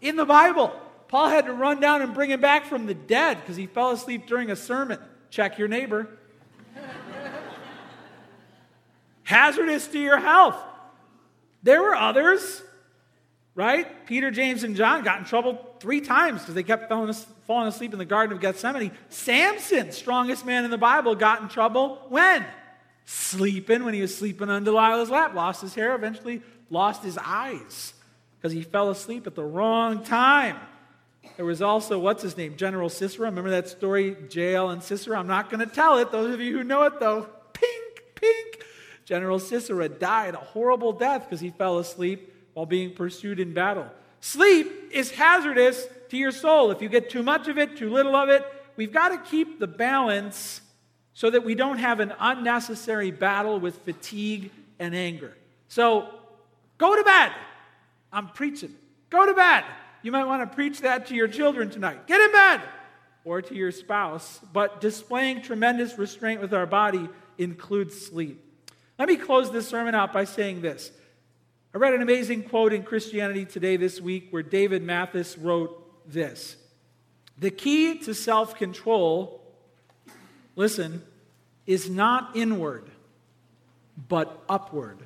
In 0.00 0.16
the 0.16 0.24
Bible, 0.24 0.74
Paul 1.08 1.28
had 1.28 1.44
to 1.44 1.52
run 1.52 1.78
down 1.78 2.00
and 2.00 2.14
bring 2.14 2.30
him 2.30 2.40
back 2.40 2.64
from 2.64 2.86
the 2.86 2.94
dead 2.94 3.40
because 3.40 3.56
he 3.56 3.66
fell 3.66 3.90
asleep 3.90 4.26
during 4.26 4.50
a 4.50 4.56
sermon. 4.56 4.98
Check 5.28 5.58
your 5.58 5.68
neighbor. 5.68 6.08
Hazardous 9.24 9.86
to 9.88 10.00
your 10.00 10.18
health. 10.18 10.56
There 11.62 11.82
were 11.82 11.94
others, 11.94 12.62
right? 13.54 14.06
Peter, 14.06 14.30
James, 14.30 14.64
and 14.64 14.76
John 14.76 15.04
got 15.04 15.18
in 15.18 15.24
trouble 15.24 15.74
three 15.80 16.00
times 16.00 16.40
because 16.40 16.54
they 16.54 16.62
kept 16.62 16.88
falling, 16.88 17.68
asleep 17.68 17.92
in 17.92 17.98
the 17.98 18.04
Garden 18.04 18.34
of 18.34 18.40
Gethsemane. 18.40 18.92
Samson, 19.08 19.92
strongest 19.92 20.46
man 20.46 20.64
in 20.64 20.70
the 20.70 20.78
Bible, 20.78 21.14
got 21.14 21.42
in 21.42 21.48
trouble 21.48 22.00
when? 22.08 22.44
Sleeping, 23.04 23.84
when 23.84 23.94
he 23.94 24.00
was 24.00 24.16
sleeping 24.16 24.48
on 24.48 24.64
Delilah's 24.64 25.10
lap, 25.10 25.34
lost 25.34 25.60
his 25.60 25.74
hair, 25.74 25.94
eventually 25.94 26.40
lost 26.70 27.02
his 27.02 27.18
eyes 27.18 27.94
because 28.38 28.52
he 28.52 28.62
fell 28.62 28.90
asleep 28.90 29.26
at 29.26 29.34
the 29.34 29.44
wrong 29.44 30.02
time. 30.02 30.56
There 31.36 31.44
was 31.44 31.62
also, 31.62 31.98
what's 31.98 32.22
his 32.22 32.36
name? 32.36 32.56
General 32.56 32.88
Sisera. 32.88 33.26
Remember 33.26 33.50
that 33.50 33.68
story, 33.68 34.16
Jael 34.30 34.70
and 34.70 34.82
Sisera? 34.82 35.18
I'm 35.18 35.26
not 35.26 35.50
going 35.50 35.66
to 35.66 35.72
tell 35.72 35.98
it. 35.98 36.10
Those 36.10 36.34
of 36.34 36.40
you 36.40 36.58
who 36.58 36.64
know 36.64 36.82
it, 36.84 37.00
though, 37.00 37.28
pink, 37.52 38.02
pink. 38.14 38.64
General 39.04 39.38
Sisera 39.38 39.88
died 39.88 40.34
a 40.34 40.38
horrible 40.38 40.92
death 40.92 41.24
because 41.24 41.40
he 41.40 41.50
fell 41.50 41.78
asleep 41.78 42.32
while 42.54 42.66
being 42.66 42.94
pursued 42.94 43.40
in 43.40 43.52
battle. 43.52 43.86
Sleep 44.20 44.90
is 44.92 45.10
hazardous 45.10 45.86
to 46.10 46.16
your 46.16 46.30
soul. 46.30 46.70
If 46.70 46.80
you 46.82 46.88
get 46.88 47.10
too 47.10 47.22
much 47.22 47.48
of 47.48 47.58
it, 47.58 47.76
too 47.76 47.90
little 47.90 48.14
of 48.14 48.28
it, 48.28 48.44
we've 48.76 48.92
got 48.92 49.08
to 49.08 49.18
keep 49.30 49.58
the 49.58 49.66
balance 49.66 50.60
so 51.14 51.30
that 51.30 51.44
we 51.44 51.54
don't 51.54 51.78
have 51.78 52.00
an 52.00 52.12
unnecessary 52.18 53.10
battle 53.10 53.58
with 53.58 53.78
fatigue 53.80 54.50
and 54.78 54.94
anger. 54.94 55.36
So 55.68 56.08
go 56.78 56.96
to 56.96 57.02
bed. 57.02 57.32
I'm 58.12 58.28
preaching. 58.28 58.74
Go 59.10 59.26
to 59.26 59.34
bed. 59.34 59.64
You 60.02 60.12
might 60.12 60.24
want 60.24 60.48
to 60.48 60.54
preach 60.54 60.80
that 60.80 61.06
to 61.08 61.14
your 61.14 61.28
children 61.28 61.70
tonight. 61.70 62.06
Get 62.06 62.20
in 62.20 62.32
bed 62.32 62.60
or 63.24 63.42
to 63.42 63.54
your 63.54 63.72
spouse. 63.72 64.40
But 64.52 64.80
displaying 64.80 65.42
tremendous 65.42 65.98
restraint 65.98 66.40
with 66.40 66.52
our 66.52 66.66
body 66.66 67.08
includes 67.38 68.06
sleep. 68.06 68.44
Let 68.98 69.08
me 69.08 69.16
close 69.16 69.50
this 69.50 69.68
sermon 69.68 69.94
out 69.94 70.12
by 70.12 70.24
saying 70.24 70.60
this. 70.62 70.90
I 71.74 71.78
read 71.78 71.94
an 71.94 72.02
amazing 72.02 72.42
quote 72.42 72.74
in 72.74 72.82
Christianity 72.82 73.46
Today 73.46 73.78
this 73.78 73.98
week 73.98 74.28
where 74.30 74.42
David 74.42 74.82
Mathis 74.82 75.38
wrote 75.38 75.78
this 76.06 76.56
The 77.38 77.50
key 77.50 77.98
to 78.00 78.12
self 78.12 78.56
control, 78.56 79.40
listen, 80.54 81.02
is 81.66 81.88
not 81.88 82.36
inward, 82.36 82.90
but 83.96 84.42
upward. 84.50 84.98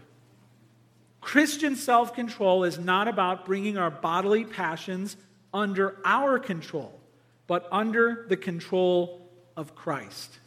Christian 1.21 1.77
self 1.77 2.14
control 2.14 2.64
is 2.64 2.81
not 2.81 3.07
about 3.07 3.47
bringing 3.47 3.79
our 3.79 3.91
bodily 3.91 4.45
passions 4.45 5.17
under 5.55 5.97
our 6.05 6.41
control, 6.41 6.99
but 7.47 7.69
under 7.71 8.27
the 8.29 8.37
control 8.37 9.25
of 9.57 9.77
Christ. 9.77 10.41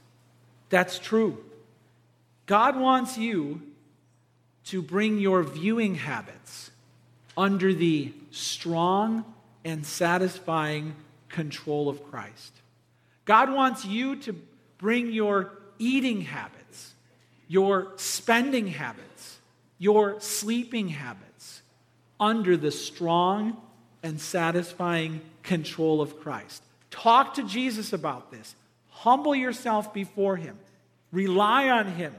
That's 0.70 1.00
true. 1.00 1.46
God 2.46 2.78
wants 2.78 3.18
you 3.18 3.62
to 4.66 4.82
bring 4.82 5.20
your 5.20 5.44
viewing 5.44 5.96
habits 5.96 6.72
under 7.38 7.74
the 7.74 8.14
strong 8.32 9.26
and 9.64 9.86
satisfying 9.86 10.96
control 11.30 11.90
of 11.90 12.04
Christ. 12.10 12.54
God 13.26 13.52
wants 13.52 13.86
you 13.86 14.16
to 14.18 14.36
bring 14.78 15.12
your 15.12 15.52
eating 15.78 16.22
habits, 16.22 16.94
your 17.48 17.94
spending 17.96 18.68
habits, 18.68 19.38
your 19.78 20.20
sleeping 20.20 20.90
habits 20.90 21.62
under 22.20 22.58
the 22.58 22.72
strong 22.72 23.58
and 24.04 24.20
satisfying 24.20 25.22
control 25.44 26.02
of 26.02 26.20
Christ. 26.20 26.64
Talk 26.92 27.36
to 27.36 27.44
Jesus 27.44 27.94
about 27.94 28.32
this. 28.32 28.56
Humble 28.90 29.36
yourself 29.36 29.94
before 29.94 30.36
Him. 30.36 30.58
Rely 31.12 31.70
on 31.70 31.88
Him. 31.94 32.14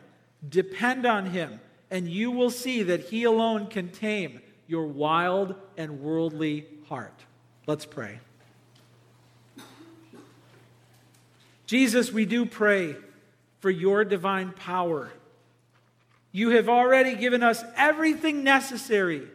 Depend 0.49 1.07
on 1.07 1.27
Him. 1.27 1.61
And 1.91 2.09
you 2.09 2.31
will 2.31 2.51
see 2.51 2.85
that 2.85 3.01
He 3.01 3.25
alone 3.25 3.67
can 3.67 3.89
tame 3.89 4.41
your 4.67 4.87
wild 4.87 5.55
and 5.77 6.01
worldly 6.01 6.67
heart. 6.89 7.25
Let's 7.67 7.85
pray. 7.85 8.21
Jesus, 11.67 12.13
we 12.13 12.27
do 12.27 12.47
pray 12.47 12.97
for 13.61 13.71
your 13.71 14.05
divine 14.05 14.53
power 14.53 15.11
you 16.33 16.51
have 16.51 16.69
already 16.69 17.17
given 17.17 17.43
us 17.43 17.63
everything 17.77 18.45
necessary, 18.45 19.27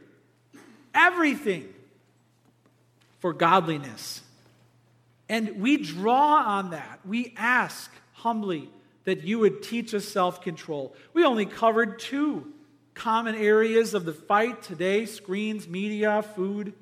everything 0.93 1.67
for 3.19 3.33
godliness. 3.33 4.21
And 5.27 5.59
we 5.59 5.77
draw 5.77 6.43
on 6.43 6.69
that. 6.69 6.99
We 7.05 7.33
ask 7.35 7.91
humbly 8.13 8.69
that 9.05 9.23
you 9.23 9.39
would 9.39 9.63
teach 9.63 9.93
us 9.93 10.05
self 10.05 10.41
control. 10.41 10.93
We 11.13 11.23
only 11.23 11.45
covered 11.45 11.99
two 11.99 12.51
common 12.93 13.35
areas 13.35 13.93
of 13.93 14.05
the 14.05 14.13
fight 14.13 14.61
today 14.61 15.05
screens, 15.05 15.67
media, 15.67 16.21
food. 16.21 16.73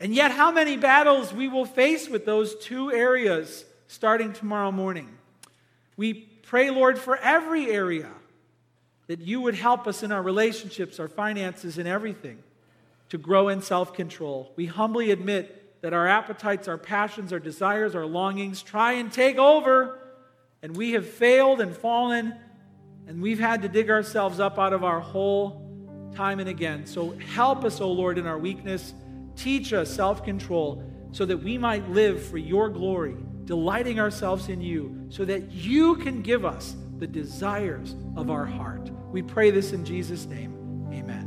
And 0.00 0.14
yet, 0.14 0.32
how 0.32 0.50
many 0.50 0.76
battles 0.76 1.32
we 1.32 1.48
will 1.48 1.64
face 1.64 2.08
with 2.08 2.26
those 2.26 2.56
two 2.56 2.92
areas 2.92 3.64
starting 3.86 4.32
tomorrow 4.32 4.72
morning. 4.72 5.08
We 5.96 6.14
pray, 6.14 6.70
Lord, 6.70 6.98
for 6.98 7.16
every 7.16 7.70
area 7.70 8.10
that 9.06 9.20
you 9.20 9.40
would 9.40 9.54
help 9.54 9.86
us 9.86 10.02
in 10.02 10.10
our 10.10 10.22
relationships, 10.22 10.98
our 10.98 11.08
finances, 11.08 11.78
and 11.78 11.86
everything 11.86 12.42
to 13.10 13.18
grow 13.18 13.48
in 13.48 13.62
self 13.62 13.94
control. 13.94 14.52
We 14.56 14.66
humbly 14.66 15.10
admit 15.10 15.80
that 15.82 15.92
our 15.92 16.08
appetites, 16.08 16.66
our 16.66 16.78
passions, 16.78 17.32
our 17.32 17.38
desires, 17.38 17.94
our 17.94 18.06
longings 18.06 18.62
try 18.62 18.94
and 18.94 19.12
take 19.12 19.36
over, 19.36 19.98
and 20.64 20.74
we 20.74 20.92
have 20.92 21.06
failed 21.06 21.60
and 21.60 21.76
fallen, 21.76 22.34
and 23.06 23.20
we've 23.20 23.38
had 23.38 23.60
to 23.60 23.68
dig 23.68 23.90
ourselves 23.90 24.40
up 24.40 24.58
out 24.58 24.72
of 24.72 24.82
our 24.82 24.98
hole 24.98 25.60
time 26.14 26.40
and 26.40 26.48
again. 26.48 26.86
So 26.86 27.10
help 27.34 27.66
us, 27.66 27.82
O 27.82 27.92
Lord, 27.92 28.16
in 28.16 28.26
our 28.26 28.38
weakness. 28.38 28.94
Teach 29.36 29.74
us 29.74 29.94
self 29.94 30.24
control 30.24 30.82
so 31.12 31.26
that 31.26 31.36
we 31.36 31.58
might 31.58 31.86
live 31.90 32.24
for 32.24 32.38
your 32.38 32.70
glory, 32.70 33.14
delighting 33.44 34.00
ourselves 34.00 34.48
in 34.48 34.62
you, 34.62 35.04
so 35.10 35.26
that 35.26 35.52
you 35.52 35.96
can 35.96 36.22
give 36.22 36.46
us 36.46 36.76
the 36.98 37.06
desires 37.06 37.94
of 38.16 38.30
our 38.30 38.46
heart. 38.46 38.90
We 39.12 39.20
pray 39.20 39.50
this 39.50 39.74
in 39.74 39.84
Jesus' 39.84 40.24
name. 40.24 40.88
Amen. 40.94 41.23